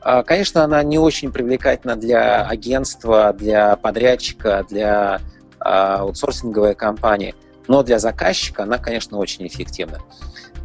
А, 0.00 0.22
конечно, 0.22 0.64
она 0.64 0.82
не 0.82 0.98
очень 0.98 1.32
привлекательна 1.32 1.96
для 1.96 2.44
агентства, 2.44 3.32
для 3.32 3.76
подрядчика, 3.76 4.64
для 4.68 5.20
а, 5.60 6.00
аутсорсинговой 6.00 6.74
компании, 6.74 7.34
но 7.66 7.82
для 7.82 7.98
заказчика 7.98 8.62
она, 8.62 8.78
конечно, 8.78 9.18
очень 9.18 9.46
эффективна. 9.46 9.98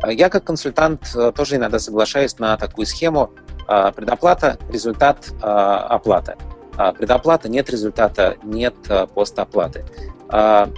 Я 0.05 0.29
как 0.29 0.43
консультант 0.43 1.15
э, 1.15 1.31
тоже 1.33 1.55
иногда 1.55 1.79
соглашаюсь 1.79 2.37
на 2.37 2.57
такую 2.57 2.85
схему 2.85 3.31
а, 3.31 3.52
предоплата, 3.91 4.57
результат, 4.69 5.31
а, 5.41 5.87
оплата. 5.87 6.35
А, 6.75 6.91
предоплата, 6.91 7.49
нет 7.49 7.69
результата, 7.69 8.37
нет 8.43 8.75
постоплаты. 9.13 9.85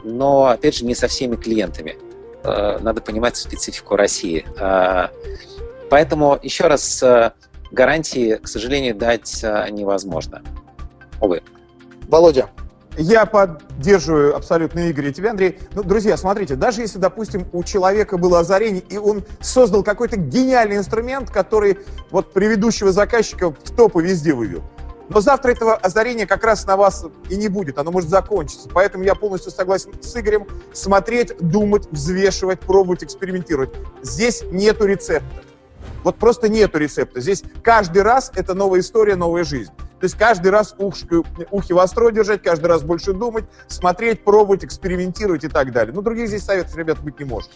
Но, 0.03 0.47
опять 0.47 0.75
же, 0.75 0.85
не 0.85 0.95
со 0.95 1.07
всеми 1.07 1.37
клиентами. 1.37 1.97
Надо 2.43 2.99
понимать 2.99 3.37
специфику 3.37 3.95
России. 3.95 4.45
Поэтому, 5.89 6.37
еще 6.41 6.67
раз, 6.67 7.01
гарантии, 7.71 8.35
к 8.35 8.49
сожалению, 8.49 8.95
дать 8.95 9.45
невозможно. 9.71 10.41
Увы. 11.21 11.41
Володя, 12.09 12.49
я 12.97 13.25
поддерживаю 13.25 14.35
абсолютно 14.35 14.89
Игоря 14.89 15.09
и 15.09 15.13
тебя, 15.13 15.31
Андрей. 15.31 15.59
Ну, 15.73 15.83
друзья, 15.83 16.17
смотрите, 16.17 16.55
даже 16.55 16.81
если, 16.81 16.97
допустим, 16.97 17.47
у 17.51 17.63
человека 17.63 18.17
было 18.17 18.39
озарение, 18.39 18.81
и 18.89 18.97
он 18.97 19.23
создал 19.41 19.83
какой-то 19.83 20.17
гениальный 20.17 20.77
инструмент, 20.77 21.29
который 21.29 21.79
вот 22.11 22.33
предыдущего 22.33 22.91
заказчика 22.91 23.51
в 23.51 23.75
топы 23.75 24.01
везде 24.01 24.33
вывел. 24.33 24.63
Но 25.09 25.21
завтра 25.21 25.51
этого 25.51 25.75
озарения 25.75 26.25
как 26.25 26.43
раз 26.43 26.65
на 26.65 26.77
вас 26.77 27.05
и 27.29 27.35
не 27.35 27.47
будет, 27.47 27.77
оно 27.77 27.91
может 27.91 28.09
закончиться. 28.09 28.69
Поэтому 28.73 29.03
я 29.03 29.13
полностью 29.13 29.51
согласен 29.51 29.91
с 30.01 30.15
Игорем. 30.17 30.47
Смотреть, 30.73 31.37
думать, 31.37 31.87
взвешивать, 31.91 32.59
пробовать, 32.59 33.03
экспериментировать. 33.03 33.69
Здесь 34.01 34.43
нету 34.51 34.85
рецепта. 34.85 35.43
Вот 36.03 36.15
просто 36.17 36.49
нету 36.49 36.79
рецепта. 36.79 37.21
Здесь 37.21 37.43
каждый 37.63 38.01
раз 38.01 38.31
это 38.35 38.55
новая 38.55 38.79
история, 38.79 39.15
новая 39.15 39.43
жизнь. 39.43 39.71
То 40.05 40.07
есть 40.07 40.19
каждый 40.19 40.51
раз 40.51 40.75
ухи, 40.77 41.07
ухи 41.49 41.73
востро 41.73 42.11
держать, 42.11 42.43
каждый 42.43 42.67
раз 42.67 42.83
больше 42.83 43.11
думать, 43.11 43.45
смотреть, 43.65 44.23
пробовать, 44.23 44.63
экспериментировать 44.63 45.43
и 45.43 45.47
так 45.47 45.71
далее. 45.71 45.95
Но 45.95 46.01
других 46.01 46.27
здесь 46.27 46.43
советов, 46.43 46.77
ребят, 46.77 46.99
быть 46.99 47.17
не 47.17 47.25
может. 47.25 47.49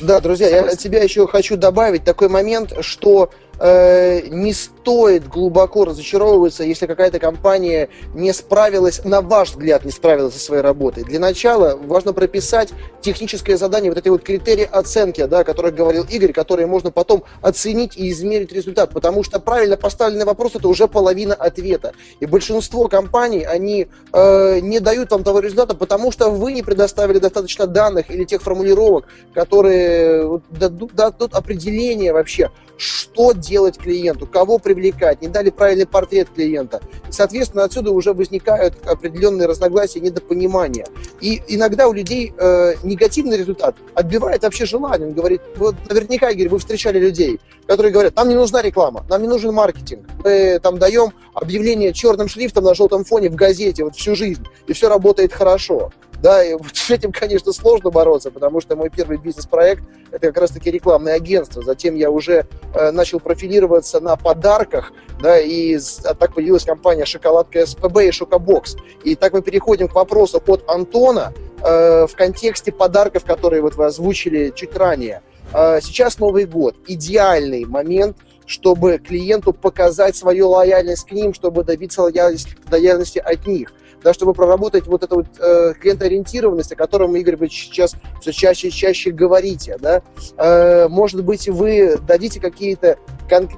Да, 0.00 0.20
друзья, 0.20 0.48
я 0.48 0.62
от 0.62 0.80
себя 0.80 1.02
еще 1.02 1.26
хочу 1.26 1.56
добавить 1.56 2.04
такой 2.04 2.28
момент, 2.28 2.72
что 2.82 3.30
э, 3.62 4.26
не 4.28 4.52
стоит 4.52 5.28
глубоко 5.28 5.84
разочаровываться, 5.84 6.64
если 6.64 6.86
какая-то 6.86 7.20
компания 7.20 7.88
не 8.12 8.32
справилась, 8.32 9.04
на 9.04 9.20
ваш 9.20 9.50
взгляд, 9.50 9.84
не 9.84 9.92
справилась 9.92 10.34
со 10.34 10.40
своей 10.40 10.62
работой. 10.62 11.04
Для 11.04 11.20
начала 11.20 11.76
важно 11.76 12.12
прописать 12.12 12.70
техническое 13.00 13.56
задание, 13.56 13.90
вот 13.90 13.98
эти 13.98 14.08
вот 14.08 14.22
критерии 14.22 14.68
оценки, 14.70 15.24
да, 15.26 15.40
о 15.40 15.44
которых 15.44 15.76
говорил 15.76 16.04
Игорь, 16.10 16.32
которые 16.32 16.66
можно 16.66 16.90
потом 16.90 17.22
оценить 17.40 17.96
и 17.96 18.10
измерить 18.10 18.52
результат, 18.52 18.90
потому 18.90 19.22
что 19.22 19.38
правильно 19.38 19.76
поставленный 19.76 20.24
вопрос– 20.24 20.52
это 20.56 20.66
уже 20.66 20.88
половина 20.88 21.34
ответа. 21.34 21.92
И 22.18 22.26
большинство 22.26 22.88
компаний, 22.88 23.44
они 23.44 23.86
э, 24.12 24.58
не 24.60 24.80
дают 24.80 25.12
вам 25.12 25.22
того 25.22 25.38
результата, 25.38 25.76
потому 25.76 26.10
что 26.10 26.30
вы 26.30 26.52
не 26.52 26.62
предоставили 26.62 27.18
достаточно 27.18 27.68
данных 27.68 28.10
или 28.10 28.24
тех 28.24 28.42
формулировок, 28.42 29.06
которые 29.32 30.40
дадут, 30.50 30.94
дадут 30.94 31.34
определение 31.34 32.12
вообще, 32.12 32.50
что 32.76 33.32
делать 33.32 33.51
делать 33.52 33.76
клиенту, 33.76 34.26
кого 34.26 34.58
привлекать, 34.58 35.20
не 35.20 35.28
дали 35.28 35.50
правильный 35.50 35.86
портрет 35.86 36.28
клиента. 36.34 36.80
И, 37.06 37.12
соответственно, 37.12 37.64
отсюда 37.64 37.90
уже 37.90 38.14
возникают 38.14 38.74
определенные 38.86 39.46
разногласия, 39.46 40.00
недопонимания. 40.00 40.86
И 41.20 41.42
иногда 41.48 41.86
у 41.86 41.92
людей 41.92 42.32
э, 42.34 42.74
негативный 42.82 43.36
результат 43.36 43.76
отбивает 43.94 44.42
вообще 44.42 44.64
желание. 44.64 45.08
Он 45.08 45.14
говорит, 45.14 45.42
вот 45.56 45.74
наверняка, 45.86 46.30
Игорь, 46.30 46.48
вы 46.48 46.58
встречали 46.58 46.98
людей, 46.98 47.40
которые 47.66 47.92
говорят, 47.92 48.16
нам 48.16 48.30
не 48.30 48.34
нужна 48.34 48.62
реклама, 48.62 49.04
нам 49.10 49.20
не 49.20 49.28
нужен 49.28 49.52
маркетинг. 49.52 50.06
Мы 50.24 50.58
там 50.62 50.78
даем 50.78 51.12
объявление 51.34 51.92
черным 51.92 52.28
шрифтом 52.28 52.64
на 52.64 52.74
желтом 52.74 53.04
фоне 53.04 53.28
в 53.28 53.34
газете 53.34 53.84
вот 53.84 53.96
всю 53.96 54.14
жизнь, 54.14 54.44
и 54.66 54.72
все 54.72 54.88
работает 54.88 55.34
хорошо. 55.34 55.92
Да, 56.22 56.44
и 56.44 56.56
с 56.72 56.90
этим, 56.90 57.12
конечно, 57.12 57.52
сложно 57.52 57.90
бороться, 57.90 58.30
потому 58.30 58.60
что 58.60 58.76
мой 58.76 58.88
первый 58.88 59.18
бизнес-проект– 59.18 59.82
это 60.12 60.28
как 60.28 60.38
раз-таки 60.38 60.70
рекламное 60.70 61.14
агентство. 61.14 61.62
Затем 61.62 61.96
я 61.96 62.10
уже 62.10 62.46
э, 62.74 62.90
начал 62.92 63.20
профилироваться 63.20 64.00
на 64.00 64.16
подарках, 64.16 64.92
да, 65.20 65.38
и 65.38 65.76
а 66.04 66.14
так 66.14 66.34
появилась 66.34 66.64
компания 66.64 67.04
«Шоколадка 67.04 67.66
СПБ» 67.66 68.08
и 68.08 68.10
«Шокобокс». 68.12 68.76
И 69.04 69.16
так 69.16 69.32
мы 69.32 69.42
переходим 69.42 69.88
к 69.88 69.94
вопросу 69.94 70.42
от 70.46 70.68
Антона 70.68 71.34
э, 71.60 72.06
в 72.06 72.14
контексте 72.14 72.70
подарков, 72.72 73.24
которые 73.24 73.60
вот 73.62 73.74
вы 73.74 73.86
озвучили 73.86 74.52
чуть 74.54 74.76
ранее. 74.76 75.22
Э, 75.52 75.80
сейчас 75.82 76.18
Новый 76.18 76.44
год. 76.46 76.76
Идеальный 76.86 77.64
момент– 77.64 78.16
чтобы 78.44 78.98
клиенту 78.98 79.52
показать 79.52 80.16
свою 80.16 80.50
лояльность 80.50 81.06
к 81.06 81.12
ним, 81.12 81.32
чтобы 81.32 81.62
добиться 81.64 82.02
лояльности 82.02 83.18
от 83.18 83.46
них 83.46 83.72
да, 84.02 84.12
чтобы 84.12 84.34
проработать 84.34 84.86
вот 84.86 85.02
эту 85.02 85.16
вот 85.16 85.26
э, 85.38 85.74
клиентоориентированность, 85.80 86.72
о 86.72 86.76
котором, 86.76 87.14
Игорь, 87.16 87.36
вы 87.36 87.48
сейчас 87.48 87.94
все 88.20 88.32
чаще 88.32 88.68
и 88.68 88.70
чаще 88.70 89.10
говорите, 89.10 89.76
да, 89.80 90.02
э, 90.36 90.88
может 90.88 91.24
быть, 91.24 91.48
вы 91.48 91.98
дадите 92.06 92.40
какие-то 92.40 92.98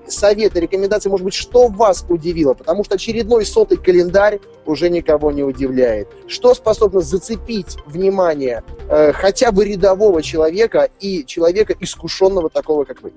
советы, 0.06 0.60
рекомендации, 0.60 1.08
может 1.08 1.24
быть, 1.24 1.34
что 1.34 1.66
вас 1.68 2.04
удивило, 2.08 2.54
потому 2.54 2.84
что 2.84 2.94
очередной 2.94 3.44
сотый 3.44 3.76
календарь 3.76 4.38
уже 4.66 4.88
никого 4.88 5.32
не 5.32 5.42
удивляет. 5.42 6.08
Что 6.28 6.54
способно 6.54 7.00
зацепить 7.00 7.76
внимание 7.86 8.62
э, 8.88 9.12
хотя 9.12 9.50
бы 9.50 9.64
рядового 9.64 10.22
человека 10.22 10.88
и 11.00 11.24
человека 11.24 11.74
искушенного 11.80 12.50
такого, 12.50 12.84
как 12.84 13.02
вы? 13.02 13.12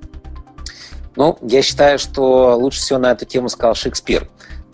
Ну, 1.16 1.38
я 1.42 1.64
считаю, 1.64 1.98
что 1.98 2.56
лучше 2.56 2.80
всего 2.80 3.00
на 3.00 3.12
эту 3.12 3.26
тему 3.26 3.50
сказал 3.50 3.74
Шекспир. 3.74 4.30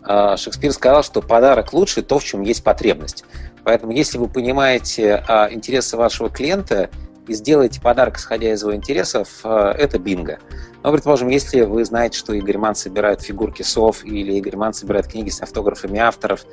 А, 0.06 0.38
Шекспир 0.38 0.72
сказал, 0.72 1.04
что 1.04 1.22
подарок 1.22 1.74
лучше 1.74 2.02
то, 2.02 2.20
в 2.20 2.24
чем 2.24 2.42
есть 2.42 2.64
потребность. 2.64 3.24
Поэтому, 3.64 3.94
если 3.94 4.18
вы 4.18 4.28
понимаете 4.28 5.24
а, 5.28 5.50
интересы 5.52 5.98
вашего 5.98 6.30
клиента 6.30 6.90
и 7.28 7.34
сделаете 7.34 7.80
подарок, 7.80 8.18
исходя 8.18 8.52
из 8.52 8.62
его 8.62 8.76
интересов, 8.76 9.30
а, 9.44 9.72
это 9.72 9.98
бинго. 10.00 10.40
Но, 10.84 10.92
предположим, 10.92 11.30
если 11.30 11.62
вы 11.62 11.86
знаете, 11.86 12.18
что 12.18 12.34
Игорь 12.34 12.58
Ман 12.58 12.76
собирает 12.76 13.22
фигурки 13.22 13.62
сов 13.62 14.04
или 14.04 14.34
Игорь 14.34 14.58
Ман 14.58 14.74
собирает 14.74 15.08
книги 15.08 15.30
с 15.30 15.42
автографами 15.42 16.00
авторов 16.00 16.46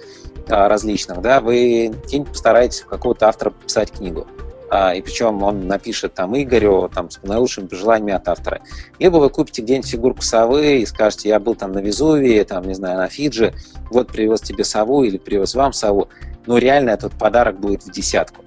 различных, 0.47 1.21
да, 1.21 1.41
вы 1.41 1.93
постараетесь 2.29 2.83
какого-то 2.83 3.29
автора 3.29 3.51
писать 3.51 3.91
книгу. 3.91 4.27
А, 4.71 4.95
и 4.95 5.03
причем 5.03 5.43
он 5.43 5.67
напишет 5.67 6.15
там 6.15 6.41
Игорю 6.41 6.89
там, 6.95 7.11
с 7.11 7.21
наилучшими 7.23 7.67
пожеланиями 7.67 8.13
от 8.13 8.29
автора. 8.29 8.61
Либо 9.01 9.17
вы 9.17 9.29
купите 9.29 9.63
где-нибудь 9.63 9.91
фигурку 9.91 10.23
совы 10.23 10.79
и 10.79 10.87
скажете, 10.87 11.29
я 11.29 11.41
был 11.41 11.57
там 11.57 11.73
на 11.73 11.81
Везувии, 11.81 12.43
там, 12.45 12.63
не 12.63 12.75
знаю, 12.75 12.99
на 12.99 13.09
Фиджи, 13.09 13.53
вот 13.91 14.09
привез 14.09 14.41
тебе 14.41 14.63
сову 14.63 15.03
или 15.03 15.19
привез 15.19 15.57
вам 15.57 15.73
сову. 15.73 16.09
Но 16.47 16.57
реально 16.59 16.91
этот 16.91 17.13
подарок 17.15 17.59
будет 17.59 17.83
в 17.83 17.91
десятку. 17.91 18.45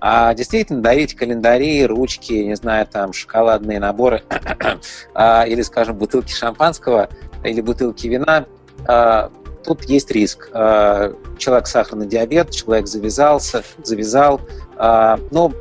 А 0.00 0.32
действительно 0.34 0.80
дарить 0.80 1.14
календари, 1.14 1.84
ручки, 1.86 2.34
не 2.34 2.54
знаю, 2.54 2.86
там 2.86 3.12
шоколадные 3.12 3.80
наборы 3.80 4.22
а, 5.14 5.44
или, 5.44 5.62
скажем, 5.62 5.96
бутылки 5.96 6.32
шампанского 6.32 7.08
или 7.42 7.60
бутылки 7.60 8.06
вина, 8.06 8.46
а, 8.86 9.32
тут 9.64 9.84
есть 9.84 10.10
риск. 10.10 10.50
Человек 10.52 11.66
сахарный 11.66 12.06
диабет, 12.06 12.50
человек 12.50 12.86
завязался, 12.86 13.62
завязал, 13.82 14.40
но 14.76 15.52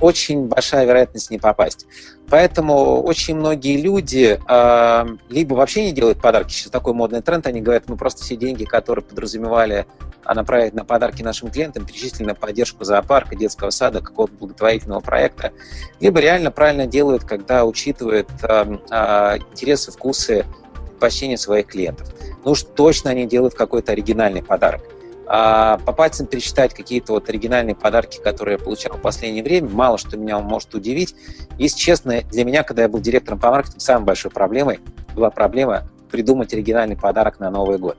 очень 0.00 0.46
большая 0.46 0.84
вероятность 0.84 1.30
не 1.30 1.38
попасть. 1.38 1.86
Поэтому 2.28 3.02
очень 3.02 3.36
многие 3.36 3.80
люди 3.80 4.40
э, 4.48 5.06
либо 5.28 5.54
вообще 5.54 5.84
не 5.84 5.92
делают 5.92 6.20
подарки, 6.20 6.52
сейчас 6.52 6.70
такой 6.70 6.92
модный 6.92 7.22
тренд, 7.22 7.46
они 7.46 7.60
говорят, 7.60 7.84
мы 7.88 7.96
просто 7.96 8.24
все 8.24 8.36
деньги, 8.36 8.64
которые 8.64 9.04
подразумевали 9.04 9.86
а 10.24 10.34
направить 10.34 10.74
на 10.74 10.84
подарки 10.84 11.22
нашим 11.22 11.52
клиентам, 11.52 11.86
перечислили 11.86 12.26
на 12.26 12.34
поддержку 12.34 12.82
зоопарка, 12.82 13.36
детского 13.36 13.70
сада, 13.70 14.00
какого-то 14.00 14.34
благотворительного 14.34 14.98
проекта, 14.98 15.52
либо 16.00 16.18
реально 16.18 16.50
правильно 16.50 16.88
делают, 16.88 17.24
когда 17.24 17.64
учитывают 17.64 18.28
интересы, 18.42 19.92
вкусы, 19.92 20.44
предпочтения 20.96 21.36
своих 21.36 21.66
клиентов. 21.66 22.08
Ну 22.44 22.52
уж 22.52 22.62
точно 22.62 23.10
они 23.10 23.26
делают 23.26 23.54
какой-то 23.54 23.92
оригинальный 23.92 24.42
подарок. 24.42 24.82
А 25.28 25.78
по 25.78 25.92
пальцам 25.92 26.26
пересчитать 26.26 26.72
какие-то 26.72 27.12
вот 27.12 27.28
оригинальные 27.28 27.74
подарки, 27.74 28.20
которые 28.22 28.58
я 28.58 28.64
получал 28.64 28.96
в 28.96 29.00
последнее 29.00 29.42
время, 29.42 29.68
мало 29.68 29.98
что 29.98 30.16
меня 30.16 30.38
может 30.38 30.74
удивить. 30.74 31.14
Если 31.58 31.78
честно, 31.78 32.22
для 32.22 32.44
меня, 32.44 32.62
когда 32.62 32.82
я 32.82 32.88
был 32.88 33.00
директором 33.00 33.40
по 33.40 33.50
маркетингу, 33.50 33.80
самой 33.80 34.04
большой 34.04 34.30
проблемой 34.30 34.78
была 35.14 35.30
проблема 35.30 35.88
придумать 36.10 36.52
оригинальный 36.54 36.96
подарок 36.96 37.40
на 37.40 37.50
Новый 37.50 37.78
год. 37.78 37.98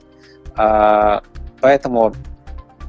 А, 0.55 1.21
поэтому, 1.59 2.13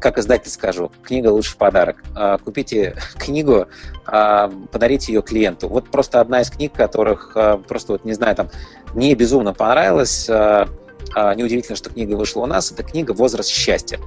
как 0.01 0.19
издатель 0.19 0.51
скажу, 0.51 0.91
книга 1.03 1.29
лучше 1.29 1.57
подарок. 1.57 2.03
А, 2.15 2.39
купите 2.39 2.97
книгу, 3.19 3.67
а, 4.07 4.51
подарите 4.71 5.13
ее 5.13 5.23
клиенту. 5.23 5.69
Вот 5.69 5.91
просто 5.91 6.21
одна 6.21 6.41
из 6.41 6.51
книг, 6.51 6.73
которых 6.73 7.33
а, 7.35 7.59
просто 7.59 7.93
вот 7.93 8.05
не 8.05 8.13
знаю, 8.13 8.37
там 8.37 8.51
мне 8.95 9.15
безумно 9.15 9.55
понравилась. 9.55 10.29
Неудивительно, 11.17 11.75
что 11.75 11.89
книга 11.91 12.15
вышла 12.15 12.43
у 12.43 12.47
нас, 12.47 12.71
это 12.71 12.83
книга 12.83 13.13
«Возраст 13.13 13.49
счастья». 13.49 13.99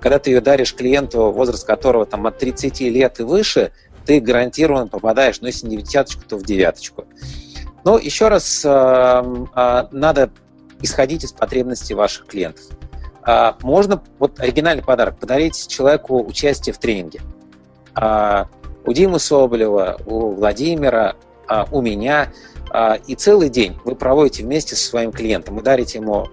Когда 0.00 0.18
ты 0.18 0.30
ее 0.30 0.40
даришь 0.42 0.74
клиенту, 0.74 1.30
возраст 1.30 1.66
которого 1.66 2.04
там 2.04 2.26
от 2.26 2.38
30 2.38 2.80
лет 2.80 3.20
и 3.20 3.22
выше, 3.22 3.72
ты 4.04 4.20
гарантированно 4.20 4.86
попадаешь, 4.86 5.40
ну, 5.40 5.46
если 5.46 5.66
не 5.66 5.78
в 5.78 5.82
десяточку, 5.82 6.22
то 6.28 6.36
в 6.36 6.42
девяточку. 6.42 7.06
Но 7.84 7.96
еще 7.96 8.28
раз, 8.28 8.64
надо 8.64 10.30
исходить 10.82 11.24
из 11.24 11.32
потребностей 11.32 11.94
ваших 11.94 12.26
клиентов. 12.26 12.64
А, 13.22 13.56
можно, 13.62 14.02
вот 14.18 14.40
оригинальный 14.40 14.82
подарок, 14.82 15.18
подарить 15.18 15.68
человеку 15.68 16.22
участие 16.22 16.72
в 16.72 16.78
тренинге. 16.78 17.20
У 18.84 18.92
Димы 18.92 19.18
Соболева, 19.18 19.98
у 20.06 20.32
Владимира, 20.32 21.14
у 21.70 21.82
меня. 21.82 22.32
И 23.06 23.14
целый 23.14 23.50
день 23.50 23.78
вы 23.84 23.94
проводите 23.94 24.44
вместе 24.44 24.74
со 24.74 24.88
своим 24.88 25.12
клиентом. 25.12 25.56
Вы 25.56 25.62
дарите 25.62 25.98
ему 25.98 26.28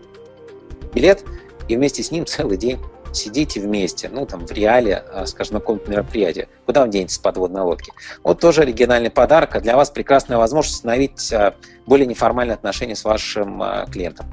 билет, 0.93 1.25
и 1.67 1.75
вместе 1.75 2.01
с 2.01 2.11
ним 2.11 2.25
целый 2.25 2.57
день 2.57 2.79
сидите 3.11 3.59
вместе, 3.59 4.09
ну, 4.09 4.25
там, 4.25 4.45
в 4.45 4.51
реале, 4.51 5.03
а, 5.11 5.25
скажем, 5.25 5.55
на 5.55 5.59
каком-то 5.59 5.89
мероприятии. 5.89 6.47
Куда 6.65 6.83
он 6.83 6.89
денется 6.89 7.15
с 7.15 7.19
подводной 7.19 7.61
лодки? 7.61 7.91
Вот 8.23 8.39
тоже 8.39 8.61
оригинальный 8.61 9.09
подарок, 9.09 9.55
а 9.55 9.59
для 9.61 9.75
вас 9.75 9.89
прекрасная 9.89 10.37
возможность 10.37 10.77
установить 10.77 11.33
а, 11.33 11.55
более 11.85 12.05
неформальные 12.05 12.53
отношения 12.53 12.95
с 12.95 13.03
вашим 13.03 13.63
клиентом. 13.91 14.27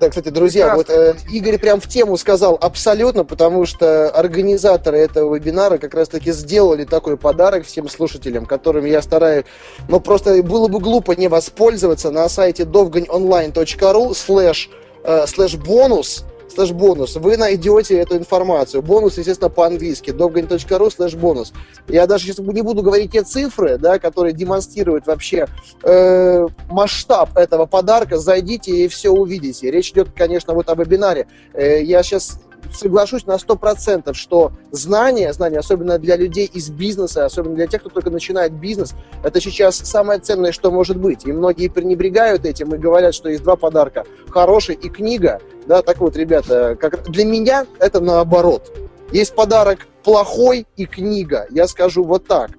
Да, 0.00 0.08
кстати, 0.10 0.28
друзья, 0.28 0.74
вот 0.76 0.90
э, 0.90 1.14
Игорь 1.30 1.58
прям 1.58 1.80
в 1.80 1.88
тему 1.88 2.16
сказал 2.16 2.58
абсолютно, 2.60 3.24
потому 3.24 3.64
что 3.64 4.10
организаторы 4.10 4.98
этого 4.98 5.34
вебинара 5.34 5.78
как 5.78 5.94
раз-таки 5.94 6.32
сделали 6.32 6.84
такой 6.84 7.16
подарок 7.16 7.64
всем 7.64 7.88
слушателям, 7.88 8.46
которым 8.46 8.84
я 8.84 9.00
стараюсь, 9.00 9.46
но 9.88 10.00
просто 10.00 10.42
было 10.42 10.68
бы 10.68 10.80
глупо 10.80 11.12
не 11.12 11.28
воспользоваться. 11.28 12.10
На 12.10 12.28
сайте 12.28 12.64
dovganonline.ru 12.64 14.14
слэш 14.14 14.70
Э, 15.08 15.24
слэш 15.28 15.54
бонус, 15.54 16.24
слэш 16.56 16.72
бонус, 16.72 17.16
вы 17.16 17.36
найдете 17.36 17.98
эту 17.98 18.16
информацию. 18.16 18.82
Бонус, 18.82 19.18
естественно, 19.18 19.50
по-английски, 19.50 20.10
dovgan.ru 20.10 20.90
слэш 20.90 21.14
бонус. 21.14 21.52
Я 21.86 22.06
даже 22.06 22.24
сейчас 22.24 22.38
не 22.38 22.62
буду 22.62 22.82
говорить 22.82 23.12
те 23.12 23.22
цифры, 23.22 23.76
да, 23.76 23.98
которые 23.98 24.32
демонстрируют 24.32 25.06
вообще 25.06 25.46
э, 25.82 26.46
масштаб 26.68 27.36
этого 27.36 27.66
подарка. 27.66 28.16
Зайдите 28.16 28.72
и 28.72 28.88
все 28.88 29.10
увидите. 29.10 29.70
Речь 29.70 29.90
идет, 29.90 30.08
конечно, 30.16 30.54
вот 30.54 30.70
о 30.70 30.74
вебинаре. 30.74 31.26
Э, 31.52 31.82
я 31.82 32.02
сейчас 32.02 32.40
соглашусь 32.72 33.26
на 33.26 33.36
100%, 33.36 34.12
что 34.14 34.52
знания, 34.70 35.32
знания, 35.32 35.58
особенно 35.58 35.98
для 35.98 36.16
людей 36.16 36.46
из 36.46 36.70
бизнеса, 36.70 37.24
особенно 37.24 37.54
для 37.54 37.66
тех, 37.66 37.80
кто 37.80 37.90
только 37.90 38.10
начинает 38.10 38.52
бизнес, 38.52 38.94
это 39.22 39.40
сейчас 39.40 39.76
самое 39.76 40.20
ценное, 40.20 40.52
что 40.52 40.70
может 40.70 40.96
быть. 40.96 41.26
И 41.26 41.32
многие 41.32 41.68
пренебрегают 41.68 42.44
этим 42.44 42.74
и 42.74 42.78
говорят, 42.78 43.14
что 43.14 43.28
есть 43.28 43.42
два 43.42 43.56
подарка. 43.56 44.04
Хороший 44.28 44.74
и 44.74 44.88
книга. 44.88 45.40
Да, 45.66 45.82
так 45.82 45.98
вот, 45.98 46.16
ребята, 46.16 46.76
как... 46.80 47.08
для 47.10 47.24
меня 47.24 47.66
это 47.78 48.00
наоборот. 48.00 48.72
Есть 49.12 49.34
подарок 49.34 49.86
плохой 50.04 50.66
и 50.76 50.86
книга. 50.86 51.46
Я 51.50 51.66
скажу 51.68 52.04
вот 52.04 52.26
так. 52.26 52.50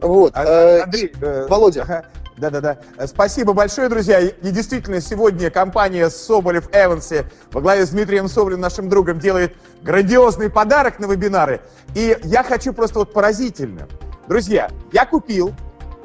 Вот. 0.00 0.32
А, 0.34 0.44
э, 0.44 0.80
Андрей, 0.82 1.12
э, 1.20 1.46
Володя. 1.48 1.82
Ага. 1.82 2.04
Да-да-да. 2.36 2.78
Спасибо 3.06 3.52
большое, 3.52 3.88
друзья. 3.88 4.20
И 4.20 4.50
действительно, 4.50 5.00
сегодня 5.00 5.50
компания 5.50 6.10
Соболев 6.10 6.68
Эванси 6.72 7.26
во 7.52 7.60
главе 7.60 7.86
с 7.86 7.90
Дмитрием 7.90 8.28
Соболевым, 8.28 8.60
нашим 8.60 8.88
другом, 8.88 9.20
делает 9.20 9.54
грандиозный 9.82 10.50
подарок 10.50 10.98
на 10.98 11.06
вебинары. 11.06 11.60
И 11.94 12.18
я 12.24 12.42
хочу 12.42 12.72
просто 12.72 13.00
вот 13.00 13.12
поразительно. 13.12 13.86
Друзья, 14.26 14.70
я 14.92 15.06
купил 15.06 15.54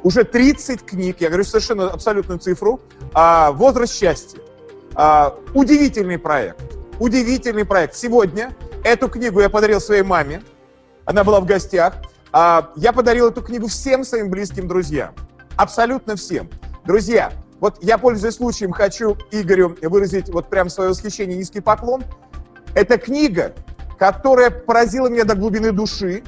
уже 0.02 0.24
30 0.24 0.84
книг, 0.84 1.16
я 1.20 1.28
говорю 1.28 1.44
совершенно 1.44 1.90
абсолютную 1.90 2.38
цифру, 2.38 2.80
а, 3.12 3.50
«Возраст 3.52 3.92
счастья». 3.94 4.38
А, 4.94 5.36
удивительный 5.54 6.18
проект. 6.18 6.62
Удивительный 6.98 7.64
проект. 7.64 7.96
Сегодня 7.96 8.54
эту 8.84 9.08
книгу 9.08 9.40
я 9.40 9.48
подарил 9.48 9.80
своей 9.80 10.02
маме. 10.02 10.42
Она 11.04 11.24
была 11.24 11.40
в 11.40 11.46
гостях. 11.46 11.94
А, 12.32 12.70
я 12.76 12.92
подарил 12.92 13.28
эту 13.28 13.42
книгу 13.42 13.66
всем 13.66 14.04
своим 14.04 14.30
близким 14.30 14.68
друзьям. 14.68 15.14
Абсолютно 15.60 16.16
всем. 16.16 16.48
Друзья, 16.86 17.34
вот 17.60 17.84
я, 17.84 17.98
пользуясь 17.98 18.36
случаем, 18.36 18.72
хочу 18.72 19.18
Игорю 19.30 19.76
выразить 19.82 20.30
вот 20.30 20.48
прям 20.48 20.70
свое 20.70 20.88
восхищение, 20.88 21.36
низкий 21.36 21.60
поклон. 21.60 22.02
Это 22.74 22.96
книга, 22.96 23.52
которая 23.98 24.48
поразила 24.48 25.08
меня 25.08 25.24
до 25.24 25.34
глубины 25.34 25.70
души. 25.70 26.22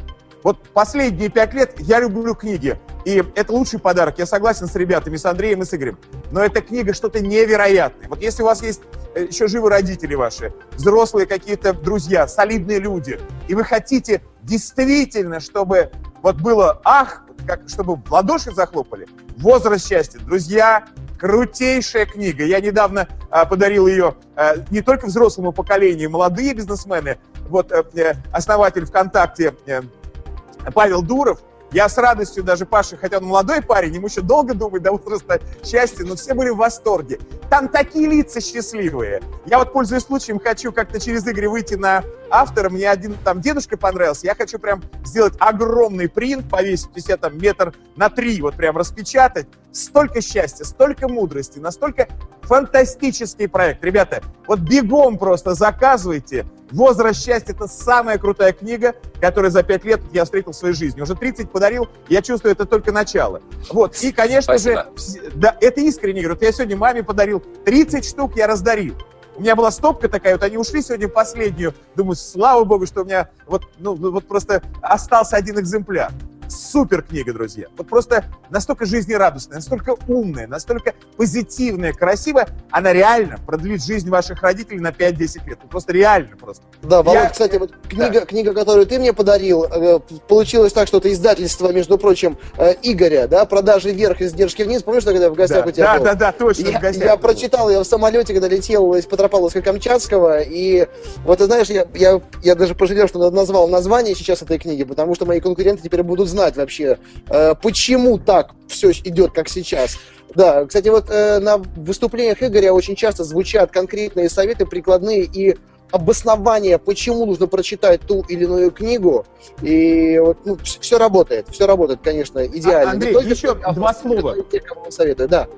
Вот 0.44 0.58
последние 0.74 1.30
пять 1.30 1.54
лет 1.54 1.80
я 1.80 2.00
люблю 2.00 2.34
книги. 2.34 2.78
И 3.06 3.24
это 3.34 3.54
лучший 3.54 3.78
подарок. 3.78 4.18
Я 4.18 4.26
согласен 4.26 4.66
с 4.66 4.76
ребятами, 4.76 5.16
с 5.16 5.24
Андреем 5.24 5.62
и 5.62 5.64
с 5.64 5.72
Игорем. 5.72 5.96
Но 6.30 6.42
эта 6.42 6.60
книга 6.60 6.92
что-то 6.92 7.20
невероятное. 7.20 8.10
Вот 8.10 8.20
если 8.20 8.42
у 8.42 8.44
вас 8.44 8.62
есть 8.62 8.82
э, 9.14 9.28
еще 9.30 9.48
живы 9.48 9.70
родители 9.70 10.14
ваши, 10.14 10.52
взрослые 10.72 11.26
какие-то 11.26 11.72
друзья, 11.72 12.28
солидные 12.28 12.80
люди, 12.80 13.18
и 13.48 13.54
вы 13.54 13.64
хотите 13.64 14.20
действительно, 14.42 15.40
чтобы 15.40 15.90
вот 16.20 16.36
было 16.36 16.82
ах, 16.84 17.24
как, 17.46 17.68
чтобы 17.68 17.96
в 17.96 18.10
ладоши 18.10 18.52
захлопали, 18.52 19.06
возраст 19.36 19.86
счастья. 19.86 20.18
Друзья, 20.20 20.84
крутейшая 21.18 22.06
книга. 22.06 22.44
Я 22.44 22.60
недавно 22.60 23.08
а, 23.30 23.44
подарил 23.44 23.86
ее 23.86 24.16
а, 24.34 24.54
не 24.70 24.80
только 24.80 25.06
взрослому 25.06 25.52
поколению, 25.52 26.10
молодые 26.10 26.54
бизнесмены. 26.54 27.18
Вот 27.48 27.70
а, 27.72 27.84
основатель 28.32 28.84
ВКонтакте 28.86 29.54
а, 29.68 30.70
Павел 30.72 31.02
Дуров, 31.02 31.40
я 31.72 31.88
с 31.88 31.96
радостью 31.96 32.44
даже 32.44 32.66
Паша, 32.66 32.96
хотя 32.96 33.18
он 33.18 33.24
молодой 33.24 33.62
парень, 33.62 33.94
ему 33.94 34.06
еще 34.06 34.20
долго 34.20 34.54
думать 34.54 34.82
до 34.82 34.92
возраста 34.92 35.40
счастья, 35.64 36.04
но 36.04 36.16
все 36.16 36.34
были 36.34 36.50
в 36.50 36.56
восторге. 36.56 37.18
Там 37.48 37.68
такие 37.68 38.08
лица 38.08 38.40
счастливые. 38.40 39.22
Я 39.46 39.58
вот, 39.58 39.72
пользуясь 39.72 40.02
случаем, 40.02 40.38
хочу 40.38 40.72
как-то 40.72 41.00
через 41.00 41.26
игры 41.26 41.48
выйти 41.48 41.74
на 41.74 42.04
автора. 42.30 42.70
Мне 42.70 42.90
один 42.90 43.14
там 43.24 43.40
дедушка 43.40 43.76
понравился. 43.76 44.26
Я 44.26 44.34
хочу 44.34 44.58
прям 44.58 44.82
сделать 45.04 45.34
огромный 45.38 46.08
принт, 46.08 46.48
повесить 46.48 46.96
у 46.96 47.00
себя 47.00 47.16
там 47.16 47.38
метр 47.38 47.74
на 47.96 48.10
три, 48.10 48.40
вот 48.40 48.54
прям 48.54 48.76
распечатать. 48.76 49.46
Столько 49.72 50.20
счастья, 50.20 50.64
столько 50.64 51.08
мудрости, 51.08 51.58
настолько 51.58 52.06
фантастический 52.42 53.48
проект. 53.48 53.82
Ребята, 53.82 54.22
вот 54.46 54.60
бегом 54.60 55.18
просто 55.18 55.54
заказывайте. 55.54 56.46
«Возраст 56.70 57.22
счастья»— 57.22 57.52
это 57.54 57.66
самая 57.66 58.18
крутая 58.18 58.52
книга, 58.52 58.94
которую 59.20 59.50
за 59.50 59.62
пять 59.62 59.84
лет 59.84 60.00
я 60.12 60.24
встретил 60.24 60.52
в 60.52 60.56
своей 60.56 60.74
жизни. 60.74 61.02
Уже 61.02 61.14
30 61.14 61.50
подарил, 61.50 61.88
я 62.08 62.22
чувствую, 62.22 62.52
это 62.52 62.64
только 62.64 62.92
начало. 62.92 63.42
Вот, 63.70 63.96
и, 64.02 64.10
конечно 64.10 64.58
Спасибо. 64.58 64.86
же, 64.96 65.30
да, 65.34 65.56
это 65.60 65.80
искренне 65.82 66.22
говорю. 66.22 66.38
Я 66.40 66.52
сегодня 66.52 66.76
маме 66.76 67.02
подарил 67.02 67.40
30 67.64 68.04
штук, 68.06 68.36
я 68.36 68.46
раздарил. 68.46 68.94
У 69.36 69.42
меня 69.42 69.54
была 69.54 69.70
стопка 69.70 70.08
такая, 70.08 70.34
вот 70.34 70.42
они 70.42 70.56
ушли 70.56 70.82
сегодня 70.82 71.08
в 71.08 71.12
последнюю. 71.12 71.74
Думаю, 71.94 72.16
слава 72.16 72.64
богу, 72.64 72.86
что 72.86 73.02
у 73.02 73.04
меня 73.04 73.28
вот, 73.46 73.64
ну, 73.78 73.94
вот 73.94 74.26
просто 74.26 74.62
остался 74.82 75.36
один 75.36 75.58
экземпляр 75.58 76.10
супер 76.52 77.02
книга, 77.02 77.32
друзья. 77.32 77.66
Вот 77.76 77.88
просто 77.88 78.24
настолько 78.50 78.86
жизнерадостная, 78.86 79.56
настолько 79.56 79.96
умная, 80.08 80.46
настолько 80.46 80.94
позитивная, 81.16 81.92
красивая. 81.92 82.48
Она 82.70 82.92
реально 82.92 83.38
продлит 83.46 83.84
жизнь 83.84 84.08
ваших 84.08 84.42
родителей 84.42 84.80
на 84.80 84.88
5-10 84.88 85.48
лет. 85.48 85.58
Ну, 85.62 85.68
просто 85.68 85.92
реально 85.92 86.36
просто. 86.36 86.62
Да, 86.82 87.02
Володь, 87.02 87.22
Я... 87.22 87.30
кстати, 87.30 87.56
вот 87.56 87.72
книга, 87.88 88.20
да. 88.20 88.26
книга, 88.26 88.54
которую 88.54 88.86
ты 88.86 88.98
мне 88.98 89.12
подарил, 89.12 89.64
э, 89.64 90.00
получилось 90.28 90.72
так, 90.72 90.88
что 90.88 90.98
это 90.98 91.12
издательство, 91.12 91.72
между 91.72 91.98
прочим, 91.98 92.38
э, 92.56 92.74
Игоря, 92.82 93.26
да, 93.28 93.44
продажи 93.44 93.90
вверх, 93.90 94.20
издержки 94.20 94.62
вниз. 94.62 94.82
Помнишь, 94.82 95.04
когда 95.04 95.30
в 95.30 95.34
гостях 95.34 95.64
да, 95.64 95.68
у 95.68 95.72
тебя 95.72 95.84
да, 95.84 95.98
был? 95.98 96.04
Да, 96.04 96.14
да, 96.14 96.32
точно, 96.32 96.68
я, 96.68 96.90
я 96.90 97.16
прочитал 97.16 97.70
ее 97.70 97.80
в 97.80 97.84
самолете, 97.84 98.32
когда 98.32 98.48
летел 98.48 98.94
из 98.94 99.06
Петропавловска-Камчатского, 99.06 100.44
и 100.46 100.86
вот 101.24 101.38
ты 101.38 101.44
знаешь, 101.44 101.68
я, 101.68 101.86
я, 101.94 102.20
я 102.42 102.54
даже 102.54 102.74
пожалел, 102.74 103.08
что 103.08 103.30
назвал 103.30 103.68
название 103.68 104.14
сейчас 104.14 104.42
этой 104.42 104.58
книги, 104.58 104.84
потому 104.84 105.14
что 105.14 105.26
мои 105.26 105.40
конкуренты 105.40 105.82
теперь 105.82 106.02
будут 106.02 106.28
знать, 106.28 106.41
знать 106.42 106.56
вообще, 106.56 106.98
э, 107.28 107.54
почему 107.62 108.18
так 108.18 108.50
все 108.68 108.90
идет, 108.90 109.32
как 109.32 109.48
сейчас. 109.48 109.98
Да, 110.34 110.64
кстати, 110.64 110.88
вот 110.88 111.10
э, 111.10 111.38
на 111.38 111.58
выступлениях 111.58 112.42
Игоря 112.42 112.72
очень 112.72 112.96
часто 112.96 113.22
звучат 113.22 113.70
конкретные 113.70 114.28
советы, 114.28 114.66
прикладные 114.66 115.24
и 115.24 115.56
обоснования, 115.90 116.78
почему 116.78 117.26
нужно 117.26 117.46
прочитать 117.46 118.00
ту 118.00 118.24
или 118.28 118.44
иную 118.44 118.70
книгу. 118.70 119.26
И 119.60 120.18
вот 120.18 120.38
ну, 120.44 120.58
все 120.64 120.98
работает, 120.98 121.48
все 121.50 121.66
работает, 121.66 122.00
конечно, 122.02 122.44
идеально. 122.46 122.90
А, 122.90 122.94
Андрей, 122.94 123.14
еще 123.28 123.56
а 123.62 123.74
два 123.74 123.92
слова. 123.92 124.34
Те, 124.50 124.60
кому 124.60 124.90
советую, 124.90 125.28
да. 125.28 125.48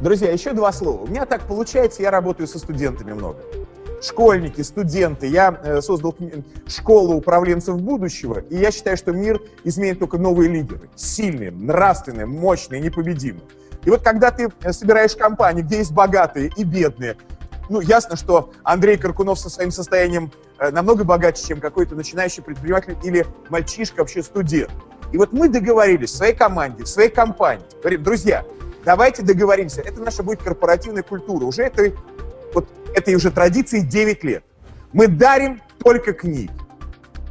Друзья, 0.00 0.30
еще 0.30 0.52
два 0.52 0.72
слова. 0.72 1.02
У 1.02 1.06
меня 1.08 1.26
так 1.26 1.42
получается, 1.46 2.02
я 2.02 2.10
работаю 2.10 2.46
со 2.46 2.58
студентами 2.58 3.12
много 3.12 3.38
школьники, 4.00 4.62
студенты. 4.62 5.26
Я 5.26 5.58
э, 5.62 5.80
создал 5.80 6.16
школу 6.66 7.16
управленцев 7.16 7.80
будущего, 7.80 8.40
и 8.50 8.56
я 8.56 8.70
считаю, 8.70 8.96
что 8.96 9.12
мир 9.12 9.40
изменит 9.64 9.98
только 9.98 10.18
новые 10.18 10.48
лидеры. 10.50 10.88
Сильные, 10.96 11.50
нравственные, 11.50 12.26
мощные, 12.26 12.80
непобедимые. 12.80 13.44
И 13.84 13.90
вот 13.90 14.02
когда 14.02 14.30
ты 14.30 14.48
э, 14.62 14.72
собираешь 14.72 15.14
компании, 15.16 15.62
где 15.62 15.78
есть 15.78 15.92
богатые 15.92 16.50
и 16.56 16.64
бедные, 16.64 17.16
ну, 17.68 17.80
ясно, 17.80 18.16
что 18.16 18.50
Андрей 18.64 18.96
Каркунов 18.96 19.38
со 19.38 19.48
своим 19.48 19.70
состоянием 19.70 20.32
э, 20.58 20.70
намного 20.70 21.04
богаче, 21.04 21.46
чем 21.46 21.60
какой-то 21.60 21.94
начинающий 21.94 22.42
предприниматель 22.42 22.96
или 23.04 23.26
мальчишка, 23.48 24.00
вообще 24.00 24.22
студент. 24.22 24.72
И 25.12 25.18
вот 25.18 25.32
мы 25.32 25.48
договорились 25.48 26.10
в 26.10 26.16
своей 26.16 26.34
команде, 26.34 26.84
в 26.84 26.88
своей 26.88 27.10
компании. 27.10 27.64
Говорим, 27.80 28.02
друзья, 28.02 28.44
давайте 28.84 29.22
договоримся. 29.22 29.80
Это 29.80 30.00
наша 30.00 30.22
будет 30.22 30.42
корпоративная 30.42 31.02
культура. 31.02 31.44
Уже 31.44 31.62
это 31.62 31.92
вот 32.54 32.68
этой 32.94 33.14
уже 33.14 33.30
традиции 33.30 33.80
9 33.80 34.24
лет. 34.24 34.44
Мы 34.92 35.06
дарим 35.06 35.60
только 35.82 36.12
книги. 36.12 36.50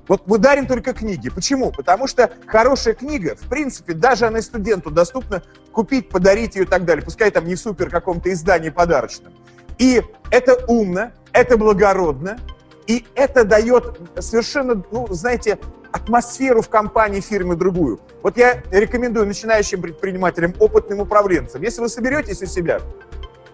Вот 0.08 0.25
мы 0.25 0.39
дарим 0.39 0.65
только 0.65 0.93
книги. 0.93 1.29
Почему? 1.29 1.71
Потому 1.71 2.08
что 2.08 2.32
хорошая 2.47 2.95
книга, 2.95 3.36
в 3.36 3.47
принципе, 3.47 3.93
даже 3.93 4.25
она 4.25 4.41
студенту 4.41 4.89
доступна 4.89 5.43
купить, 5.71 6.10
подарить 6.10 6.55
ее 6.55 6.63
и 6.63 6.65
так 6.65 6.84
далее. 6.84 7.05
Пускай 7.05 7.29
там 7.29 7.45
не 7.45 7.53
в 7.55 7.60
супер 7.60 7.89
каком-то 7.91 8.32
издании 8.34 8.69
подарочном. 8.69 9.34
И 9.77 10.01
это 10.32 10.65
умно, 10.65 11.12
это 11.32 11.58
благородно, 11.58 12.39
и 12.88 13.05
это 13.13 13.43
дает 13.43 13.99
совершенно, 14.17 14.84
ну, 14.91 15.08
знаете, 15.12 15.60
атмосферу 15.91 16.63
в 16.63 16.69
компании, 16.69 17.19
фирме 17.19 17.55
другую. 17.55 17.99
Вот 18.23 18.36
я 18.36 18.63
рекомендую 18.71 19.27
начинающим 19.27 19.82
предпринимателям, 19.82 20.55
опытным 20.60 20.99
управленцам, 21.01 21.62
если 21.62 21.82
вы 21.82 21.89
соберетесь 21.89 22.41
у 22.41 22.47
себя 22.47 22.79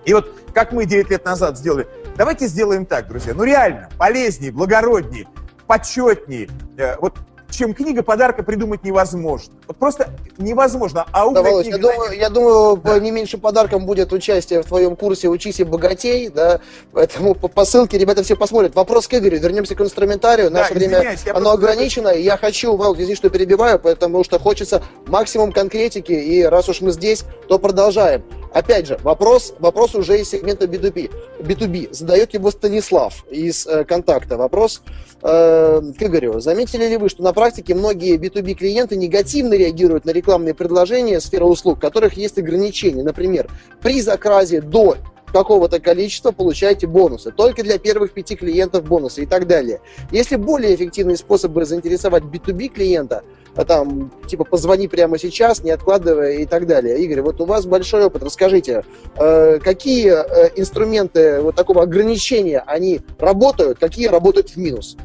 и 0.05 0.13
вот 0.13 0.31
как 0.53 0.71
мы 0.71 0.85
9 0.85 1.09
лет 1.09 1.25
назад 1.25 1.57
сделали, 1.57 1.87
давайте 2.15 2.47
сделаем 2.47 2.85
так, 2.85 3.07
друзья, 3.07 3.33
ну 3.33 3.43
реально, 3.43 3.89
полезнее, 3.97 4.51
благороднее, 4.51 5.27
почетнее. 5.67 6.49
Э, 6.77 6.95
вот 6.99 7.17
чем 7.55 7.73
книга 7.73 8.03
подарка 8.03 8.43
придумать 8.43 8.83
невозможно. 8.83 9.53
Вот 9.67 9.77
просто 9.77 10.09
невозможно. 10.37 11.05
А 11.11 11.29
да, 11.29 11.41
Володь, 11.41 11.67
книга... 11.67 11.77
Я 11.77 11.93
думаю, 11.93 12.17
я 12.17 12.29
думаю 12.29 12.81
да. 12.83 12.99
не 12.99 13.11
меньше 13.11 13.37
подарком 13.37 13.85
будет 13.85 14.13
участие 14.13 14.61
в 14.61 14.65
твоем 14.65 14.95
курсе 14.95 15.27
«Учись 15.27 15.59
и 15.59 15.63
богатей», 15.63 16.29
да, 16.29 16.59
поэтому 16.91 17.35
по, 17.35 17.47
по 17.47 17.65
ссылке 17.65 17.97
ребята 17.97 18.23
все 18.23 18.35
посмотрят. 18.35 18.75
Вопрос 18.75 19.07
к 19.07 19.13
Игорю, 19.13 19.39
вернемся 19.39 19.75
к 19.75 19.81
инструментарию. 19.81 20.51
Наше 20.51 20.73
да, 20.73 20.79
время, 20.79 21.17
оно 21.33 21.51
ограничено, 21.51 22.09
и 22.09 22.21
я 22.21 22.37
хочу, 22.37 22.75
Володь, 22.75 22.99
извини, 22.99 23.15
что 23.15 23.29
перебиваю, 23.29 23.79
потому 23.79 24.23
что 24.23 24.39
хочется 24.39 24.83
максимум 25.07 25.51
конкретики, 25.51 26.13
и 26.13 26.43
раз 26.43 26.69
уж 26.69 26.81
мы 26.81 26.91
здесь, 26.91 27.25
то 27.47 27.59
продолжаем. 27.59 28.23
Опять 28.55 28.87
же, 28.87 28.97
вопрос, 29.03 29.53
вопрос 29.59 29.95
уже 29.95 30.21
из 30.21 30.29
сегмента 30.29 30.65
B2B. 30.65 31.11
B2B. 31.39 31.93
Задает 31.93 32.33
его 32.33 32.51
Станислав 32.51 33.25
из 33.29 33.67
э, 33.67 33.83
контакта. 33.83 34.37
Вопрос 34.37 34.81
э, 35.25 35.81
к 35.97 36.03
Игорю. 36.03 36.39
Заметили 36.39 36.87
ли 36.87 36.97
вы, 36.97 37.09
что 37.09 37.23
на 37.23 37.33
практике 37.33 37.73
многие 37.73 38.17
B2B 38.17 38.53
клиенты 38.53 38.95
негативно 38.95 39.55
реагируют 39.55 40.05
на 40.05 40.11
рекламные 40.11 40.53
предложения 40.53 41.19
сферы 41.19 41.45
услуг, 41.45 41.77
в 41.77 41.81
которых 41.81 42.13
есть 42.13 42.37
ограничения? 42.37 43.03
Например, 43.03 43.49
при 43.81 44.01
заказе 44.01 44.61
до 44.61 44.97
какого-то 45.33 45.81
количества 45.81 46.31
получаете 46.31 46.87
бонусы. 46.87 47.31
Только 47.31 47.61
для 47.61 47.77
первых 47.77 48.13
пяти 48.13 48.37
клиентов 48.37 48.85
бонусы 48.85 49.23
и 49.23 49.25
так 49.25 49.47
далее. 49.47 49.81
Если 50.11 50.37
более 50.37 50.75
эффективные 50.75 51.17
способы 51.17 51.65
заинтересовать 51.65 52.23
B2B 52.23 52.69
клиента, 52.69 53.23
а 53.55 53.65
там, 53.65 54.11
типа, 54.27 54.43
позвони 54.45 54.87
прямо 54.87 55.17
сейчас, 55.17 55.63
не 55.63 55.71
откладывая 55.71 56.33
и 56.33 56.45
так 56.45 56.67
далее. 56.67 56.99
Игорь, 56.99 57.21
вот 57.21 57.41
у 57.41 57.45
вас 57.45 57.65
большой 57.65 58.05
опыт. 58.05 58.23
Расскажите, 58.23 58.83
э, 59.17 59.59
какие 59.59 60.11
э, 60.11 60.51
инструменты 60.55 61.41
вот 61.41 61.55
такого 61.55 61.83
ограничения, 61.83 62.63
они 62.65 63.01
работают, 63.17 63.79
какие 63.79 64.07
работают 64.07 64.51
в 64.51 64.57
минус? 64.57 64.95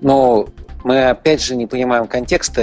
Ну, 0.00 0.48
мы 0.84 1.08
опять 1.08 1.42
же 1.42 1.56
не 1.56 1.66
понимаем 1.66 2.06
контекста. 2.06 2.62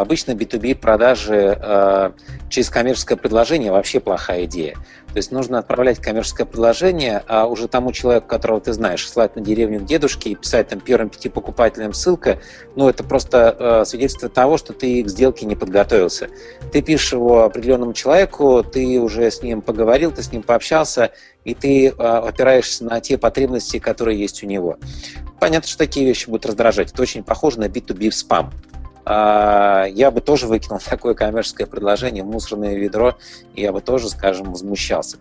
Обычно 0.00 0.32
B2B 0.32 0.76
продажи 0.76 2.12
через 2.52 2.68
коммерческое 2.68 3.16
предложение 3.16 3.72
вообще 3.72 3.98
плохая 3.98 4.44
идея. 4.44 4.74
То 4.74 5.16
есть 5.16 5.32
нужно 5.32 5.58
отправлять 5.58 5.98
коммерческое 6.00 6.46
предложение, 6.46 7.22
а 7.26 7.46
уже 7.46 7.66
тому 7.66 7.92
человеку, 7.92 8.28
которого 8.28 8.60
ты 8.60 8.72
знаешь, 8.74 9.08
слать 9.08 9.34
на 9.36 9.42
деревню 9.42 9.80
к 9.80 9.84
дедушке 9.86 10.30
и 10.30 10.34
писать 10.34 10.68
там 10.68 10.80
первым 10.80 11.08
пяти 11.08 11.30
покупателям 11.30 11.94
ссылка, 11.94 12.40
ну, 12.76 12.88
это 12.88 13.04
просто 13.04 13.56
э, 13.58 13.84
свидетельство 13.86 14.28
того, 14.28 14.58
что 14.58 14.74
ты 14.74 15.02
к 15.02 15.08
сделке 15.08 15.46
не 15.46 15.56
подготовился. 15.56 16.28
Ты 16.72 16.82
пишешь 16.82 17.14
его 17.14 17.44
определенному 17.44 17.94
человеку, 17.94 18.62
ты 18.62 19.00
уже 19.00 19.30
с 19.30 19.42
ним 19.42 19.62
поговорил, 19.62 20.12
ты 20.12 20.22
с 20.22 20.30
ним 20.30 20.42
пообщался, 20.42 21.10
и 21.44 21.54
ты 21.54 21.88
э, 21.88 21.92
опираешься 21.92 22.84
на 22.84 23.00
те 23.00 23.16
потребности, 23.16 23.78
которые 23.78 24.20
есть 24.20 24.42
у 24.42 24.46
него. 24.46 24.76
Понятно, 25.40 25.68
что 25.68 25.78
такие 25.78 26.06
вещи 26.06 26.28
будут 26.28 26.46
раздражать. 26.46 26.92
Это 26.92 27.00
очень 27.00 27.24
похоже 27.24 27.60
на 27.60 27.64
B2B 27.64 28.10
в 28.10 28.14
спам. 28.14 28.52
А, 29.04 29.84
я 29.88 30.10
бы 30.10 30.20
тоже 30.20 30.46
выкинул 30.46 30.80
такое 30.88 31.14
коммерческое 31.14 31.66
предложение 31.66 32.24
мусорное 32.24 32.74
ведро, 32.74 33.16
и 33.54 33.62
я 33.62 33.72
бы 33.72 33.80
тоже, 33.80 34.08
скажем, 34.08 34.50
возмущался. 34.50 35.18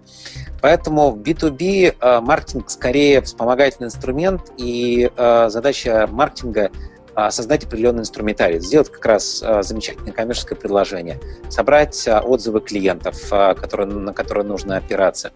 Поэтому 0.61 1.11
в 1.11 1.17
B2B 1.17 1.95
а, 1.99 2.21
маркетинг 2.21 2.69
скорее 2.69 3.21
вспомогательный 3.21 3.87
инструмент, 3.87 4.51
и 4.57 5.11
а, 5.17 5.49
задача 5.49 6.07
маркетинга 6.09 6.71
создать 7.29 7.65
определенный 7.65 7.99
инструментарий, 7.99 8.61
сделать 8.61 8.89
как 8.89 9.05
раз 9.05 9.39
замечательное 9.39 10.13
коммерческое 10.13 10.57
предложение, 10.57 11.19
собрать 11.49 12.07
отзывы 12.07 12.61
клиентов, 12.61 13.29
которые, 13.29 13.87
на 13.87 14.13
которые 14.13 14.45
нужно 14.45 14.77
опираться, 14.77 15.33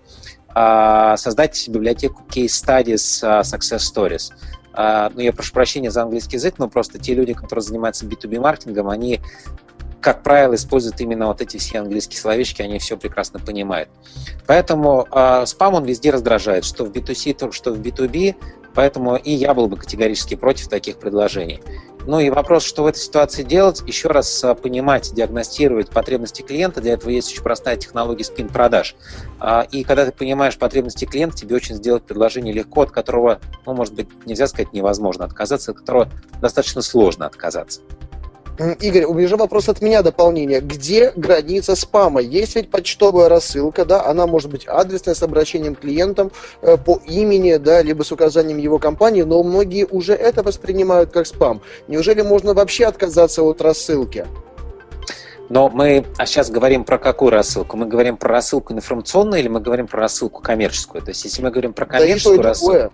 создать 1.17 1.67
библиотеку 1.67 2.23
case 2.33 2.45
studies, 2.45 3.21
success 3.41 3.81
stories– 3.93 4.31
ну, 5.13 5.21
я 5.21 5.34
прошу 5.34 5.53
прощения 5.53 5.91
за 5.91 6.03
английский 6.03 6.36
язык, 6.38 6.55
но 6.57 6.67
просто 6.67 6.99
те 6.99 7.13
люди, 7.13 7.34
которые 7.34 7.63
занимаются 7.63 8.05
B2B-маркетингом, 8.05 8.89
они 8.89 9.21
как 10.05 10.21
правило, 10.21 10.53
используют 10.53 11.01
именно 11.01 11.26
вот 11.26 11.41
эти 11.41 11.57
все 11.57 11.80
английские 11.80 12.19
словечки, 12.19 12.61
они 12.61 12.78
все 12.78 12.95
прекрасно 12.95 13.39
понимают. 13.39 13.89
Поэтому 14.45 15.07
э, 15.11 15.47
спам 15.47 15.73
он 15.73 15.84
везде 15.84 16.11
раздражает, 16.11 16.63
что 16.63 16.86
в 16.86 16.91
B2C, 16.91 17.51
что 17.51 17.73
в 17.73 17.82
B2B, 17.82 18.36
поэтому 18.76 19.15
и 19.15 19.32
я 19.32 19.53
был 19.53 19.67
бы 19.67 19.78
категорически 19.78 20.36
против 20.36 20.67
таких 20.67 20.97
предложений. 20.97 21.61
Ну 22.07 22.19
и 22.19 22.30
вопрос, 22.30 22.63
что 22.63 22.84
в 22.84 22.86
этой 22.86 22.99
ситуации 22.99 23.41
делать, 23.41 23.82
еще 23.88 24.09
раз 24.09 24.43
а, 24.43 24.53
понимать, 24.53 25.11
диагностировать 25.13 25.89
потребности 25.89 26.43
клиента. 26.43 26.80
Для 26.80 26.93
этого 26.93 27.09
есть 27.09 27.32
очень 27.32 27.41
простая 27.41 27.78
технология 27.78 28.23
спин-продаж. 28.23 28.95
А, 29.39 29.65
и 29.71 29.84
когда 29.84 30.05
ты 30.05 30.11
понимаешь 30.11 30.57
потребности 30.57 31.05
клиента, 31.05 31.38
тебе 31.38 31.55
очень 31.55 31.76
сделать 31.76 32.03
предложение 32.03 32.53
легко, 32.53 32.84
от 32.84 32.91
которого, 32.91 33.39
ну, 33.65 33.73
может 33.73 33.95
быть, 33.95 34.07
нельзя 34.28 34.45
сказать 34.45 34.71
невозможно 34.71 35.26
отказаться, 35.26 35.71
от 35.71 35.78
которого 35.78 36.09
достаточно 36.41 36.84
сложно 36.84 37.26
отказаться. 37.26 37.82
Игорь, 38.58 39.03
у 39.03 39.14
меня 39.14 39.28
же 39.28 39.36
вопрос 39.36 39.68
от 39.68 39.82
меня 39.82 40.01
дополнение. 40.01 40.62
Где 40.62 41.12
граница 41.16 41.76
спама? 41.76 42.22
Есть 42.22 42.56
ведь 42.56 42.72
почтовая 42.72 43.28
рассылка, 43.28 43.84
да, 43.84 44.06
она 44.06 44.28
может 44.28 44.49
быть 44.49 44.66
адресная 44.66 45.14
с 45.14 45.22
обращением 45.24 45.76
к 45.76 45.82
клиентам 45.82 46.32
э, 46.62 46.78
по 46.78 47.01
имени, 47.06 47.58
да, 47.58 47.82
либо 47.82 48.03
с 48.03 48.12
указанием 48.14 48.58
его 48.58 48.80
компании, 48.80 49.24
но 49.24 49.43
многие 49.43 49.86
уже 49.86 50.14
это 50.14 50.41
воспринимают 50.41 51.12
как 51.12 51.28
спам. 51.28 51.62
Неужели 51.89 52.22
можно 52.22 52.53
вообще 52.53 52.86
отказаться 52.86 53.43
от 53.43 53.62
рассылки? 53.62 54.26
Но 55.49 55.70
мы 55.70 56.06
а 56.18 56.26
сейчас 56.26 56.49
говорим 56.49 56.86
про 56.86 56.97
какую 56.97 57.32
рассылку? 57.32 57.76
Мы 57.76 57.86
говорим 57.88 58.16
про 58.16 58.30
рассылку 58.30 58.74
информационную 58.74 59.41
или 59.41 59.49
мы 59.49 59.60
говорим 59.60 59.88
про 59.88 59.99
рассылку 59.99 60.41
коммерческую? 60.41 61.01
То 61.01 61.10
есть, 61.10 61.24
если 61.26 61.43
мы 61.43 61.51
говорим 61.51 61.74
про 61.74 61.86
коммерческую 61.86 62.38
да 62.38 62.49
рассылку... 62.49 62.93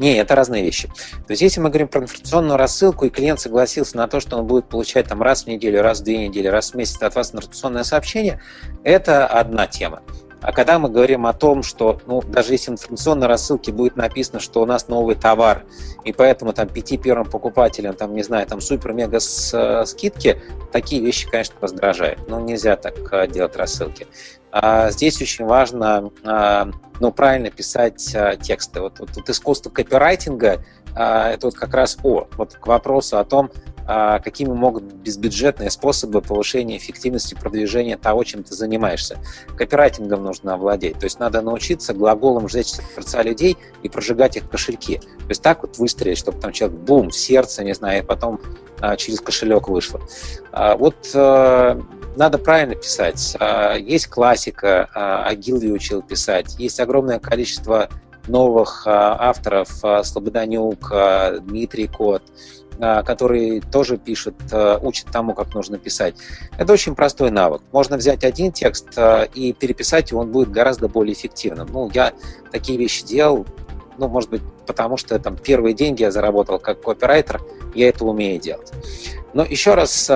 Не, 0.00 0.16
это 0.16 0.34
разные 0.34 0.64
вещи. 0.64 0.88
То 1.26 1.32
есть, 1.32 1.42
если 1.42 1.60
мы 1.60 1.68
говорим 1.68 1.86
про 1.86 2.00
информационную 2.00 2.56
рассылку, 2.56 3.04
и 3.04 3.10
клиент 3.10 3.38
согласился 3.38 3.98
на 3.98 4.08
то, 4.08 4.18
что 4.18 4.38
он 4.38 4.46
будет 4.46 4.64
получать 4.64 5.06
там 5.06 5.20
раз 5.20 5.44
в 5.44 5.46
неделю, 5.46 5.82
раз 5.82 6.00
в 6.00 6.04
две 6.04 6.26
недели, 6.26 6.46
раз 6.46 6.70
в 6.70 6.74
месяц 6.74 7.02
от 7.02 7.14
вас 7.14 7.34
информационное 7.34 7.84
сообщение, 7.84 8.40
это 8.82 9.26
одна 9.26 9.66
тема. 9.66 10.02
А 10.40 10.52
когда 10.52 10.78
мы 10.78 10.88
говорим 10.88 11.26
о 11.26 11.34
том, 11.34 11.62
что 11.62 12.00
ну, 12.06 12.22
даже 12.22 12.54
если 12.54 12.70
в 12.70 12.74
информационной 12.74 13.26
рассылке 13.26 13.72
будет 13.72 13.96
написано, 13.96 14.40
что 14.40 14.62
у 14.62 14.66
нас 14.66 14.88
новый 14.88 15.16
товар, 15.16 15.64
и 16.04 16.14
поэтому 16.14 16.54
там 16.54 16.66
пяти 16.66 16.96
первым 16.96 17.28
покупателям, 17.28 17.94
там, 17.94 18.14
не 18.14 18.22
знаю, 18.22 18.46
там 18.46 18.62
супер-мега 18.62 19.18
э, 19.18 19.84
скидки, 19.84 20.40
такие 20.72 21.02
вещи, 21.02 21.28
конечно, 21.28 21.56
раздражают. 21.60 22.26
Но 22.26 22.40
нельзя 22.40 22.76
так 22.76 22.94
э, 23.12 23.26
делать 23.28 23.54
рассылки. 23.56 24.06
А 24.52 24.90
здесь 24.90 25.20
очень 25.22 25.44
важно 25.44 26.10
а, 26.24 26.70
ну, 26.98 27.12
правильно 27.12 27.50
писать 27.50 28.14
а, 28.14 28.36
тексты. 28.36 28.80
Вот, 28.80 28.98
вот, 28.98 29.10
вот 29.14 29.28
искусство 29.28 29.70
копирайтинга 29.70 30.64
это 30.92 31.38
вот 31.42 31.54
как 31.54 31.72
раз 31.72 31.98
о, 32.02 32.26
вот 32.36 32.54
к 32.54 32.66
вопросу 32.66 33.18
о 33.18 33.24
том, 33.24 33.52
какими 33.86 34.52
могут 34.52 34.84
безбюджетные 34.84 35.70
способы 35.70 36.22
повышения 36.22 36.76
эффективности 36.76 37.34
продвижения 37.34 37.96
того, 37.96 38.24
чем 38.24 38.42
ты 38.42 38.54
занимаешься. 38.54 39.18
Копирайтингом 39.56 40.22
нужно 40.24 40.54
овладеть. 40.54 40.98
То 40.98 41.04
есть 41.04 41.18
надо 41.18 41.40
научиться 41.42 41.94
глаголом 41.94 42.48
сжечь 42.48 42.68
сердца 42.68 43.22
людей 43.22 43.56
и 43.82 43.88
прожигать 43.88 44.36
их 44.36 44.48
кошельки. 44.48 44.98
То 44.98 45.28
есть 45.28 45.42
так 45.42 45.62
вот 45.62 45.78
выстрелить, 45.78 46.18
чтобы 46.18 46.40
там 46.40 46.52
человек 46.52 46.78
бум, 46.78 47.10
сердце, 47.10 47.64
не 47.64 47.74
знаю, 47.74 48.02
и 48.02 48.06
потом 48.06 48.40
через 48.96 49.20
кошелек 49.20 49.68
вышло. 49.68 50.00
Вот 50.52 50.96
надо 52.16 52.38
правильно 52.38 52.74
писать. 52.74 53.36
А, 53.38 53.76
есть 53.76 54.08
классика, 54.08 54.88
а, 54.94 55.24
Агилви 55.24 55.70
учил 55.70 56.02
писать, 56.02 56.56
есть 56.58 56.80
огромное 56.80 57.18
количество 57.18 57.88
новых 58.26 58.86
а, 58.86 59.16
авторов, 59.30 59.82
Слободанюк, 60.04 60.92
Дмитрий 61.42 61.86
Кот, 61.86 62.22
которые 62.80 63.60
тоже 63.60 63.96
пишут, 63.98 64.34
учат 64.82 65.06
тому, 65.12 65.34
как 65.34 65.54
нужно 65.54 65.78
писать. 65.78 66.14
Это 66.58 66.72
очень 66.72 66.94
простой 66.94 67.30
навык. 67.30 67.62
Можно 67.72 67.96
взять 67.96 68.24
один 68.24 68.52
текст 68.52 68.98
и 69.34 69.52
переписать, 69.52 70.12
и 70.12 70.14
он 70.14 70.30
будет 70.30 70.50
гораздо 70.50 70.88
более 70.88 71.12
эффективным. 71.14 71.68
Ну, 71.72 71.90
я 71.92 72.12
такие 72.50 72.78
вещи 72.78 73.04
делал, 73.04 73.46
ну, 73.98 74.08
может 74.08 74.30
быть, 74.30 74.42
потому 74.66 74.96
что 74.96 75.18
там 75.18 75.36
первые 75.36 75.74
деньги 75.74 76.02
я 76.02 76.10
заработал 76.10 76.58
как 76.58 76.80
копирайтер, 76.80 77.40
я 77.74 77.88
это 77.88 78.04
умею 78.04 78.40
делать. 78.40 78.72
Но 79.34 79.44
еще 79.44 79.74
раз 79.74 80.10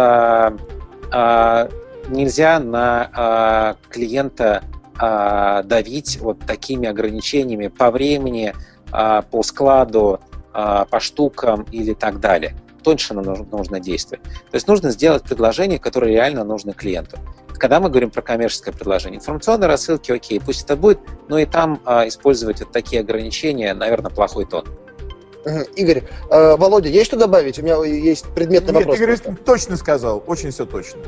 нельзя 2.08 2.60
на 2.60 3.76
э, 3.86 3.90
клиента 3.90 4.64
э, 5.00 5.62
давить 5.64 6.18
вот 6.20 6.40
такими 6.40 6.88
ограничениями 6.88 7.68
по 7.68 7.90
времени, 7.90 8.54
э, 8.92 9.22
по 9.30 9.42
складу, 9.42 10.20
э, 10.20 10.33
по 10.54 11.00
штукам 11.00 11.66
или 11.72 11.94
так 11.94 12.20
далее. 12.20 12.56
Тоньше 12.82 13.14
нужно, 13.14 13.44
нужно 13.50 13.80
действовать. 13.80 14.22
То 14.22 14.54
есть 14.54 14.68
нужно 14.68 14.90
сделать 14.90 15.24
предложение, 15.24 15.78
которое 15.78 16.12
реально 16.12 16.44
нужно 16.44 16.72
клиенту. 16.72 17.18
Когда 17.54 17.80
мы 17.80 17.88
говорим 17.88 18.10
про 18.10 18.22
коммерческое 18.22 18.74
предложение, 18.74 19.18
информационные 19.18 19.68
рассылки, 19.68 20.12
окей, 20.12 20.40
пусть 20.40 20.64
это 20.64 20.76
будет, 20.76 21.00
но 21.28 21.38
и 21.38 21.46
там 21.46 21.80
э, 21.86 22.08
использовать 22.08 22.60
вот 22.60 22.72
такие 22.72 23.00
ограничения, 23.00 23.72
наверное, 23.74 24.10
плохой 24.10 24.44
тон. 24.44 24.64
Игорь, 25.76 26.04
э, 26.30 26.56
Володя, 26.56 26.88
есть 26.88 27.06
что 27.06 27.16
добавить? 27.16 27.58
У 27.58 27.62
меня 27.62 27.82
есть 27.84 28.26
предметный 28.34 28.72
Нет, 28.72 28.82
вопрос. 28.82 28.96
Игорь 28.96 29.18
просто. 29.18 29.36
точно 29.44 29.76
сказал, 29.76 30.22
очень 30.26 30.50
все 30.50 30.64
точно. 30.66 31.00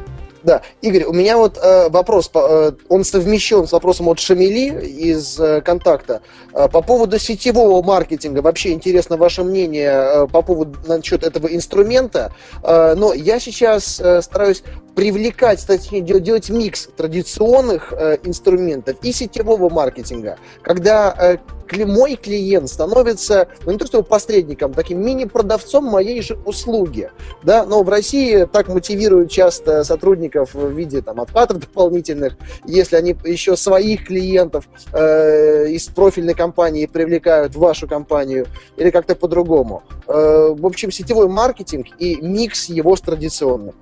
Да, 0.47 0.62
Игорь, 0.80 1.03
у 1.03 1.12
меня 1.12 1.36
вот 1.38 1.59
э, 1.61 1.88
вопрос, 1.88 2.30
э, 2.32 2.70
он 2.88 3.03
совмещен 3.03 3.66
с 3.66 3.72
вопросом 3.72 4.07
от 4.07 4.20
Шамили 4.20 4.80
из 4.86 5.40
э, 5.40 5.61
контакта. 5.61 6.22
Э, 6.55 6.68
по 6.68 6.82
поводу 6.82 7.18
сетевого 7.18 7.82
маркетинга, 7.82 8.42
вообще 8.42 8.70
интересно 8.70 9.16
ваше 9.16 9.42
мнение 9.42 9.90
э, 9.90 10.26
по 10.28 10.42
поводу 10.42 10.78
насчет 10.86 11.24
этого 11.24 11.49
инструмента, 11.49 12.32
э, 12.62 12.94
но 12.97 13.12
я 13.12 13.40
сейчас 13.40 13.99
э, 13.99 14.22
стараюсь 14.22 14.62
привлекать, 14.94 15.66
точнее, 15.66 16.01
делать, 16.01 16.49
микс 16.49 16.90
традиционных 16.97 17.92
э, 17.92 18.18
инструментов 18.22 18.99
и 19.03 19.11
сетевого 19.11 19.68
маркетинга, 19.68 20.38
когда 20.62 21.12
э, 21.18 21.38
мой 21.74 22.16
клиент 22.16 22.68
становится, 22.68 23.48
ну 23.64 23.72
не 23.72 23.78
то 23.78 23.86
что 23.86 24.02
посредником, 24.02 24.72
таким 24.72 25.04
мини-продавцом 25.04 25.84
моей 25.84 26.22
же 26.22 26.38
услуги, 26.44 27.10
да, 27.42 27.64
но 27.64 27.82
в 27.82 27.88
России 27.88 28.44
так 28.44 28.68
мотивируют 28.68 29.30
часто 29.30 29.84
сотрудников 29.84 30.54
в 30.54 30.70
виде 30.70 31.02
там 31.02 31.20
отплатов 31.20 31.60
дополнительных, 31.60 32.36
если 32.66 32.96
они 32.96 33.16
еще 33.24 33.56
своих 33.56 34.06
клиентов 34.06 34.68
э, 34.92 35.68
из 35.68 35.86
профильной 35.86 36.34
компании 36.34 36.86
привлекают 36.86 37.54
в 37.54 37.58
вашу 37.58 37.88
компанию 37.88 38.46
или 38.76 38.90
как-то 38.90 39.14
по-другому. 39.14 39.82
Э, 40.06 40.54
в 40.56 40.66
общем, 40.66 40.90
сетевой 40.90 41.28
маркетинг 41.28 41.86
и 41.98 42.16
микс 42.20 42.66
его 42.66 42.96
с 42.96 43.00
традиционным. 43.00 43.74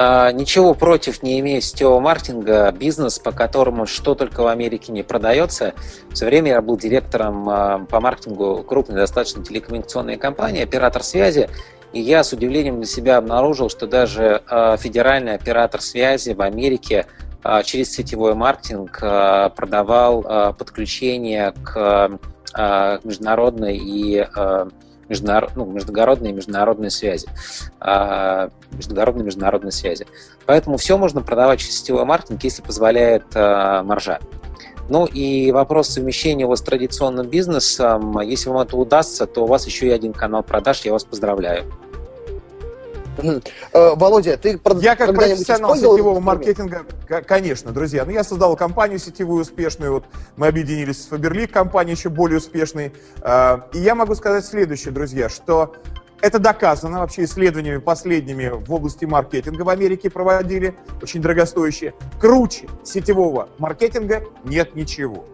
А, 0.00 0.30
ничего 0.30 0.74
против 0.74 1.24
не 1.24 1.40
имею 1.40 1.60
сетевого 1.60 1.98
маркетинга, 1.98 2.70
бизнес, 2.70 3.18
по 3.18 3.32
которому 3.32 3.84
что 3.84 4.14
только 4.14 4.44
в 4.44 4.46
Америке 4.46 4.92
не 4.92 5.02
продается. 5.02 5.74
Все 6.12 6.24
время 6.26 6.52
я 6.52 6.62
был 6.62 6.76
директором 6.76 7.48
а, 7.48 7.78
по 7.80 7.98
маркетингу 7.98 8.62
крупной 8.62 8.96
достаточно 8.96 9.44
телекоммуникационной 9.44 10.16
компании, 10.16 10.62
оператор 10.62 11.02
связи, 11.02 11.50
и 11.92 12.00
я 12.00 12.22
с 12.22 12.32
удивлением 12.32 12.76
для 12.76 12.86
себя 12.86 13.16
обнаружил, 13.16 13.68
что 13.68 13.88
даже 13.88 14.40
а, 14.46 14.76
федеральный 14.76 15.34
оператор 15.34 15.80
связи 15.80 16.30
в 16.30 16.42
Америке 16.42 17.06
через 17.64 17.92
сетевой 17.92 18.34
маркетинг 18.34 18.98
продавал 18.98 20.22
подключение 20.58 21.54
к 21.64 22.18
международной 23.04 23.78
и 23.78 24.26
международ, 25.08 25.52
ну, 25.56 25.64
междугородные 25.66 26.32
и 26.32 26.34
международные 26.34 26.90
связи. 26.90 27.28
А, 27.80 28.50
междугородные 28.72 29.22
и 29.22 29.26
международные 29.26 29.72
связи. 29.72 30.06
Поэтому 30.46 30.76
все 30.76 30.98
можно 30.98 31.22
продавать 31.22 31.60
через 31.60 31.80
сетевой 31.80 32.04
маркетинг, 32.04 32.42
если 32.44 32.62
позволяет 32.62 33.24
а, 33.34 33.82
маржа. 33.82 34.18
Ну 34.88 35.04
и 35.04 35.52
вопрос 35.52 35.88
совмещения 35.88 36.44
его 36.44 36.56
с 36.56 36.62
традиционным 36.62 37.26
бизнесом, 37.28 38.18
если 38.20 38.48
вам 38.48 38.62
это 38.62 38.76
удастся, 38.76 39.26
то 39.26 39.44
у 39.44 39.46
вас 39.46 39.66
еще 39.66 39.88
и 39.88 39.90
один 39.90 40.14
канал 40.14 40.42
продаж, 40.42 40.80
я 40.84 40.92
вас 40.92 41.04
поздравляю. 41.04 41.70
Э, 43.18 43.94
Володя, 43.96 44.36
ты 44.36 44.60
Я 44.80 44.96
как 44.96 45.14
профессионал 45.14 45.76
сетевого 45.76 46.20
маркетинга, 46.20 46.84
конечно, 47.26 47.72
друзья. 47.72 48.04
Ну, 48.04 48.12
я 48.12 48.24
создал 48.24 48.56
компанию 48.56 48.98
сетевую 48.98 49.42
успешную. 49.42 49.92
Вот 49.92 50.04
мы 50.36 50.46
объединились 50.46 51.02
с 51.02 51.06
Фаберлик, 51.06 51.52
компания 51.52 51.92
еще 51.92 52.08
более 52.08 52.38
успешной. 52.38 52.92
Э, 53.22 53.58
и 53.72 53.78
я 53.78 53.94
могу 53.94 54.14
сказать 54.14 54.44
следующее, 54.44 54.92
друзья, 54.92 55.28
что 55.28 55.74
это 56.20 56.38
доказано 56.38 57.00
вообще 57.00 57.24
исследованиями 57.24 57.78
последними 57.78 58.48
в 58.48 58.72
области 58.72 59.04
маркетинга 59.04 59.62
в 59.62 59.68
Америке 59.68 60.10
проводили, 60.10 60.74
очень 61.00 61.22
дорогостоящие. 61.22 61.94
Круче 62.20 62.68
сетевого 62.84 63.48
маркетинга 63.58 64.24
нет 64.44 64.74
ничего. 64.74 65.24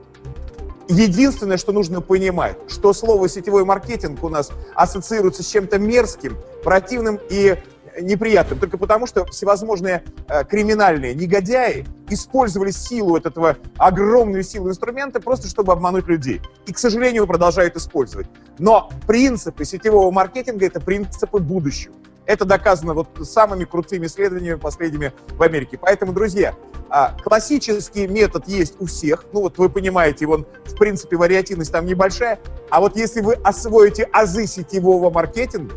Единственное, 0.88 1.56
что 1.56 1.72
нужно 1.72 2.02
понимать, 2.02 2.58
что 2.68 2.92
слово 2.92 3.28
сетевой 3.28 3.64
маркетинг 3.64 4.22
у 4.22 4.28
нас 4.28 4.50
ассоциируется 4.74 5.42
с 5.42 5.46
чем-то 5.46 5.78
мерзким, 5.78 6.36
противным 6.62 7.18
и 7.30 7.56
неприятным, 8.00 8.58
только 8.58 8.78
потому, 8.78 9.06
что 9.06 9.24
всевозможные 9.26 10.02
э, 10.28 10.44
криминальные 10.44 11.14
негодяи 11.14 11.86
использовали 12.08 12.70
силу 12.70 13.16
этого, 13.16 13.56
огромную 13.76 14.42
силу 14.42 14.68
инструмента 14.70 15.20
просто, 15.20 15.48
чтобы 15.48 15.72
обмануть 15.72 16.06
людей. 16.06 16.40
И, 16.66 16.72
к 16.72 16.78
сожалению, 16.78 17.26
продолжают 17.26 17.76
использовать. 17.76 18.26
Но 18.58 18.90
принципы 19.06 19.64
сетевого 19.64 20.10
маркетинга– 20.10 20.66
это 20.66 20.80
принципы 20.80 21.38
будущего. 21.38 21.94
Это 22.26 22.44
доказано 22.44 22.94
вот 22.94 23.08
самыми 23.22 23.64
крутыми 23.64 24.06
исследованиями 24.06 24.58
последними 24.58 25.12
в 25.32 25.42
Америке. 25.42 25.78
Поэтому, 25.78 26.12
друзья, 26.12 26.54
а, 26.88 27.14
классический 27.22 28.06
метод 28.06 28.48
есть 28.48 28.76
у 28.80 28.86
всех. 28.86 29.26
Ну 29.32 29.42
вот 29.42 29.58
вы 29.58 29.68
понимаете, 29.68 30.26
он 30.26 30.46
в 30.64 30.76
принципе 30.76 31.16
вариативность 31.16 31.72
там 31.72 31.84
небольшая. 31.84 32.38
А 32.70 32.80
вот 32.80 32.96
если 32.96 33.20
вы 33.20 33.34
освоите 33.34 34.08
азы 34.12 34.46
сетевого 34.46 35.10
маркетинга, 35.10 35.74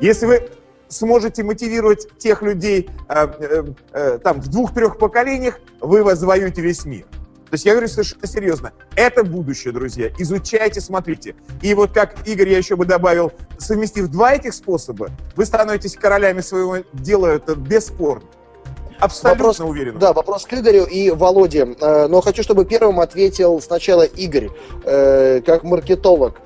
если 0.00 0.26
вы 0.26 0.48
сможете 0.88 1.42
мотивировать 1.42 2.08
тех 2.18 2.42
людей 2.42 2.90
э, 3.08 3.26
э, 3.38 3.64
э, 3.92 4.18
там 4.22 4.40
в 4.40 4.48
двух-трех 4.48 4.98
поколениях, 4.98 5.58
вы 5.80 6.02
возвоюете 6.02 6.62
весь 6.62 6.84
мир. 6.84 7.06
То 7.46 7.54
есть 7.54 7.64
я 7.64 7.72
говорю 7.72 7.88
совершенно 7.88 8.26
серьезно. 8.26 8.72
Это 8.96 9.22
будущее, 9.22 9.72
друзья. 9.72 10.10
Изучайте, 10.18 10.80
смотрите. 10.80 11.36
И 11.62 11.74
вот 11.74 11.92
как 11.92 12.26
Игорь, 12.26 12.48
я 12.48 12.58
еще 12.58 12.74
бы 12.74 12.84
добавил, 12.84 13.32
совместив 13.56 14.08
два 14.08 14.34
этих 14.34 14.52
способа, 14.52 15.10
вы 15.36 15.44
становитесь 15.44 15.94
королями 15.94 16.40
своего 16.40 16.78
дела, 16.92 17.28
это 17.28 17.54
бесспорно. 17.54 18.26
Абсолютно 18.98 19.44
вопрос, 19.44 19.60
уверен. 19.60 19.98
Да, 19.98 20.12
вопрос 20.12 20.46
к 20.46 20.54
Игорю 20.54 20.84
и 20.84 21.10
Володе. 21.10 21.76
Э, 21.80 22.06
но 22.08 22.20
хочу, 22.20 22.42
чтобы 22.42 22.64
первым 22.64 23.00
ответил 23.00 23.60
сначала 23.60 24.02
Игорь, 24.02 24.48
э, 24.84 25.40
как 25.44 25.64
маркетолог. 25.64 26.40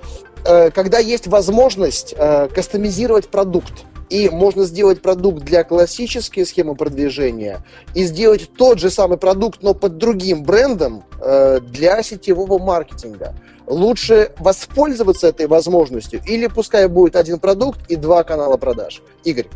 Э, 0.44 0.70
когда 0.70 0.98
есть 0.98 1.26
возможность 1.26 2.14
кастомизировать 2.54 3.28
продукт, 3.28 3.84
и 4.10 4.28
можно 4.28 4.64
сделать 4.64 5.00
продукт 5.00 5.44
для 5.44 5.64
классической 5.64 6.44
схемы 6.44 6.74
продвижения 6.74 7.64
и 7.94 8.04
сделать 8.04 8.50
тот 8.56 8.78
же 8.80 8.90
самый 8.90 9.16
продукт, 9.16 9.62
но 9.62 9.72
под 9.72 9.96
другим 9.96 10.42
брендом 10.42 11.04
э, 11.20 11.60
для 11.60 12.02
сетевого 12.02 12.58
маркетинга. 12.58 13.34
Лучше 13.66 14.32
воспользоваться 14.38 15.28
этой 15.28 15.46
возможностью 15.46 16.20
или 16.26 16.48
пускай 16.48 16.88
будет 16.88 17.14
один 17.14 17.38
продукт 17.38 17.88
и 17.88 17.94
два 17.94 18.24
канала 18.24 18.56
продаж. 18.56 19.00
Игорь. 19.22 19.46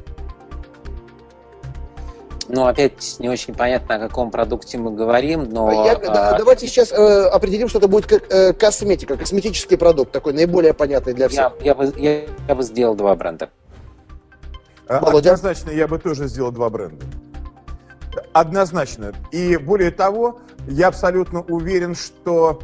Ну, 2.49 2.67
опять 2.67 3.17
не 3.19 3.29
очень 3.29 3.55
понятно, 3.55 3.95
о 3.95 3.99
каком 3.99 4.31
продукте 4.31 4.79
мы 4.79 4.93
говорим, 4.93 5.45
но... 5.45 5.85
Я, 5.85 5.93
а... 5.93 6.37
Давайте 6.37 6.67
сейчас 6.67 6.93
э, 6.93 7.27
определим, 7.27 7.69
что 7.69 7.79
это 7.79 7.89
будет 7.89 8.07
как, 8.07 8.31
э, 8.31 8.53
косметика, 8.53 9.17
косметический 9.17 9.79
продукт, 9.79 10.13
такой 10.13 10.33
наиболее 10.35 10.75
понятный 10.75 11.15
для 11.15 11.29
всех. 11.29 11.53
Я, 11.61 11.67
я, 11.67 11.75
бы, 11.75 11.93
я, 11.97 12.25
я 12.49 12.55
бы 12.55 12.63
сделал 12.63 12.95
два 12.95 13.15
бренда. 13.17 13.51
А, 14.87 15.01
Володя? 15.01 15.33
Однозначно, 15.33 15.71
я 15.71 15.89
бы 15.89 15.99
тоже 15.99 16.27
сделал 16.29 16.53
два 16.53 16.69
бренда. 16.69 17.07
Однозначно. 18.33 19.13
И 19.33 19.57
более 19.57 19.91
того, 19.91 20.41
я 20.69 20.89
абсолютно 20.89 21.41
уверен, 21.41 21.95
что 21.95 22.61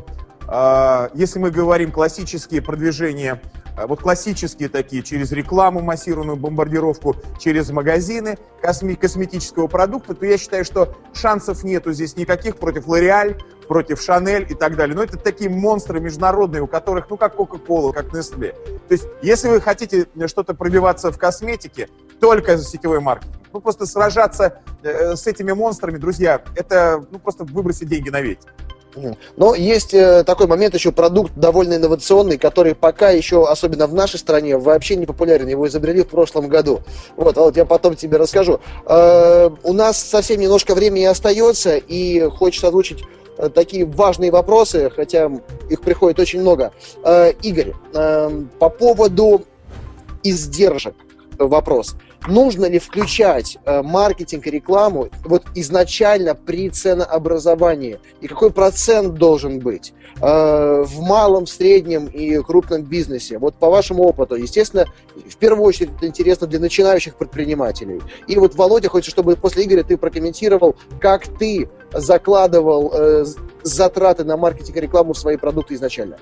э, 0.47 1.09
если 1.15 1.39
мы 1.39 1.51
говорим 1.51 1.91
классические 1.91 2.61
продвижения, 2.61 3.41
вот 3.87 4.01
классические 4.01 4.69
такие, 4.69 5.03
через 5.03 5.33
рекламу, 5.33 5.81
массированную 5.81 6.37
бомбардировку, 6.37 7.17
через 7.39 7.71
магазины 7.71 8.39
косми- 8.63 8.97
косметического 8.97 9.67
продукта, 9.67 10.15
то 10.15 10.27
я 10.27 10.39
считаю, 10.39 10.65
что 10.65 10.97
шансов 11.13 11.65
нету 11.65 11.93
здесь 11.93 12.17
никаких 12.17 12.57
против 12.57 12.87
L'Oreal, 12.87 13.41
против 13.69 14.03
Шанель 14.03 14.47
и 14.51 14.55
так 14.55 14.75
далее. 14.77 14.97
Но 14.97 15.05
это 15.05 15.17
такие 15.17 15.49
монстры 15.49 16.01
международные, 16.01 16.61
у 16.61 16.67
которых, 16.67 17.09
ну, 17.09 17.17
как 17.17 17.37
Кока-Кола, 17.37 17.93
как 17.93 18.07
Nestle. 18.07 18.53
То 18.89 18.93
есть, 18.95 19.07
если 19.23 19.49
вы 19.49 19.61
хотите 19.61 20.09
что-то 20.27 20.55
пробиваться 20.55 21.13
в 21.13 21.19
косметике, 21.19 21.89
только 22.21 22.57
за 22.57 22.65
сетевой 22.65 23.01
маркетинг. 23.01 23.37
Ну, 23.53 23.61
просто 23.61 23.87
сражаться 23.87 24.61
э, 24.83 25.15
с 25.17 25.27
этими 25.27 25.53
монстрами, 25.53 25.99
друзья, 25.99 26.43
это, 26.57 27.05
ну, 27.11 27.19
просто 27.19 27.45
выбросить 27.45 27.89
деньги 27.89 28.11
на 28.11 28.21
ветер. 28.21 28.53
Но 29.37 29.55
есть 29.55 29.95
э, 29.95 30.25
такой 30.25 30.47
момент 30.47 30.75
еще, 30.75 30.93
продукт 30.93 31.33
довольно 31.37 31.75
инновационный, 31.75 32.39
который 32.39 32.75
пока 32.75 33.11
еще, 33.11 33.47
особенно 33.47 33.87
в 33.87 33.95
нашей 33.95 34.19
стране, 34.19 34.57
вообще 34.57 34.97
не 34.97 35.07
популярен. 35.07 35.49
Его 35.49 35.67
изобрели 35.69 36.03
в 36.03 36.09
прошлом 36.09 36.49
году. 36.49 36.81
Вот, 37.17 37.39
а 37.39 37.43
вот 37.43 37.57
я 37.57 37.65
потом 37.65 37.97
тебе 37.97 38.17
расскажу. 38.17 38.61
Э, 38.87 39.51
у 39.63 39.73
нас 39.73 40.03
совсем 40.03 40.41
немножко 40.41 40.75
времени 40.75 41.05
остается, 41.05 41.77
и 41.77 42.29
хочется 42.29 42.69
озвучить 42.69 43.05
Э, 43.41 43.49
такие 43.49 43.87
важные 43.87 44.31
вопросы, 44.31 44.91
хотя 44.95 45.31
их 45.71 45.81
приходит 45.81 46.19
очень 46.19 46.41
много. 46.41 46.73
Игорь, 47.43 47.73
э, 47.95 48.43
по 48.59 48.69
поводу 48.69 49.43
издержек 50.23 50.95
вопрос 51.39 51.97
нужно 52.27 52.67
ли 52.67 52.79
включать 52.79 53.59
э, 53.65 53.83
маркетинг 53.83 54.47
и 54.47 54.51
рекламу 54.51 55.09
вот 55.25 55.45
изначально 55.55 56.35
при 56.35 56.71
ценообразовании 56.71 57.99
и 58.21 58.29
какой 58.29 58.51
процент 58.51 59.15
должен 59.15 59.59
быть 59.59 59.93
э, 60.21 60.85
в 60.87 61.01
малом, 61.01 61.47
среднем 61.47 62.07
и 62.07 62.39
крупном 62.43 62.83
бизнесе? 62.83 63.39
Вот 63.39 63.55
по 63.55 63.71
вашему 63.71 64.05
опыту, 64.05 64.37
естественно, 64.37 64.87
в 65.15 65.37
первую 65.37 65.67
очередь 65.67 65.91
это 65.97 66.07
интересно 66.07 66.47
для 66.47 66.61
начинающих 66.61 67.17
предпринимателей. 67.17 68.01
И 68.27 68.37
вот, 68.37 68.55
Володя, 68.55 68.89
хочется, 68.89 69.11
чтобы 69.11 69.37
после 69.37 69.65
Игоря 69.65 69.83
ты 69.83 69.97
прокомментировал, 69.97 70.77
как 71.01 71.27
ты 71.39 71.69
закладывал 71.93 72.93
э, 72.95 73.25
затраты 73.63 74.25
на 74.25 74.37
маркетинг 74.37 74.77
и 74.77 74.81
рекламу 74.81 75.13
в 75.13 75.19
свои 75.19 75.37
продукты 75.37 75.75
изначально. 75.75 76.17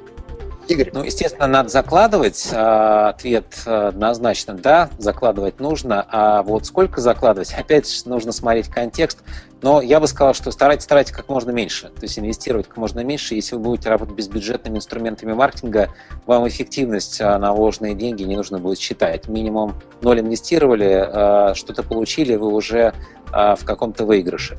Игорь. 0.70 0.90
Ну, 0.92 1.02
естественно, 1.02 1.46
надо 1.46 1.68
закладывать. 1.68 2.48
А, 2.52 3.10
ответ 3.10 3.62
а, 3.66 3.88
однозначно 3.88 4.54
да, 4.54 4.90
закладывать 4.98 5.60
нужно. 5.60 6.06
А 6.10 6.42
вот 6.42 6.66
сколько 6.66 7.00
закладывать, 7.00 7.52
опять 7.58 8.02
нужно 8.04 8.32
смотреть 8.32 8.68
контекст. 8.68 9.18
Но 9.62 9.80
я 9.80 10.00
бы 10.00 10.06
сказал, 10.06 10.34
что 10.34 10.50
старайтесь, 10.50 10.84
старайтесь 10.84 11.12
как 11.12 11.28
можно 11.28 11.50
меньше, 11.50 11.88
то 11.88 12.02
есть 12.02 12.18
инвестировать 12.18 12.68
как 12.68 12.76
можно 12.76 13.00
меньше. 13.00 13.34
Если 13.34 13.56
вы 13.56 13.62
будете 13.62 13.88
работать 13.88 14.14
безбюджетными 14.14 14.76
инструментами 14.76 15.32
маркетинга, 15.32 15.90
вам 16.26 16.46
эффективность 16.46 17.20
а, 17.20 17.38
на 17.38 17.52
вложенные 17.52 17.94
деньги 17.94 18.22
не 18.22 18.36
нужно 18.36 18.58
будет 18.58 18.78
считать. 18.78 19.28
Минимум 19.28 19.74
ноль 20.00 20.20
инвестировали, 20.20 21.54
что-то 21.54 21.82
получили, 21.82 22.36
вы 22.36 22.52
уже 22.52 22.92
в 23.30 23.58
каком-то 23.64 24.06
выигрыше. 24.06 24.56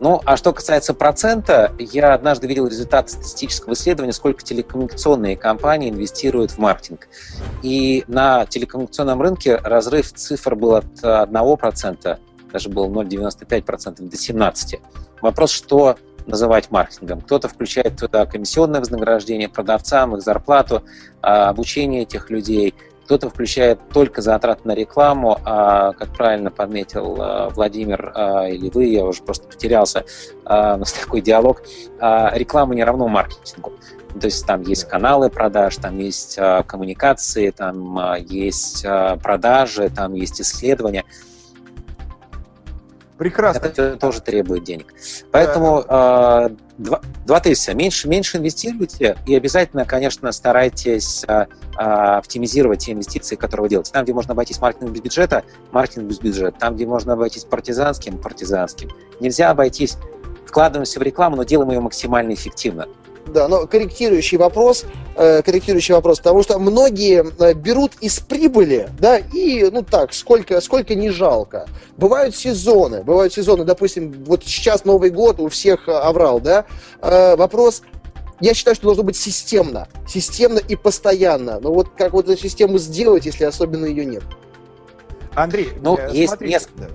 Ну, 0.00 0.20
а 0.24 0.36
что 0.36 0.52
касается 0.52 0.94
процента, 0.94 1.72
я 1.78 2.14
однажды 2.14 2.46
видел 2.46 2.66
результат 2.66 3.10
статистического 3.10 3.74
исследования, 3.74 4.12
сколько 4.12 4.42
телекоммуникационные 4.42 5.36
компании 5.36 5.90
инвестируют 5.90 6.52
в 6.52 6.58
маркетинг. 6.58 7.08
И 7.62 8.04
на 8.08 8.46
телекоммуникационном 8.46 9.20
рынке 9.20 9.56
разрыв 9.56 10.12
цифр 10.12 10.54
был 10.54 10.76
от 10.76 10.86
1%, 11.02 12.18
даже 12.52 12.68
был 12.68 12.90
0,95% 12.90 14.08
до 14.08 14.16
17%. 14.16 14.80
Вопрос, 15.20 15.50
что 15.50 15.96
называть 16.26 16.70
маркетингом. 16.70 17.20
Кто-то 17.22 17.48
включает 17.48 17.98
туда 17.98 18.26
комиссионное 18.26 18.80
вознаграждение 18.80 19.48
продавцам, 19.48 20.16
их 20.16 20.22
зарплату, 20.22 20.82
а, 21.22 21.48
обучение 21.48 22.02
этих 22.02 22.30
людей– 22.30 22.74
кто-то 23.10 23.28
включает 23.28 23.80
только 23.92 24.22
затраты 24.22 24.60
на 24.68 24.72
рекламу, 24.72 25.36
а, 25.44 25.94
как 25.94 26.14
правильно 26.14 26.52
подметил 26.52 27.16
а, 27.18 27.48
Владимир 27.48 28.12
а, 28.14 28.46
или 28.48 28.70
вы, 28.70 28.84
я 28.84 29.04
уже 29.04 29.20
просто 29.24 29.48
потерялся, 29.48 30.04
у 30.44 30.48
нас 30.48 30.92
такой 31.04 31.20
диалог, 31.20 31.60
реклама 31.98 32.76
не 32.76 32.84
равно 32.84 33.08
маркетингу. 33.08 33.72
То 34.20 34.26
есть 34.26 34.46
там 34.46 34.62
есть 34.62 34.84
каналы 34.84 35.28
продаж, 35.28 35.76
там 35.76 35.98
есть 35.98 36.36
а, 36.38 36.62
коммуникации, 36.62 37.50
там 37.50 37.98
а, 37.98 38.18
есть 38.18 38.84
а, 38.84 39.16
продажи, 39.16 39.88
там 39.88 40.14
есть 40.14 40.40
исследования. 40.40 41.04
Прекрасно. 43.20 43.66
Это 43.66 43.96
тоже 43.98 44.22
требует 44.22 44.64
денег. 44.64 44.94
Поэтому 45.30 45.84
э, 45.86 46.48
два, 46.78 47.02
два 47.26 47.40
тезиса. 47.40 47.74
Меньше, 47.74 48.08
меньше 48.08 48.38
инвестируйте 48.38 49.18
и 49.26 49.34
обязательно, 49.36 49.84
конечно, 49.84 50.32
старайтесь 50.32 51.26
э, 51.28 51.44
оптимизировать 51.76 52.86
те 52.86 52.92
инвестиции, 52.92 53.36
которые 53.36 53.64
вы 53.64 53.68
делаете. 53.68 53.92
Там, 53.92 54.04
где 54.04 54.14
можно 54.14 54.32
обойтись 54.32 54.58
маркетинг 54.58 54.92
без 54.92 55.02
бюджета, 55.02 55.44
маркетинг 55.70 56.06
без 56.06 56.18
бюджета. 56.18 56.58
Там, 56.58 56.76
где 56.76 56.86
можно 56.86 57.12
обойтись 57.12 57.44
партизанским, 57.44 58.16
партизанским. 58.16 58.88
Нельзя 59.20 59.50
обойтись 59.50 59.98
вкладываемся 60.46 60.98
в 60.98 61.02
рекламу, 61.02 61.36
но 61.36 61.42
делаем 61.42 61.72
ее 61.72 61.80
максимально 61.80 62.32
эффективно. 62.32 62.88
Да, 63.32 63.48
но 63.48 63.66
корректирующий 63.66 64.38
вопрос, 64.38 64.84
э, 65.16 65.42
корректирующий 65.42 65.94
вопрос, 65.94 66.18
потому 66.18 66.42
что 66.42 66.58
многие 66.58 67.24
э, 67.38 67.54
берут 67.54 67.92
из 68.00 68.20
прибыли, 68.20 68.88
да, 68.98 69.18
и, 69.18 69.68
ну 69.70 69.82
так, 69.82 70.12
сколько, 70.12 70.60
сколько 70.60 70.94
не 70.94 71.10
жалко. 71.10 71.66
Бывают 71.96 72.34
сезоны, 72.34 73.02
бывают 73.02 73.32
сезоны, 73.32 73.64
допустим, 73.64 74.24
вот 74.26 74.44
сейчас 74.44 74.84
Новый 74.84 75.10
год, 75.10 75.38
у 75.38 75.48
всех 75.48 75.88
э, 75.88 75.92
аврал, 75.92 76.40
да, 76.40 76.64
э, 77.00 77.36
вопрос, 77.36 77.82
я 78.40 78.54
считаю, 78.54 78.74
что 78.74 78.86
должно 78.86 79.04
быть 79.04 79.16
системно, 79.16 79.86
системно 80.08 80.58
и 80.58 80.74
постоянно. 80.74 81.60
Но 81.60 81.72
вот 81.72 81.90
как 81.96 82.12
вот 82.12 82.28
эту 82.28 82.40
систему 82.40 82.78
сделать, 82.78 83.26
если 83.26 83.44
особенно 83.44 83.84
ее 83.84 84.04
нет? 84.04 84.22
Андрей, 85.34 85.68
ну, 85.80 85.96
э, 85.96 86.10
есть 86.12 86.30
смотрите, 86.30 86.54
несколько... 86.54 86.90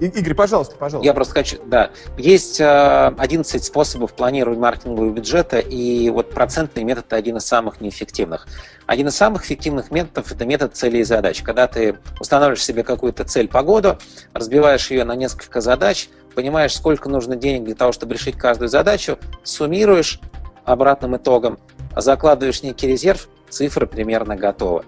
Да. 0.00 0.06
Игорь, 0.06 0.34
пожалуйста, 0.34 0.76
пожалуйста. 0.76 1.06
Я 1.06 1.14
просто 1.14 1.34
хочу, 1.34 1.58
да. 1.66 1.90
Есть 2.16 2.60
11 2.60 3.54
э, 3.54 3.64
способов 3.64 4.14
планирования 4.14 4.60
маркетингового 4.60 5.10
бюджета, 5.10 5.58
и 5.58 6.08
вот 6.10 6.30
процентный 6.30 6.84
метод 6.84 7.12
один 7.12 7.36
из 7.36 7.44
самых 7.44 7.80
неэффективных. 7.80 8.46
Один 8.86 9.08
из 9.08 9.16
самых 9.16 9.44
эффективных 9.44 9.90
методов– 9.90 10.30
это 10.32 10.46
метод 10.46 10.76
целей 10.76 11.00
и 11.00 11.04
задач. 11.04 11.42
Когда 11.42 11.66
ты 11.66 11.98
устанавливаешь 12.20 12.64
себе 12.64 12.82
какую-то 12.82 13.24
цель 13.24 13.48
по 13.48 13.62
году, 13.62 13.98
разбиваешь 14.32 14.90
ее 14.90 15.04
на 15.04 15.14
несколько 15.14 15.60
задач, 15.60 16.08
понимаешь, 16.34 16.74
сколько 16.74 17.08
нужно 17.08 17.36
денег 17.36 17.64
для 17.64 17.74
того, 17.74 17.92
чтобы 17.92 18.14
решить 18.14 18.36
каждую 18.36 18.68
задачу, 18.68 19.18
суммируешь 19.42 20.20
обратным 20.64 21.16
итогом, 21.16 21.58
закладываешь 21.96 22.62
некий 22.62 22.86
резерв, 22.86 23.28
цифры 23.48 23.86
примерно 23.86 24.36
готовы. 24.36 24.84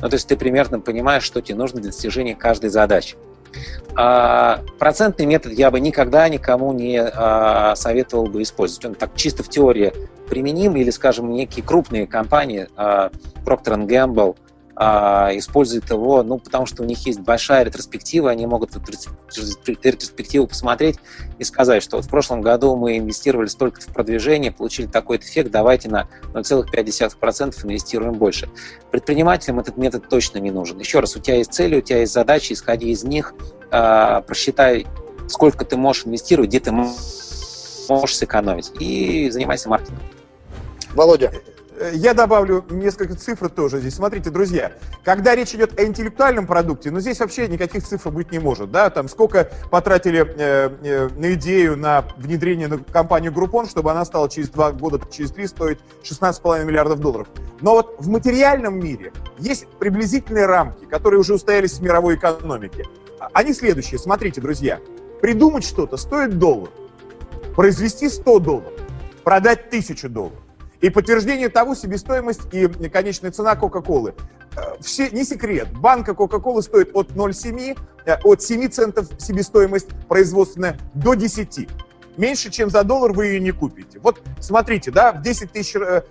Ну, 0.00 0.08
то 0.08 0.14
есть 0.14 0.28
ты 0.28 0.36
примерно 0.36 0.80
понимаешь, 0.80 1.22
что 1.22 1.40
тебе 1.40 1.56
нужно 1.56 1.80
для 1.80 1.90
достижения 1.90 2.34
каждой 2.34 2.70
задачи. 2.70 3.16
А, 3.94 4.60
процентный 4.78 5.26
метод 5.26 5.52
я 5.52 5.70
бы 5.70 5.80
никогда 5.80 6.28
никому 6.28 6.72
не 6.72 7.00
а, 7.00 7.74
советовал 7.74 8.26
бы 8.26 8.42
использовать. 8.42 8.84
Он 8.84 8.94
так 8.94 9.14
чисто 9.16 9.42
в 9.42 9.48
теории 9.48 9.92
применим, 10.28 10.76
или, 10.76 10.90
скажем, 10.90 11.32
некие 11.32 11.64
крупные 11.64 12.06
компании, 12.06 12.68
а, 12.76 13.10
Procter 13.44 13.86
Gamble, 13.86 14.36
используют 14.78 15.90
его, 15.90 16.22
ну, 16.22 16.38
потому 16.38 16.64
что 16.66 16.84
у 16.84 16.86
них 16.86 17.04
есть 17.04 17.18
большая 17.18 17.64
ретроспектива, 17.64 18.30
они 18.30 18.46
могут 18.46 18.76
эту 18.76 18.92
ретроспективу 19.66 20.46
посмотреть 20.46 20.98
и 21.38 21.44
сказать, 21.44 21.82
что 21.82 21.96
вот 21.96 22.06
в 22.06 22.08
прошлом 22.08 22.42
году 22.42 22.76
мы 22.76 22.98
инвестировали 22.98 23.48
столько 23.48 23.80
в 23.80 23.86
продвижение, 23.86 24.52
получили 24.52 24.86
такой 24.86 25.16
эффект, 25.16 25.50
давайте 25.50 25.88
на 25.88 26.08
0,5% 26.32 27.64
инвестируем 27.64 28.14
больше. 28.14 28.48
Предпринимателям 28.92 29.58
этот 29.58 29.76
метод 29.78 30.08
точно 30.08 30.38
не 30.38 30.52
нужен. 30.52 30.78
Еще 30.78 31.00
раз, 31.00 31.16
у 31.16 31.20
тебя 31.20 31.36
есть 31.36 31.52
цели, 31.52 31.78
у 31.78 31.80
тебя 31.80 31.98
есть 31.98 32.12
задачи, 32.12 32.52
исходи 32.52 32.90
из 32.90 33.02
них, 33.02 33.34
а, 33.72 34.20
просчитай, 34.20 34.86
сколько 35.26 35.64
ты 35.64 35.76
можешь 35.76 36.06
инвестировать, 36.06 36.50
где 36.50 36.60
ты 36.60 36.70
можешь 36.70 38.16
сэкономить, 38.16 38.70
и 38.78 39.28
занимайся 39.30 39.68
маркетингом. 39.68 40.04
Володя, 40.94 41.32
я 41.92 42.14
добавлю 42.14 42.64
несколько 42.70 43.14
цифр 43.14 43.48
тоже 43.48 43.80
здесь. 43.80 43.94
Смотрите, 43.94 44.30
друзья, 44.30 44.72
когда 45.04 45.34
речь 45.34 45.54
идет 45.54 45.78
о 45.78 45.84
интеллектуальном 45.84 46.46
продукте, 46.46 46.90
ну 46.90 47.00
здесь 47.00 47.20
вообще 47.20 47.48
никаких 47.48 47.84
цифр 47.84 48.10
быть 48.10 48.32
не 48.32 48.38
может, 48.38 48.70
да, 48.70 48.90
там 48.90 49.08
сколько 49.08 49.50
потратили 49.70 50.24
э, 50.24 50.70
э, 50.82 51.08
на 51.16 51.34
идею, 51.34 51.76
на 51.76 52.04
внедрение 52.16 52.68
на 52.68 52.78
компанию 52.78 53.32
Groupon, 53.32 53.68
чтобы 53.68 53.90
она 53.90 54.04
стала 54.04 54.28
через 54.28 54.48
два 54.50 54.72
года, 54.72 55.00
через 55.10 55.30
три 55.30 55.46
стоить 55.46 55.78
16,5 56.02 56.64
миллиардов 56.64 57.00
долларов. 57.00 57.28
Но 57.60 57.72
вот 57.72 57.96
в 57.98 58.08
материальном 58.08 58.78
мире 58.78 59.12
есть 59.38 59.66
приблизительные 59.78 60.46
рамки, 60.46 60.84
которые 60.84 61.20
уже 61.20 61.34
устоялись 61.34 61.74
в 61.74 61.82
мировой 61.82 62.16
экономике. 62.16 62.84
Они 63.32 63.52
следующие. 63.52 63.98
Смотрите, 63.98 64.40
друзья, 64.40 64.80
придумать 65.20 65.64
что-то 65.64 65.96
стоит 65.96 66.38
доллар, 66.38 66.70
произвести 67.54 68.08
100 68.08 68.38
долларов, 68.38 68.72
продать 69.24 69.66
1000 69.68 70.08
долларов. 70.08 70.38
И 70.80 70.90
подтверждение 70.90 71.48
того 71.48 71.74
себестоимость 71.74 72.42
и 72.52 72.68
конечная 72.88 73.32
цена 73.32 73.56
Кока-Колы. 73.56 74.14
Э, 74.56 74.80
все, 74.80 75.10
не 75.10 75.24
секрет, 75.24 75.68
банка 75.72 76.14
Кока-Колы 76.14 76.62
стоит 76.62 76.90
от 76.94 77.10
0,7, 77.10 77.76
э, 78.04 78.16
от 78.22 78.42
7 78.42 78.68
центов 78.68 79.08
себестоимость 79.18 79.88
производственная 80.08 80.78
до 80.94 81.14
10. 81.14 81.68
Меньше, 82.16 82.50
чем 82.50 82.70
за 82.70 82.82
доллар 82.84 83.12
вы 83.12 83.26
ее 83.26 83.40
не 83.40 83.52
купите. 83.52 84.00
Вот 84.00 84.22
смотрите, 84.40 84.90
да, 84.90 85.12
в 85.12 85.22
10 85.22 85.52
тысяч, 85.52 85.76
э, 85.76 86.02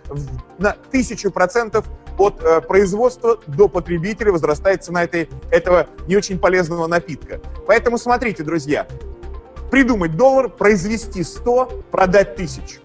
на 0.58 0.76
тысячу 0.92 1.32
процентов 1.32 1.86
от 2.18 2.68
производства 2.68 3.40
до 3.46 3.68
потребителя 3.68 4.32
возрастает 4.32 4.84
цена 4.84 5.04
этой, 5.04 5.30
этого 5.52 5.88
не 6.08 6.16
очень 6.16 6.40
полезного 6.40 6.88
напитка. 6.88 7.40
Поэтому 7.68 8.00
смотрите, 8.00 8.42
друзья, 8.42 8.88
придумать 9.70 10.18
доллар, 10.18 10.50
произвести 10.50 11.22
100, 11.22 11.84
продать 11.92 12.36
тысячу. 12.36 12.80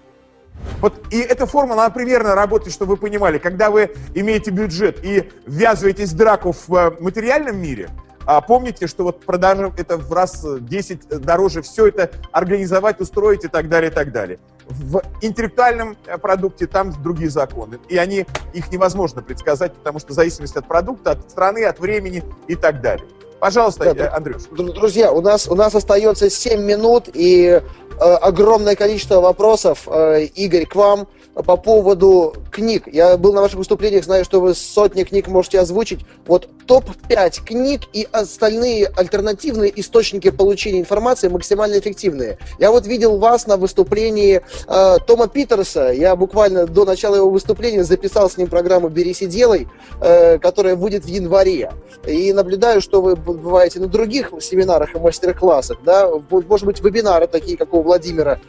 Вот 0.80 0.94
и 1.10 1.18
эта 1.20 1.46
формула, 1.46 1.84
она 1.84 1.90
примерно 1.90 2.34
работает, 2.34 2.74
чтобы 2.74 2.92
вы 2.92 2.96
понимали, 2.96 3.38
когда 3.38 3.70
вы 3.70 3.94
имеете 4.14 4.50
бюджет 4.50 5.04
и 5.04 5.30
ввязываетесь 5.46 6.10
в 6.10 6.16
драку 6.16 6.52
в 6.52 6.74
э, 6.74 6.90
материальном 7.00 7.56
мире, 7.60 7.88
а 8.24 8.40
помните, 8.40 8.86
что 8.86 9.04
вот 9.04 9.24
продажа 9.24 9.72
это 9.76 9.96
в 9.96 10.12
раз 10.12 10.44
10 10.44 11.08
дороже, 11.20 11.62
все 11.62 11.88
это 11.88 12.10
организовать, 12.30 13.00
устроить 13.00 13.44
и 13.44 13.48
так 13.48 13.68
далее, 13.68 13.90
и 13.90 13.94
так 13.94 14.12
далее. 14.12 14.38
В 14.66 15.02
интеллектуальном 15.20 15.96
э, 16.06 16.18
продукте 16.18 16.66
там 16.66 16.92
другие 17.02 17.30
законы, 17.30 17.78
и 17.88 17.96
они, 17.96 18.26
их 18.52 18.70
невозможно 18.70 19.22
предсказать, 19.22 19.74
потому 19.74 19.98
что 19.98 20.12
в 20.12 20.14
зависимости 20.14 20.58
от 20.58 20.68
продукта, 20.68 21.12
от 21.12 21.30
страны, 21.30 21.64
от 21.64 21.80
времени 21.80 22.22
и 22.46 22.54
так 22.54 22.80
далее. 22.80 23.06
Пожалуйста, 23.42 23.92
да, 23.92 24.14
Андрюш. 24.14 24.42
Друзья, 24.52 25.10
у 25.10 25.20
нас, 25.20 25.48
у 25.48 25.56
нас 25.56 25.74
остается 25.74 26.30
7 26.30 26.62
минут, 26.62 27.08
и 27.12 27.60
Э, 28.02 28.14
огромное 28.16 28.74
количество 28.74 29.20
вопросов, 29.20 29.86
э, 29.86 30.24
Игорь, 30.34 30.66
к 30.66 30.74
вам 30.74 31.06
по 31.34 31.56
поводу 31.56 32.34
книг. 32.50 32.84
Я 32.86 33.16
был 33.16 33.32
на 33.32 33.40
ваших 33.40 33.58
выступлениях, 33.58 34.04
знаю, 34.04 34.24
что 34.24 34.40
вы 34.40 34.54
сотни 34.54 35.02
книг 35.04 35.28
можете 35.28 35.60
озвучить. 35.60 36.00
Вот 36.26 36.48
топ-5 36.66 37.44
книг 37.44 37.82
и 37.92 38.06
остальные 38.12 38.86
альтернативные 38.86 39.72
источники 39.80 40.30
получения 40.30 40.80
информации 40.80 41.28
максимально 41.28 41.78
эффективные. 41.78 42.38
Я 42.58 42.70
вот 42.70 42.86
видел 42.86 43.18
вас 43.18 43.46
на 43.46 43.56
выступлении 43.56 44.42
э, 44.68 44.96
Тома 45.06 45.26
Питерса. 45.26 45.90
Я 45.90 46.16
буквально 46.16 46.66
до 46.66 46.84
начала 46.84 47.16
его 47.16 47.30
выступления 47.30 47.84
записал 47.84 48.28
с 48.28 48.36
ним 48.36 48.48
программу 48.48 48.88
«Берись 48.88 49.22
и 49.22 49.26
делай», 49.26 49.68
э, 50.00 50.38
которая 50.38 50.76
будет 50.76 51.04
в 51.04 51.08
январе. 51.08 51.72
И 52.06 52.32
наблюдаю, 52.32 52.80
что 52.80 53.00
вы 53.00 53.16
бываете 53.16 53.80
на 53.80 53.86
других 53.86 54.32
семинарах 54.40 54.94
и 54.94 54.98
мастер-классах. 54.98 55.78
Да? 55.84 56.10
Может 56.30 56.66
быть, 56.66 56.80
вебинары 56.80 57.26
такие, 57.26 57.56
как 57.56 57.72
у 57.72 57.82
Владимира, 57.82 58.40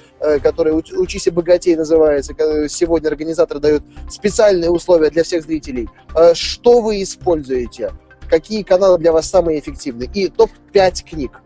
который 0.42 0.74
«Учись 0.74 1.28
и 1.28 1.32
богатей» 1.32 1.76
называется. 1.76 2.34
Сегодня 2.70 3.10
организаторы 3.10 3.60
дают 3.60 3.84
специальные 4.10 4.70
условия 4.70 5.10
для 5.10 5.24
всех 5.24 5.44
зрителей. 5.44 5.90
Э, 6.16 6.34
что 6.34 6.82
вы 6.82 7.02
используете? 7.02 7.92
Какие 8.30 8.64
каналы 8.64 8.98
для 8.98 9.12
вас 9.12 9.30
самые 9.30 9.60
эффективные? 9.60 10.10
И 10.14 10.30
топ-5 10.30 11.04
книг. 11.10 11.42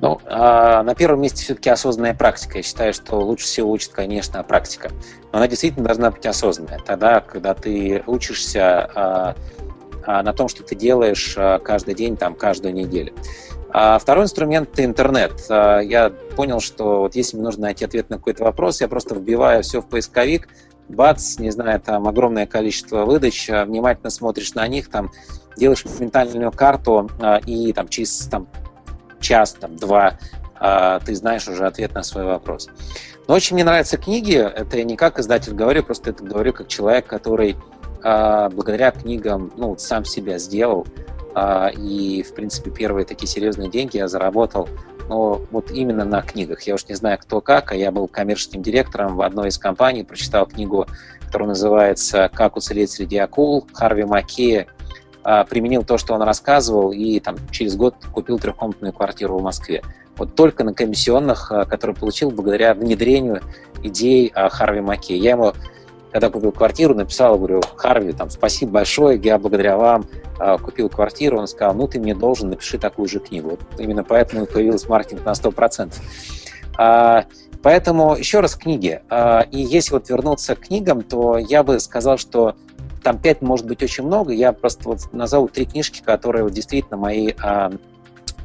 Ну, 0.00 0.20
э, 0.24 0.82
на 0.82 0.94
первом 0.94 1.20
месте 1.20 1.44
все-таки 1.44 1.70
осознанная 1.70 2.14
практика. 2.14 2.58
Я 2.58 2.62
считаю, 2.62 2.92
что 2.92 3.16
лучше 3.16 3.46
всего 3.46 3.70
учит, 3.70 3.92
конечно, 3.92 4.42
практика. 4.42 4.90
Но 5.32 5.38
она 5.38 5.48
действительно 5.48 5.84
должна 5.84 6.10
быть 6.10 6.26
осознанная. 6.26 6.80
Тогда, 6.84 7.20
когда 7.20 7.54
ты 7.54 8.02
учишься 8.06 9.34
э, 10.06 10.22
на 10.22 10.32
том, 10.32 10.48
что 10.48 10.62
ты 10.64 10.74
делаешь 10.74 11.36
каждый 11.62 11.94
день, 11.94 12.16
там, 12.16 12.34
каждую 12.34 12.74
неделю. 12.74 13.14
А 13.76 13.98
второй 13.98 14.24
инструмент– 14.24 14.68
это 14.72 14.84
интернет. 14.84 15.32
Я 15.48 16.12
понял, 16.36 16.60
что 16.60 17.00
вот 17.00 17.16
если 17.16 17.36
мне 17.36 17.44
нужно 17.44 17.62
найти 17.62 17.84
ответ 17.84 18.08
на 18.08 18.18
какой-то 18.18 18.44
вопрос, 18.44 18.80
я 18.80 18.86
просто 18.86 19.16
вбиваю 19.16 19.64
все 19.64 19.80
в 19.80 19.88
поисковик, 19.88 20.48
бац, 20.88 21.38
не 21.38 21.50
знаю, 21.50 21.80
там 21.80 22.06
огромное 22.06 22.46
количество 22.46 23.04
выдач, 23.04 23.50
а, 23.50 23.64
внимательно 23.64 24.10
смотришь 24.10 24.54
на 24.54 24.68
них, 24.68 24.90
там 24.90 25.10
делаешь 25.56 25.84
ментальную 25.98 26.52
карту, 26.52 27.10
а, 27.20 27.38
и 27.38 27.72
там 27.72 27.88
через 27.88 28.28
там, 28.28 28.46
час, 29.18 29.54
там, 29.54 29.74
два 29.76 30.18
а, 30.54 31.00
ты 31.00 31.14
знаешь 31.16 31.48
уже 31.48 31.66
ответ 31.66 31.94
на 31.94 32.04
свой 32.04 32.26
вопрос. 32.26 32.68
Но 33.26 33.34
очень 33.34 33.54
мне 33.54 33.64
нравятся 33.64 33.96
книги, 33.96 34.36
это 34.36 34.76
я 34.76 34.84
не 34.84 34.96
как 34.96 35.18
издатель 35.18 35.54
говорю, 35.54 35.82
просто 35.82 36.10
это 36.10 36.22
говорю 36.22 36.52
как 36.52 36.68
человек, 36.68 37.06
который 37.06 37.56
благодаря 38.02 38.90
книгам 38.90 39.50
ну, 39.56 39.78
сам 39.78 40.04
себя 40.04 40.36
сделал, 40.38 40.86
и, 41.76 42.22
в 42.22 42.34
принципе, 42.34 42.70
первые 42.70 43.04
такие 43.04 43.28
серьезные 43.28 43.68
деньги 43.68 43.96
я 43.96 44.08
заработал 44.08 44.68
но 45.08 45.42
вот 45.50 45.70
именно 45.70 46.04
на 46.04 46.22
книгах. 46.22 46.62
Я 46.62 46.74
уж 46.74 46.86
не 46.88 46.94
знаю, 46.94 47.18
кто 47.18 47.40
как, 47.40 47.72
а 47.72 47.76
я 47.76 47.90
был 47.90 48.08
коммерческим 48.08 48.62
директором 48.62 49.16
в 49.16 49.22
одной 49.22 49.48
из 49.48 49.58
компаний, 49.58 50.02
прочитал 50.02 50.46
книгу, 50.46 50.86
которая 51.26 51.48
называется 51.48 52.30
«Как 52.32 52.56
уцелеть 52.56 52.90
среди 52.90 53.18
акул» 53.18 53.66
Харви 53.72 54.04
Маккея, 54.04 54.66
применил 55.48 55.84
то, 55.84 55.98
что 55.98 56.14
он 56.14 56.22
рассказывал, 56.22 56.92
и 56.92 57.18
там 57.20 57.36
через 57.50 57.76
год 57.76 57.96
купил 58.12 58.38
трехкомнатную 58.38 58.92
квартиру 58.92 59.38
в 59.38 59.42
Москве. 59.42 59.82
вот 60.16 60.34
только 60.34 60.64
на 60.64 60.72
комиссионных, 60.74 61.48
которые 61.68 61.96
получил 61.96 62.30
благодаря 62.30 62.74
внедрению 62.74 63.42
идей 63.82 64.32
Харви 64.34 64.80
Маки. 64.80 65.12
Я 65.12 65.30
ему 65.30 65.52
когда 66.14 66.30
купил 66.30 66.52
квартиру, 66.52 66.94
написал, 66.94 67.36
говорю, 67.36 67.60
Харви, 67.74 68.12
там, 68.12 68.30
спасибо 68.30 68.70
большое, 68.70 69.18
я 69.20 69.36
благодаря 69.36 69.76
вам 69.76 70.06
э, 70.38 70.58
купил 70.58 70.88
квартиру. 70.88 71.40
Он 71.40 71.48
сказал, 71.48 71.74
ну, 71.74 71.88
ты 71.88 71.98
мне 71.98 72.14
должен, 72.14 72.50
напиши 72.50 72.78
такую 72.78 73.08
же 73.08 73.18
книгу. 73.18 73.50
Вот 73.50 73.60
именно 73.78 74.04
поэтому 74.04 74.46
появился 74.46 74.88
маркетинг 74.88 75.24
на 75.24 75.32
100%. 75.32 75.92
А, 76.78 77.24
поэтому 77.64 78.14
еще 78.14 78.38
раз 78.38 78.54
книги. 78.54 79.02
А, 79.10 79.40
и 79.40 79.60
если 79.60 79.94
вот 79.94 80.08
вернуться 80.08 80.54
к 80.54 80.60
книгам, 80.60 81.02
то 81.02 81.36
я 81.36 81.64
бы 81.64 81.80
сказал, 81.80 82.16
что 82.16 82.54
там 83.02 83.18
пять 83.18 83.42
может 83.42 83.66
быть 83.66 83.82
очень 83.82 84.04
много. 84.04 84.32
Я 84.32 84.52
просто 84.52 84.88
вот 84.88 85.12
назову 85.12 85.48
три 85.48 85.64
книжки, 85.64 86.00
которые 86.00 86.44
вот 86.44 86.52
действительно 86.52 86.96
мои 86.96 87.32
а, 87.42 87.72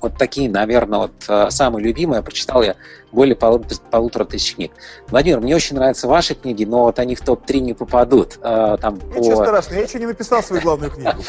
вот 0.01 0.17
такие, 0.17 0.49
наверное, 0.49 0.99
вот 0.99 1.11
э, 1.27 1.49
самые 1.49 1.83
любимые. 1.83 2.21
Прочитал 2.21 2.61
я 2.61 2.75
более 3.11 3.35
полутора 3.35 4.25
тысяч 4.25 4.55
книг. 4.55 4.71
Владимир, 5.07 5.39
мне 5.39 5.55
очень 5.55 5.75
нравятся 5.75 6.07
ваши 6.07 6.35
книги, 6.35 6.63
но 6.63 6.83
вот 6.83 6.99
они 6.99 7.15
в 7.15 7.21
топ-3 7.21 7.59
не 7.59 7.73
попадут. 7.73 8.37
Э, 8.41 8.77
там, 8.79 8.99
Ничего 9.15 9.37
по... 9.37 9.45
страшного, 9.45 9.79
я 9.79 9.85
еще 9.85 9.99
не 9.99 10.05
написал 10.05 10.43
свою 10.43 10.61
главную 10.61 10.91
книгу. 10.91 11.21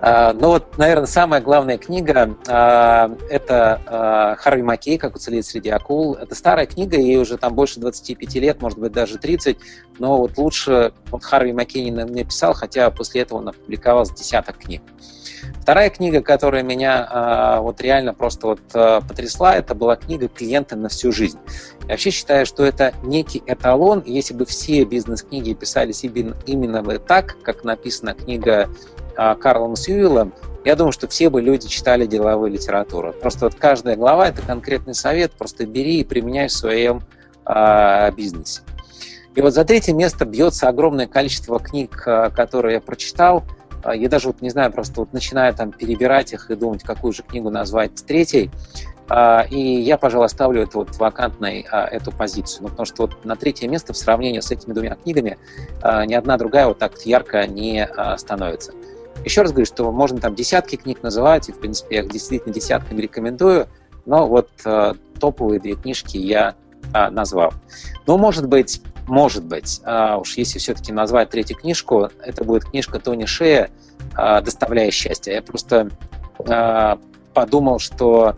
Э, 0.00 0.32
ну 0.40 0.48
вот, 0.48 0.78
наверное, 0.78 1.06
самая 1.06 1.40
главная 1.40 1.78
книга– 1.78 2.36
это 2.46 4.36
Харви 4.40 4.62
Маккей 4.62 4.98
«Как 4.98 5.16
уцелеть 5.16 5.46
среди 5.46 5.70
акул». 5.70 6.14
Это 6.14 6.34
старая 6.34 6.66
книга, 6.66 6.96
ей 6.96 7.18
уже 7.18 7.36
там 7.36 7.54
больше 7.54 7.80
25 7.80 8.34
лет, 8.36 8.60
может 8.60 8.78
быть, 8.78 8.92
даже 8.92 9.18
30, 9.18 9.58
но 9.98 10.18
вот 10.18 10.36
лучше 10.38 10.92
вот 11.10 11.22
Харви 11.22 11.52
Маккей 11.52 11.88
не 11.88 11.90
написал, 11.90 12.54
хотя 12.54 12.90
после 12.90 13.22
этого 13.22 13.38
он 13.38 13.48
опубликовал 13.48 14.04
десяток 14.04 14.58
книг. 14.58 14.82
Вторая 15.70 15.90
книга, 15.90 16.20
которая 16.20 16.64
меня 16.64 17.08
э, 17.08 17.60
вот 17.60 17.80
реально 17.80 18.12
просто 18.12 18.48
вот 18.48 18.60
э, 18.74 19.00
потрясла, 19.06 19.54
это 19.54 19.76
была 19.76 19.94
книга 19.94 20.26
«Клиенты 20.26 20.74
на 20.74 20.88
всю 20.88 21.12
жизнь». 21.12 21.38
Я 21.82 21.90
вообще 21.90 22.10
считаю, 22.10 22.44
что 22.44 22.64
это 22.64 22.92
некий 23.04 23.40
эталон. 23.46 24.02
Если 24.04 24.34
бы 24.34 24.46
все 24.46 24.82
бизнес-книги 24.82 25.54
писались 25.54 26.02
именно 26.02 26.98
так, 26.98 27.36
как 27.44 27.62
написана 27.62 28.14
книга 28.14 28.68
э, 29.16 29.34
Карлом 29.36 29.76
Сьюэллом, 29.76 30.34
я 30.64 30.74
думаю, 30.74 30.90
что 30.90 31.06
все 31.06 31.30
бы 31.30 31.40
люди 31.40 31.68
читали 31.68 32.04
деловую 32.04 32.50
литературу. 32.50 33.12
Просто 33.12 33.44
вот 33.44 33.54
каждая 33.54 33.94
глава– 33.94 34.26
это 34.30 34.42
конкретный 34.42 34.96
совет, 34.96 35.30
просто 35.30 35.66
бери 35.66 36.00
и 36.00 36.04
применяй 36.04 36.48
в 36.48 36.52
своем 36.52 37.04
э, 37.46 38.10
бизнесе. 38.16 38.62
И 39.36 39.40
вот 39.40 39.54
за 39.54 39.64
третье 39.64 39.92
место 39.92 40.24
бьется 40.24 40.68
огромное 40.68 41.06
количество 41.06 41.60
книг, 41.60 42.02
которые 42.34 42.74
я 42.74 42.80
прочитал– 42.80 43.44
а, 43.54 43.59
я 43.94 44.08
даже 44.08 44.28
вот 44.28 44.42
не 44.42 44.50
знаю, 44.50 44.72
просто 44.72 45.00
вот 45.00 45.12
начинаю 45.12 45.54
там 45.54 45.72
перебирать 45.72 46.32
их 46.32 46.50
и 46.50 46.54
думать, 46.54 46.82
какую 46.82 47.12
же 47.12 47.22
книгу 47.22 47.50
назвать 47.50 47.94
третьей. 48.06 48.50
А, 49.12 49.44
и 49.50 49.58
я, 49.58 49.98
пожалуй, 49.98 50.26
оставлю 50.26 50.62
это 50.62 50.78
вот 50.78 50.96
вакантной 50.96 51.66
а, 51.70 51.84
эту 51.86 52.12
позицию. 52.12 52.62
Ну, 52.62 52.68
потому 52.68 52.86
что 52.86 53.02
вот 53.02 53.24
на 53.24 53.34
третье 53.34 53.66
место 53.66 53.92
в 53.92 53.96
сравнении 53.96 54.38
с 54.38 54.52
этими 54.52 54.72
двумя 54.72 54.94
книгами 54.94 55.36
ни 56.06 56.14
одна 56.14 56.38
другая 56.38 56.68
вот 56.68 56.78
так 56.78 56.92
ярко 57.04 57.46
не 57.46 57.88
становится. 58.16 58.72
Еще 59.24 59.42
раз 59.42 59.50
говорю, 59.50 59.66
что 59.66 59.90
можно 59.90 60.20
там 60.20 60.36
десятки 60.36 60.76
книг 60.76 61.02
называть, 61.02 61.48
и, 61.48 61.52
в 61.52 61.58
принципе, 61.58 61.96
я 61.96 62.02
их 62.02 62.10
действительно 62.10 62.54
десятками 62.54 63.00
рекомендую, 63.00 63.66
но 64.06 64.28
вот 64.28 64.48
топовые 65.18 65.58
две 65.58 65.74
книжки 65.74 66.16
я 66.16 66.54
назвал. 66.92 67.52
Ну, 68.06 68.16
может 68.16 68.46
быть, 68.46 68.80
может 69.10 69.44
быть, 69.44 69.80
а 69.84 70.18
уж 70.18 70.36
если 70.36 70.58
все-таки 70.60 70.92
назвать 70.92 71.30
третью 71.30 71.56
книжку, 71.56 72.10
это 72.22 72.44
будет 72.44 72.64
книжка 72.66 73.00
Тони 73.00 73.26
Шея 73.26 73.70
«Доставляя 74.16 74.90
счастье». 74.92 75.34
Я 75.34 75.42
просто 75.42 75.90
а, 76.48 76.98
подумал, 77.34 77.80
что 77.80 78.36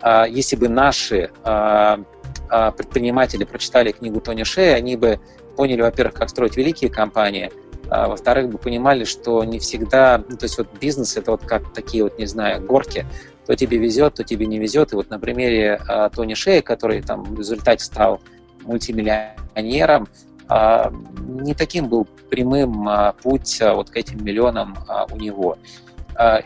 а, 0.00 0.26
если 0.26 0.56
бы 0.56 0.68
наши 0.68 1.30
а, 1.44 2.00
предприниматели 2.76 3.44
прочитали 3.44 3.92
книгу 3.92 4.20
Тони 4.20 4.42
Шея, 4.42 4.74
они 4.74 4.96
бы 4.96 5.20
поняли, 5.56 5.82
во-первых, 5.82 6.14
как 6.14 6.30
строить 6.30 6.56
великие 6.56 6.90
компании, 6.90 7.52
а, 7.88 8.08
во-вторых, 8.08 8.50
бы 8.50 8.58
понимали, 8.58 9.04
что 9.04 9.44
не 9.44 9.60
всегда, 9.60 10.22
ну, 10.28 10.36
то 10.36 10.44
есть 10.44 10.58
вот 10.58 10.68
бизнес 10.80 11.16
это 11.16 11.30
вот 11.30 11.44
как 11.44 11.72
такие 11.72 12.02
вот, 12.02 12.18
не 12.18 12.26
знаю, 12.26 12.60
горки, 12.64 13.06
то 13.46 13.54
тебе 13.54 13.78
везет, 13.78 14.14
то 14.14 14.24
тебе 14.24 14.46
не 14.46 14.58
везет. 14.58 14.92
И 14.92 14.96
вот 14.96 15.10
на 15.10 15.20
примере 15.20 15.80
Тони 16.14 16.34
Шея, 16.34 16.60
который 16.60 17.02
там 17.02 17.22
в 17.22 17.38
результате 17.38 17.84
стал 17.84 18.20
мультимиллионером, 18.68 20.08
а, 20.48 20.92
не 21.18 21.54
таким 21.54 21.88
был 21.88 22.06
прямым 22.30 22.88
а, 22.88 23.12
путь 23.22 23.60
а, 23.60 23.74
вот 23.74 23.90
к 23.90 23.96
этим 23.96 24.24
миллионам 24.24 24.76
у 25.10 25.16
него. 25.16 25.58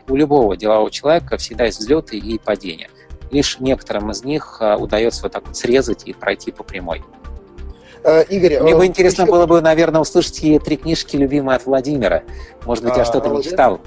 У 0.07 0.17
любого 0.17 0.55
делового 0.55 0.91
человека 0.91 1.39
всегда 1.39 1.65
есть 1.65 1.79
взлеты 1.79 2.19
и 2.19 2.39
падения. 2.39 2.91
Лишь 3.31 3.59
некоторым 3.59 4.11
из 4.11 4.23
них 4.23 4.61
удается 4.61 5.23
вот 5.23 5.33
так 5.33 5.47
вот 5.47 5.57
срезать 5.57 6.03
и 6.05 6.13
пройти 6.13 6.53
по 6.53 6.63
прямой. 6.63 7.03
Игорь, 8.29 8.61
мне 8.61 8.77
бы 8.77 8.85
интересно 8.85 9.23
еще... 9.23 9.33
было 9.33 9.47
бы, 9.47 9.63
наверное, 9.63 10.03
услышать 10.03 10.43
три 10.63 10.77
книжки 10.77 11.17
любимые 11.17 11.57
от 11.57 11.65
Владимира. 11.65 12.23
Может 12.67 12.85
быть, 12.85 12.99
я 12.99 13.07
что-то 13.07 13.31
не 13.31 13.43
читал. 13.43 13.81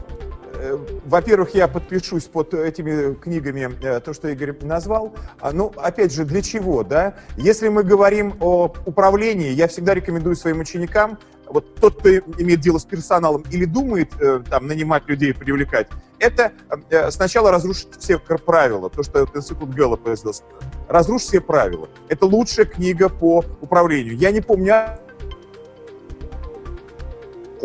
Э, 0.65 0.77
во-первых, 1.05 1.53
я 1.53 1.67
подпишусь 1.67 2.23
под 2.23 2.53
этими 2.53 3.13
книгами, 3.13 3.71
э, 3.83 3.99
то, 3.99 4.13
что 4.13 4.29
Игорь 4.29 4.55
назвал. 4.63 5.13
А, 5.39 5.51
ну, 5.51 5.71
опять 5.77 6.13
же, 6.13 6.25
для 6.25 6.41
чего, 6.41 6.83
да? 6.83 7.15
Если 7.37 7.69
мы 7.69 7.83
говорим 7.83 8.35
о 8.39 8.73
управлении, 8.85 9.49
я 9.49 9.67
всегда 9.67 9.93
рекомендую 9.93 10.35
своим 10.35 10.59
ученикам, 10.59 11.19
вот 11.47 11.75
тот, 11.75 11.99
кто 11.99 12.09
имеет 12.09 12.61
дело 12.61 12.79
с 12.79 12.85
персоналом 12.85 13.43
или 13.51 13.65
думает 13.65 14.09
э, 14.19 14.41
там 14.49 14.65
нанимать 14.65 15.07
людей, 15.07 15.33
привлекать, 15.33 15.87
это 16.17 16.53
сначала 17.11 17.51
разрушить 17.51 17.89
все 17.99 18.17
правила, 18.17 18.89
то, 18.89 19.03
что 19.03 19.27
институт 19.35 19.69
Гэллопа 19.75 20.15
сделал. 20.15 20.35
Разрушить 20.87 21.27
все 21.27 21.41
правила. 21.41 21.89
Это 22.07 22.25
лучшая 22.25 22.65
книга 22.65 23.09
по 23.09 23.43
управлению. 23.61 24.15
Я 24.15 24.31
не 24.31 24.39
помню 24.41 24.97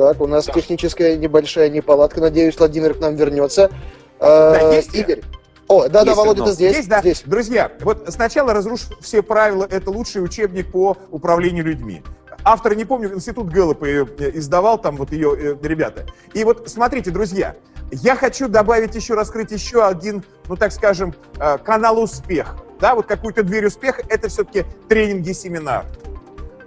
так, 0.00 0.20
у 0.20 0.26
нас 0.26 0.46
техническая 0.46 1.16
небольшая 1.16 1.68
неполадка. 1.68 2.20
Надеюсь, 2.20 2.58
Владимир 2.58 2.94
к 2.94 3.00
нам 3.00 3.16
вернется. 3.16 3.70
Да, 4.18 4.70
а, 4.70 4.74
есть 4.74 4.94
Игорь. 4.94 5.20
О, 5.68 5.88
да, 5.88 6.04
да, 6.04 6.14
Володя, 6.14 6.44
ты 6.44 6.52
здесь. 6.52 6.76
Есть, 6.76 6.88
да. 6.88 7.00
Здесь. 7.00 7.22
Друзья, 7.26 7.70
вот 7.80 8.04
сначала 8.08 8.54
разрушь 8.54 8.86
все 9.00 9.22
правила. 9.22 9.66
Это 9.70 9.90
лучший 9.90 10.24
учебник 10.24 10.72
по 10.72 10.96
управлению 11.10 11.64
людьми. 11.64 12.02
Автор, 12.42 12.74
не 12.74 12.86
помню, 12.86 13.12
институт 13.14 13.50
Гэллопа 13.50 13.84
э, 13.84 14.04
издавал, 14.34 14.78
там 14.78 14.96
вот 14.96 15.12
ее 15.12 15.36
э, 15.38 15.56
ребята. 15.62 16.06
И 16.32 16.42
вот 16.44 16.70
смотрите, 16.70 17.10
друзья, 17.10 17.54
я 17.92 18.16
хочу 18.16 18.48
добавить 18.48 18.94
еще, 18.94 19.12
раскрыть 19.14 19.50
еще 19.50 19.86
один, 19.86 20.24
ну 20.48 20.56
так 20.56 20.72
скажем, 20.72 21.14
э, 21.38 21.58
канал 21.58 22.00
успеха. 22.00 22.56
Да, 22.80 22.94
вот 22.94 23.04
какую-то 23.04 23.42
дверь 23.42 23.66
успеха, 23.66 24.02
это 24.08 24.28
все-таки 24.28 24.64
тренинги, 24.88 25.32
семинар. 25.32 25.84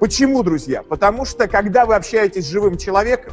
Почему, 0.03 0.43
друзья? 0.43 0.83
Потому 0.83 1.23
что, 1.23 1.47
когда 1.47 1.85
вы 1.85 1.95
общаетесь 1.95 2.43
с 2.43 2.49
живым 2.49 2.77
человеком, 2.77 3.31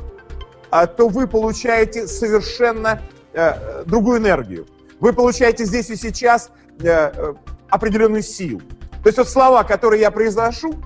а, 0.70 0.86
то 0.86 1.08
вы 1.08 1.26
получаете 1.26 2.06
совершенно 2.06 3.02
э, 3.32 3.82
другую 3.86 4.20
энергию. 4.20 4.68
Вы 5.00 5.12
получаете 5.12 5.64
здесь 5.64 5.90
и 5.90 5.96
сейчас 5.96 6.52
э, 6.78 6.86
э, 6.86 7.34
определенную 7.70 8.22
силу. 8.22 8.60
То 9.02 9.08
есть 9.08 9.18
вот 9.18 9.28
слова, 9.28 9.64
которые 9.64 10.02
я 10.02 10.12
произношу, 10.12 10.76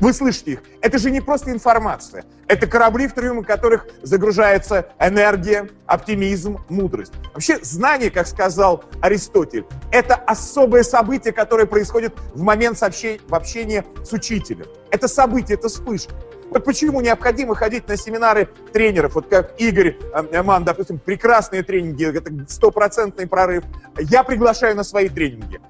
вы 0.00 0.12
слышите 0.12 0.52
их. 0.52 0.62
Это 0.80 0.98
же 0.98 1.10
не 1.10 1.20
просто 1.20 1.50
информация. 1.50 2.24
Это 2.46 2.66
корабли, 2.66 3.08
в 3.08 3.12
трюмы 3.12 3.44
которых 3.44 3.86
загружается 4.02 4.88
энергия, 4.98 5.68
оптимизм, 5.86 6.58
мудрость. 6.68 7.12
Вообще 7.34 7.58
знание, 7.62 8.10
как 8.10 8.26
сказал 8.26 8.84
Аристотель, 9.00 9.66
это 9.90 10.14
особое 10.14 10.82
событие, 10.82 11.32
которое 11.32 11.66
происходит 11.66 12.14
в 12.34 12.42
момент 12.42 12.78
сообщения, 12.78 13.20
в 13.28 13.34
общении 13.34 13.84
с 14.04 14.12
учителем. 14.12 14.66
Это 14.90 15.08
событие, 15.08 15.56
это 15.58 15.68
вспышка. 15.68 16.14
Вот 16.50 16.64
почему 16.64 17.02
необходимо 17.02 17.54
ходить 17.54 17.86
на 17.88 17.96
семинары 17.96 18.48
тренеров, 18.72 19.14
вот 19.16 19.28
как 19.28 19.60
Игорь 19.60 19.98
Аман, 20.14 20.64
допустим, 20.64 20.98
прекрасные 20.98 21.62
тренинги, 21.62 22.06
это 22.06 22.32
стопроцентный 22.48 23.26
прорыв. 23.26 23.64
Я 23.98 24.22
приглашаю 24.22 24.74
на 24.74 24.82
свои 24.82 25.10
тренинги. 25.10 25.60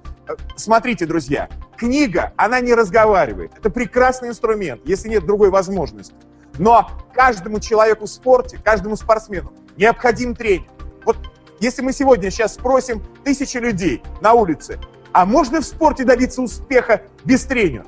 Смотрите, 0.57 1.07
друзья, 1.07 1.49
книга, 1.77 2.33
она 2.37 2.61
не 2.61 2.75
разговаривает. 2.75 3.53
Это 3.57 3.71
прекрасный 3.71 4.29
инструмент, 4.29 4.83
если 4.85 5.09
нет 5.09 5.25
другой 5.25 5.51
возможности. 5.51 6.15
Но 6.59 6.91
каждому 7.15 7.61
человеку 7.61 8.07
в 8.07 8.11
спорте, 8.11 8.59
каждому 8.63 8.97
спортсмену 8.97 9.53
необходим 9.77 10.35
тренер. 10.35 10.69
Вот 11.05 11.17
если 11.61 11.83
мы 11.83 11.93
сегодня 11.93 12.31
сейчас 12.31 12.55
спросим 12.55 13.03
тысячи 13.25 13.57
людей 13.57 14.03
на 14.21 14.33
улице, 14.33 14.79
а 15.13 15.25
можно 15.25 15.61
в 15.61 15.65
спорте 15.65 16.05
добиться 16.05 16.43
успеха 16.43 17.03
без 17.25 17.45
тренера? 17.45 17.87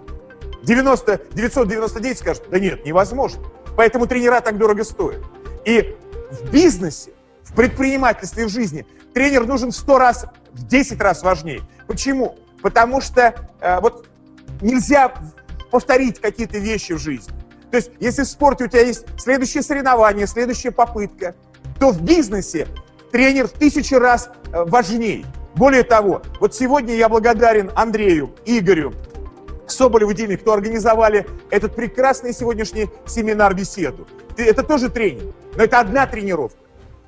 90, 0.63 1.21
999 1.33 2.19
скажут, 2.19 2.45
да 2.51 2.59
нет, 2.59 2.85
невозможно. 2.85 3.43
Поэтому 3.77 4.07
тренера 4.07 4.41
так 4.41 4.59
дорого 4.59 4.85
стоят. 4.85 5.23
И 5.65 5.97
в 6.31 6.51
бизнесе, 6.51 7.13
в 7.51 7.55
предпринимательстве, 7.55 8.47
в 8.47 8.49
жизни 8.49 8.87
тренер 9.13 9.47
нужен 9.47 9.71
в 9.71 9.75
100 9.75 9.99
раз, 9.99 10.27
в 10.53 10.67
10 10.67 11.01
раз 11.01 11.23
важнее. 11.23 11.63
Почему? 11.87 12.37
Потому 12.63 13.01
что 13.01 13.35
э, 13.61 13.81
вот 13.81 14.07
нельзя 14.61 15.13
повторить 15.71 16.21
какие-то 16.21 16.59
вещи 16.59 16.93
в 16.93 16.99
жизни. 16.99 17.33
То 17.71 17.77
есть, 17.77 17.91
если 18.01 18.23
в 18.23 18.27
спорте 18.27 18.65
у 18.65 18.69
тебя 18.69 18.83
есть 18.83 19.05
следующее 19.19 19.63
соревнование, 19.63 20.27
следующая 20.27 20.71
попытка, 20.71 21.35
то 21.79 21.91
в 21.91 22.03
бизнесе 22.03 22.69
тренер 23.11 23.49
в 23.49 23.53
тысячу 23.53 23.99
раз 23.99 24.31
э, 24.53 24.65
важнее. 24.65 25.25
Более 25.57 25.83
того, 25.83 26.23
вот 26.39 26.55
сегодня 26.55 26.95
я 26.95 27.09
благодарен 27.09 27.73
Андрею, 27.75 28.33
Игорю, 28.45 28.93
Соболеву 29.67 30.13
Диме, 30.13 30.37
кто 30.37 30.53
организовали 30.53 31.27
этот 31.51 31.75
прекрасный 31.75 32.33
сегодняшний 32.33 32.89
семинар-беседу. 33.07 34.07
Это 34.37 34.63
тоже 34.63 34.89
тренинг, 34.89 35.35
но 35.57 35.65
это 35.65 35.81
одна 35.81 36.07
тренировка. 36.07 36.59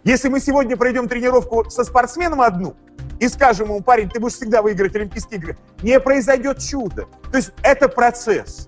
Если 0.04 0.28
мы 0.28 0.40
сегодня 0.40 0.76
пройдем 0.76 1.08
тренировку 1.08 1.70
со 1.70 1.84
спортсменом 1.84 2.40
одну 2.40 2.74
и 3.20 3.28
скажем 3.28 3.68
ему, 3.68 3.80
парень, 3.82 4.08
ты 4.08 4.18
будешь 4.18 4.34
всегда 4.34 4.60
выиграть 4.60 4.96
Олимпийские 4.96 5.38
игры, 5.38 5.58
не 5.80 6.00
произойдет 6.00 6.58
чудо. 6.58 7.06
То 7.30 7.36
есть 7.36 7.52
это 7.62 7.88
процесс. 7.88 8.66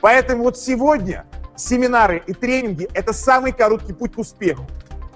Поэтому 0.00 0.44
вот 0.44 0.56
сегодня 0.56 1.26
семинары 1.56 2.22
и 2.24 2.32
тренинги– 2.32 2.88
это 2.94 3.12
самый 3.12 3.52
короткий 3.52 3.94
путь 3.94 4.14
к 4.14 4.18
успеху. 4.18 4.64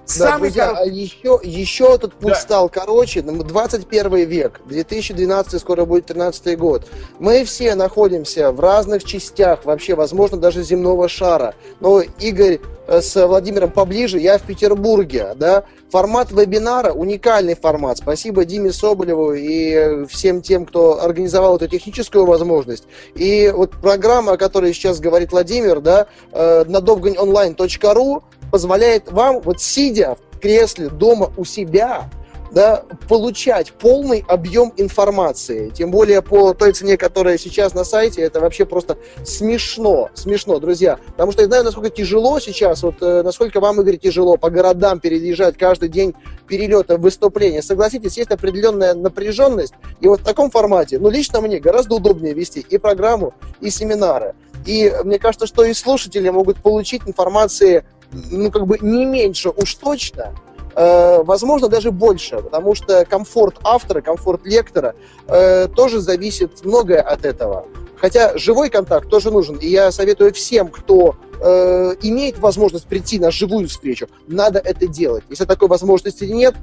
Да, 0.07 0.31
Самый 0.31 0.49
друзья, 0.49 0.67
корот... 0.67 0.79
а 0.81 0.85
еще, 0.85 1.39
еще 1.43 1.93
этот 1.93 2.13
путь 2.13 2.33
да. 2.33 2.39
стал 2.39 2.69
короче. 2.69 3.21
21 3.21 4.27
век, 4.27 4.61
2012 4.65 5.61
скоро 5.61 5.85
будет 5.85 6.07
13 6.07 6.57
год. 6.57 6.87
Мы 7.19 7.45
все 7.45 7.75
находимся 7.75 8.51
в 8.51 8.59
разных 8.59 9.03
частях, 9.03 9.63
вообще, 9.63 9.95
возможно, 9.95 10.37
даже 10.37 10.63
земного 10.63 11.07
шара. 11.07 11.55
Но 11.79 12.01
Игорь 12.19 12.59
э, 12.87 13.01
с 13.01 13.25
Владимиром 13.25 13.71
поближе, 13.71 14.19
я 14.19 14.37
в 14.37 14.41
Петербурге, 14.41 15.33
да. 15.35 15.63
Формат 15.91 16.31
вебинара, 16.31 16.93
уникальный 16.93 17.55
формат. 17.55 17.97
Спасибо 17.97 18.45
Диме 18.45 18.71
Соболеву 18.71 19.33
и 19.33 20.05
всем 20.07 20.41
тем, 20.41 20.65
кто 20.65 21.03
организовал 21.03 21.57
эту 21.57 21.67
техническую 21.67 22.25
возможность. 22.25 22.85
И 23.13 23.51
вот 23.53 23.71
программа, 23.71 24.33
о 24.33 24.37
которой 24.37 24.73
сейчас 24.73 24.99
говорит 24.99 25.31
Владимир, 25.31 25.81
да, 25.81 26.07
э, 26.31 26.63
на 26.65 26.81
довганьонлайн.ру, 26.81 28.23
позволяет 28.51 29.11
вам, 29.11 29.41
вот 29.41 29.61
сидя 29.61 30.17
в 30.31 30.39
кресле 30.39 30.89
дома 30.89 31.31
у 31.37 31.45
себя, 31.45 32.09
да, 32.51 32.83
получать 33.07 33.71
полный 33.71 34.25
объем 34.27 34.73
информации. 34.77 35.69
Тем 35.69 35.89
более 35.89 36.21
по 36.21 36.53
той 36.53 36.73
цене, 36.73 36.97
которая 36.97 37.37
сейчас 37.37 37.73
на 37.73 37.83
сайте, 37.83 38.21
это 38.21 38.41
вообще 38.41 38.65
просто 38.65 38.97
смешно. 39.23 40.09
Смешно, 40.13 40.59
друзья. 40.59 40.99
Потому 41.07 41.31
что 41.31 41.41
я 41.41 41.47
знаю, 41.47 41.63
насколько 41.63 41.89
тяжело 41.89 42.39
сейчас, 42.39 42.83
вот 42.83 42.95
э, 43.01 43.21
насколько 43.23 43.59
вам, 43.59 43.79
Игорь, 43.81 43.97
тяжело 43.97 44.35
по 44.37 44.49
городам 44.49 44.99
переезжать 44.99 45.57
каждый 45.57 45.89
день 45.89 46.13
перелета, 46.47 46.97
выступления. 46.97 47.61
Согласитесь, 47.61 48.17
есть 48.17 48.31
определенная 48.31 48.93
напряженность. 48.93 49.73
И 50.01 50.07
вот 50.07 50.19
в 50.19 50.23
таком 50.23 50.51
формате, 50.51 50.99
ну, 50.99 51.09
лично 51.09 51.39
мне 51.39 51.59
гораздо 51.59 51.95
удобнее 51.95 52.33
вести 52.33 52.65
и 52.69 52.77
программу, 52.77 53.33
и 53.61 53.69
семинары. 53.69 54.35
И 54.65 54.93
мне 55.03 55.17
кажется, 55.17 55.47
что 55.47 55.63
и 55.63 55.73
слушатели 55.73 56.29
могут 56.29 56.57
получить 56.61 57.03
информации 57.07 57.85
ну, 58.13 58.51
как 58.51 58.67
бы 58.67 58.77
не 58.81 59.05
меньше 59.05 59.49
уж 59.49 59.75
точно, 59.75 60.35
э, 60.75 61.23
возможно, 61.23 61.67
даже 61.67 61.91
больше, 61.91 62.37
потому 62.37 62.75
что 62.75 63.05
комфорт 63.05 63.57
автора, 63.63 64.01
комфорт 64.01 64.45
лектора 64.45 64.95
э, 65.27 65.67
тоже 65.67 65.99
зависит 65.99 66.63
многое 66.63 67.01
от 67.01 67.25
этого. 67.25 67.65
Хотя 68.01 68.35
живой 68.37 68.69
контакт 68.69 69.09
тоже 69.09 69.29
нужен, 69.29 69.57
и 69.57 69.67
я 69.67 69.91
советую 69.91 70.33
всем, 70.33 70.69
кто 70.69 71.15
э, 71.39 71.95
имеет 72.01 72.39
возможность 72.39 72.87
прийти 72.87 73.19
на 73.19 73.29
живую 73.29 73.67
встречу, 73.67 74.07
надо 74.27 74.59
это 74.59 74.87
делать. 74.87 75.23
Если 75.29 75.45
такой 75.45 75.67
возможности 75.67 76.23
нет, 76.23 76.55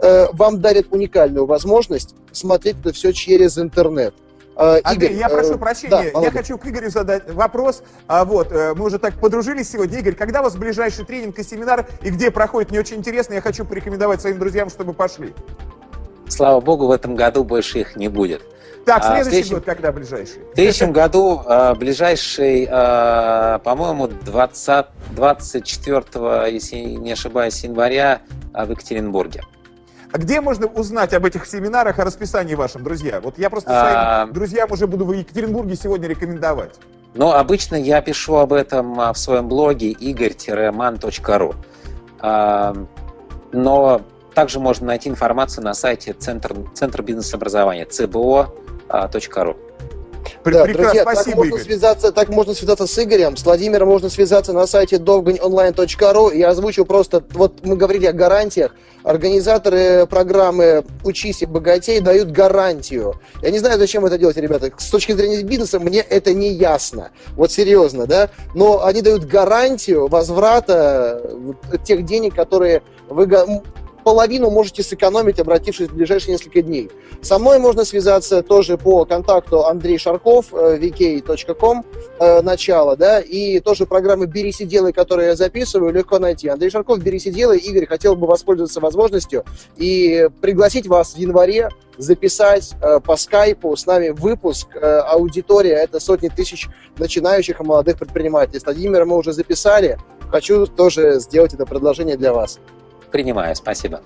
э, 0.00 0.28
вам 0.32 0.60
дарят 0.60 0.86
уникальную 0.92 1.46
возможность 1.46 2.14
смотреть 2.30 2.76
это 2.80 2.92
все 2.92 3.12
через 3.12 3.58
интернет. 3.58 4.14
Э, 4.56 4.80
Андрей, 4.84 5.10
Игорь, 5.10 5.18
я 5.18 5.28
прошу 5.28 5.54
э, 5.54 5.58
прощения, 5.58 6.10
да, 6.12 6.20
я 6.20 6.30
хочу 6.30 6.58
к 6.58 6.66
Игорю 6.66 6.90
задать 6.90 7.30
вопрос. 7.32 7.82
А, 8.06 8.24
вот, 8.24 8.52
э, 8.52 8.74
мы 8.74 8.86
уже 8.86 8.98
так 8.98 9.14
подружились 9.14 9.70
сегодня. 9.70 9.98
Игорь, 9.98 10.14
когда 10.14 10.40
у 10.40 10.44
вас 10.44 10.56
ближайший 10.56 11.04
тренинг 11.04 11.38
и 11.38 11.42
семинар, 11.42 11.86
и 12.02 12.10
где 12.10 12.30
проходит, 12.30 12.70
мне 12.70 12.80
очень 12.80 12.96
интересно, 12.96 13.34
я 13.34 13.40
хочу 13.40 13.64
порекомендовать 13.64 14.20
своим 14.20 14.38
друзьям, 14.38 14.70
чтобы 14.70 14.92
пошли. 14.92 15.34
Слава 16.28 16.60
богу, 16.60 16.86
в 16.86 16.90
этом 16.90 17.16
году 17.16 17.44
больше 17.44 17.80
их 17.80 17.96
не 17.96 18.08
будет. 18.08 18.42
Так, 18.84 19.02
следующий, 19.02 19.20
а, 19.20 19.30
следующем, 19.30 19.54
год 19.56 19.64
когда 19.64 19.92
ближайший? 19.92 20.42
В 20.52 20.54
следующем 20.54 20.92
году 20.92 21.42
а, 21.46 21.74
ближайший, 21.74 22.68
а, 22.70 23.58
по-моему, 23.60 24.08
20, 24.08 24.86
24, 25.12 26.52
если 26.52 26.76
не 26.76 27.12
ошибаюсь, 27.12 27.64
января 27.64 28.20
а, 28.52 28.66
в 28.66 28.70
Екатеринбурге. 28.70 29.42
А 30.14 30.18
где 30.18 30.40
можно 30.40 30.68
узнать 30.68 31.12
об 31.12 31.26
этих 31.26 31.44
семинарах, 31.44 31.98
о 31.98 32.04
расписании 32.04 32.54
вашем, 32.54 32.84
друзья? 32.84 33.20
Вот 33.20 33.36
я 33.36 33.50
просто 33.50 33.70
своим 33.70 33.96
а... 33.96 34.26
друзьям 34.26 34.70
уже 34.70 34.86
буду 34.86 35.04
в 35.04 35.12
Екатеринбурге 35.12 35.74
сегодня 35.74 36.06
рекомендовать. 36.06 36.76
Ну, 37.14 37.32
обычно 37.32 37.74
я 37.74 38.00
пишу 38.00 38.36
об 38.36 38.52
этом 38.52 39.00
а, 39.00 39.12
в 39.12 39.18
своем 39.18 39.48
блоге 39.48 39.90
игорь-man.ru. 39.90 41.56
Но 43.52 44.00
также 44.34 44.60
можно 44.60 44.86
найти 44.86 45.08
информацию 45.08 45.64
на 45.64 45.74
сайте 45.74 46.12
Центр, 46.12 46.54
Центр 46.74 47.02
бизнес-образования 47.02 47.84
cbo.ru. 47.84 49.56
Да, 50.44 50.64
Прекрасно, 50.64 50.72
друзья, 50.72 51.02
спасибо, 51.02 51.36
так 51.36 51.50
можно, 51.50 51.64
связаться, 51.64 52.12
так 52.12 52.28
можно 52.28 52.54
связаться 52.54 52.86
с 52.86 52.98
Игорем, 53.02 53.36
с 53.36 53.44
Владимиром 53.44 53.88
можно 53.88 54.10
связаться 54.10 54.52
на 54.52 54.66
сайте 54.66 54.98
довганьонлайн.ру. 54.98 56.30
Я 56.30 56.50
озвучу 56.50 56.84
просто, 56.84 57.24
вот 57.30 57.64
мы 57.64 57.76
говорили 57.76 58.06
о 58.06 58.12
гарантиях. 58.12 58.74
Организаторы 59.02 60.06
программы 60.06 60.84
«Учись 61.04 61.42
и 61.42 61.46
богатей» 61.46 62.00
дают 62.00 62.30
гарантию. 62.30 63.20
Я 63.42 63.50
не 63.50 63.58
знаю, 63.58 63.78
зачем 63.78 64.06
это 64.06 64.16
делать, 64.16 64.38
ребята. 64.38 64.72
С 64.78 64.88
точки 64.88 65.12
зрения 65.12 65.42
бизнеса 65.42 65.78
мне 65.78 66.00
это 66.00 66.32
не 66.32 66.50
ясно. 66.52 67.10
Вот 67.36 67.52
серьезно, 67.52 68.06
да? 68.06 68.30
Но 68.54 68.82
они 68.84 69.02
дают 69.02 69.24
гарантию 69.24 70.08
возврата 70.08 71.20
тех 71.84 72.06
денег, 72.06 72.34
которые 72.34 72.82
вы 73.08 73.26
половину 74.04 74.50
можете 74.50 74.82
сэкономить, 74.82 75.40
обратившись 75.40 75.88
в 75.88 75.94
ближайшие 75.94 76.32
несколько 76.32 76.62
дней. 76.62 76.90
Со 77.22 77.38
мной 77.38 77.58
можно 77.58 77.84
связаться 77.84 78.42
тоже 78.42 78.76
по 78.78 79.04
контакту 79.04 79.64
Андрей 79.64 79.98
Шарков, 79.98 80.46
э, 80.52 80.78
vk.com, 80.78 81.84
э, 82.20 82.42
начало, 82.42 82.96
да, 82.96 83.20
и 83.20 83.58
тоже 83.60 83.86
программы 83.86 84.26
«Берись 84.26 84.60
и 84.60 84.66
делай», 84.66 84.92
которую 84.92 85.28
я 85.28 85.36
записываю, 85.36 85.92
легко 85.92 86.18
найти. 86.18 86.48
Андрей 86.48 86.70
Шарков, 86.70 87.00
«Берись 87.00 87.26
и 87.26 87.30
делай». 87.30 87.58
Игорь, 87.58 87.86
хотел 87.86 88.14
бы 88.14 88.26
воспользоваться 88.26 88.80
возможностью 88.80 89.44
и 89.76 90.28
пригласить 90.40 90.86
вас 90.86 91.14
в 91.14 91.18
январе 91.18 91.70
записать 91.96 92.74
э, 92.80 93.00
по 93.00 93.16
скайпу 93.16 93.74
с 93.74 93.86
нами 93.86 94.10
выпуск. 94.10 94.68
Э, 94.74 94.98
аудитория– 95.00 95.74
это 95.84 96.00
сотни 96.00 96.28
тысяч 96.28 96.68
начинающих 96.98 97.60
и 97.60 97.64
молодых 97.64 97.98
предпринимателей. 97.98 98.60
С 98.60 99.04
мы 99.04 99.16
уже 99.16 99.32
записали. 99.32 99.98
Хочу 100.30 100.66
тоже 100.66 101.20
сделать 101.20 101.54
это 101.54 101.64
предложение 101.64 102.16
для 102.16 102.32
вас 102.32 102.58
принимаю, 103.14 103.54
спасибо. 103.54 104.02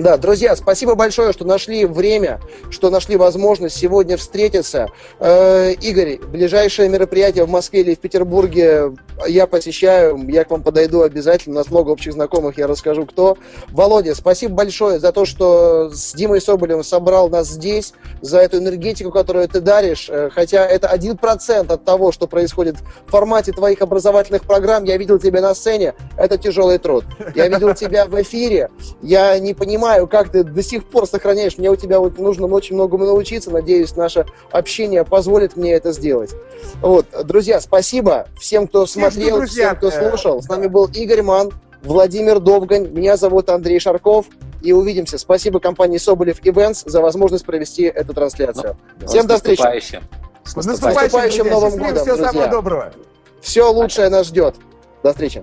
Да, 0.00 0.16
друзья, 0.16 0.56
спасибо 0.56 0.94
большое, 0.94 1.34
что 1.34 1.44
нашли 1.44 1.84
время, 1.84 2.40
что 2.70 2.88
нашли 2.88 3.16
возможность 3.16 3.76
сегодня 3.76 4.16
встретиться. 4.16 4.88
Э, 5.18 5.72
Игорь, 5.72 6.16
ближайшее 6.16 6.88
мероприятие 6.88 7.44
в 7.44 7.50
Москве 7.50 7.82
или 7.82 7.94
в 7.94 7.98
Петербурге 7.98 8.94
я 9.26 9.46
посещаю, 9.46 10.18
я 10.28 10.44
к 10.44 10.50
вам 10.50 10.62
подойду 10.62 11.02
обязательно, 11.02 11.56
у 11.56 11.58
нас 11.58 11.70
много 11.70 11.90
общих 11.90 12.14
знакомых, 12.14 12.56
я 12.56 12.66
расскажу, 12.66 13.04
кто. 13.04 13.36
Володя, 13.68 14.14
спасибо 14.14 14.54
большое 14.54 14.98
за 15.00 15.12
то, 15.12 15.26
что 15.26 15.90
с 15.90 16.14
Димой 16.14 16.40
Соболевым 16.40 16.82
собрал 16.82 17.28
нас 17.28 17.48
здесь, 17.48 17.92
за 18.22 18.38
эту 18.38 18.56
энергетику, 18.56 19.10
которую 19.10 19.46
ты 19.48 19.60
даришь, 19.60 20.08
э, 20.08 20.30
хотя 20.30 20.66
это 20.66 20.88
один 20.88 21.18
процент 21.18 21.70
от 21.70 21.84
того, 21.84 22.10
что 22.10 22.26
происходит 22.26 22.76
в 23.06 23.10
формате 23.10 23.52
твоих 23.52 23.82
образовательных 23.82 24.46
программ. 24.46 24.84
Я 24.84 24.96
видел 24.96 25.18
тебя 25.18 25.42
на 25.42 25.54
сцене, 25.54 25.94
это 26.16 26.38
тяжелый 26.38 26.78
труд. 26.78 27.04
Я 27.34 27.48
видел 27.48 27.74
тебя 27.74 28.06
в 28.06 28.20
эфире, 28.22 28.70
я 29.02 29.38
не 29.38 29.52
понимаю, 29.52 29.89
понимаю, 29.90 30.06
как 30.06 30.30
ты 30.30 30.44
до 30.44 30.62
сих 30.62 30.84
пор 30.84 31.06
сохраняешь. 31.06 31.58
Мне 31.58 31.70
у 31.70 31.76
тебя 31.76 32.00
вот 32.00 32.18
нужно 32.18 32.46
очень 32.46 32.76
многому 32.76 33.04
научиться. 33.04 33.50
Надеюсь, 33.50 33.96
наше 33.96 34.26
общение 34.50 35.04
позволит 35.04 35.56
мне 35.56 35.72
это 35.72 35.92
сделать. 35.92 36.30
Вот, 36.80 37.06
друзья, 37.24 37.60
спасибо 37.60 38.26
всем, 38.38 38.66
кто 38.66 38.86
смотрел, 38.86 39.38
друзья. 39.38 39.68
всем, 39.68 39.76
кто 39.76 39.90
слушал. 39.90 40.42
С 40.42 40.48
нами 40.48 40.66
был 40.66 40.86
Игорь 40.86 41.22
Ман, 41.22 41.50
Владимир 41.82 42.40
Довгань. 42.40 42.88
Меня 42.88 43.16
зовут 43.16 43.50
Андрей 43.50 43.80
Шарков. 43.80 44.26
И 44.62 44.72
увидимся. 44.72 45.16
Спасибо 45.16 45.58
компании 45.58 45.96
Соболев 45.96 46.38
Events 46.42 46.82
за 46.84 47.00
возможность 47.00 47.46
провести 47.46 47.84
эту 47.84 48.12
трансляцию. 48.12 48.76
Ну, 49.00 49.06
Всем 49.06 49.26
до 49.26 49.36
встречи. 49.36 49.62
С 49.62 49.64
наступающим, 49.64 50.02
с 50.44 50.66
наступающим 50.66 51.48
Новым 51.48 51.78
годом, 51.78 52.04
Всего 52.04 52.16
самого 52.18 52.48
доброго. 52.48 52.92
Все 53.40 53.72
лучшее 53.72 54.10
нас 54.10 54.26
ждет. 54.26 54.56
До 55.02 55.12
встречи. 55.12 55.42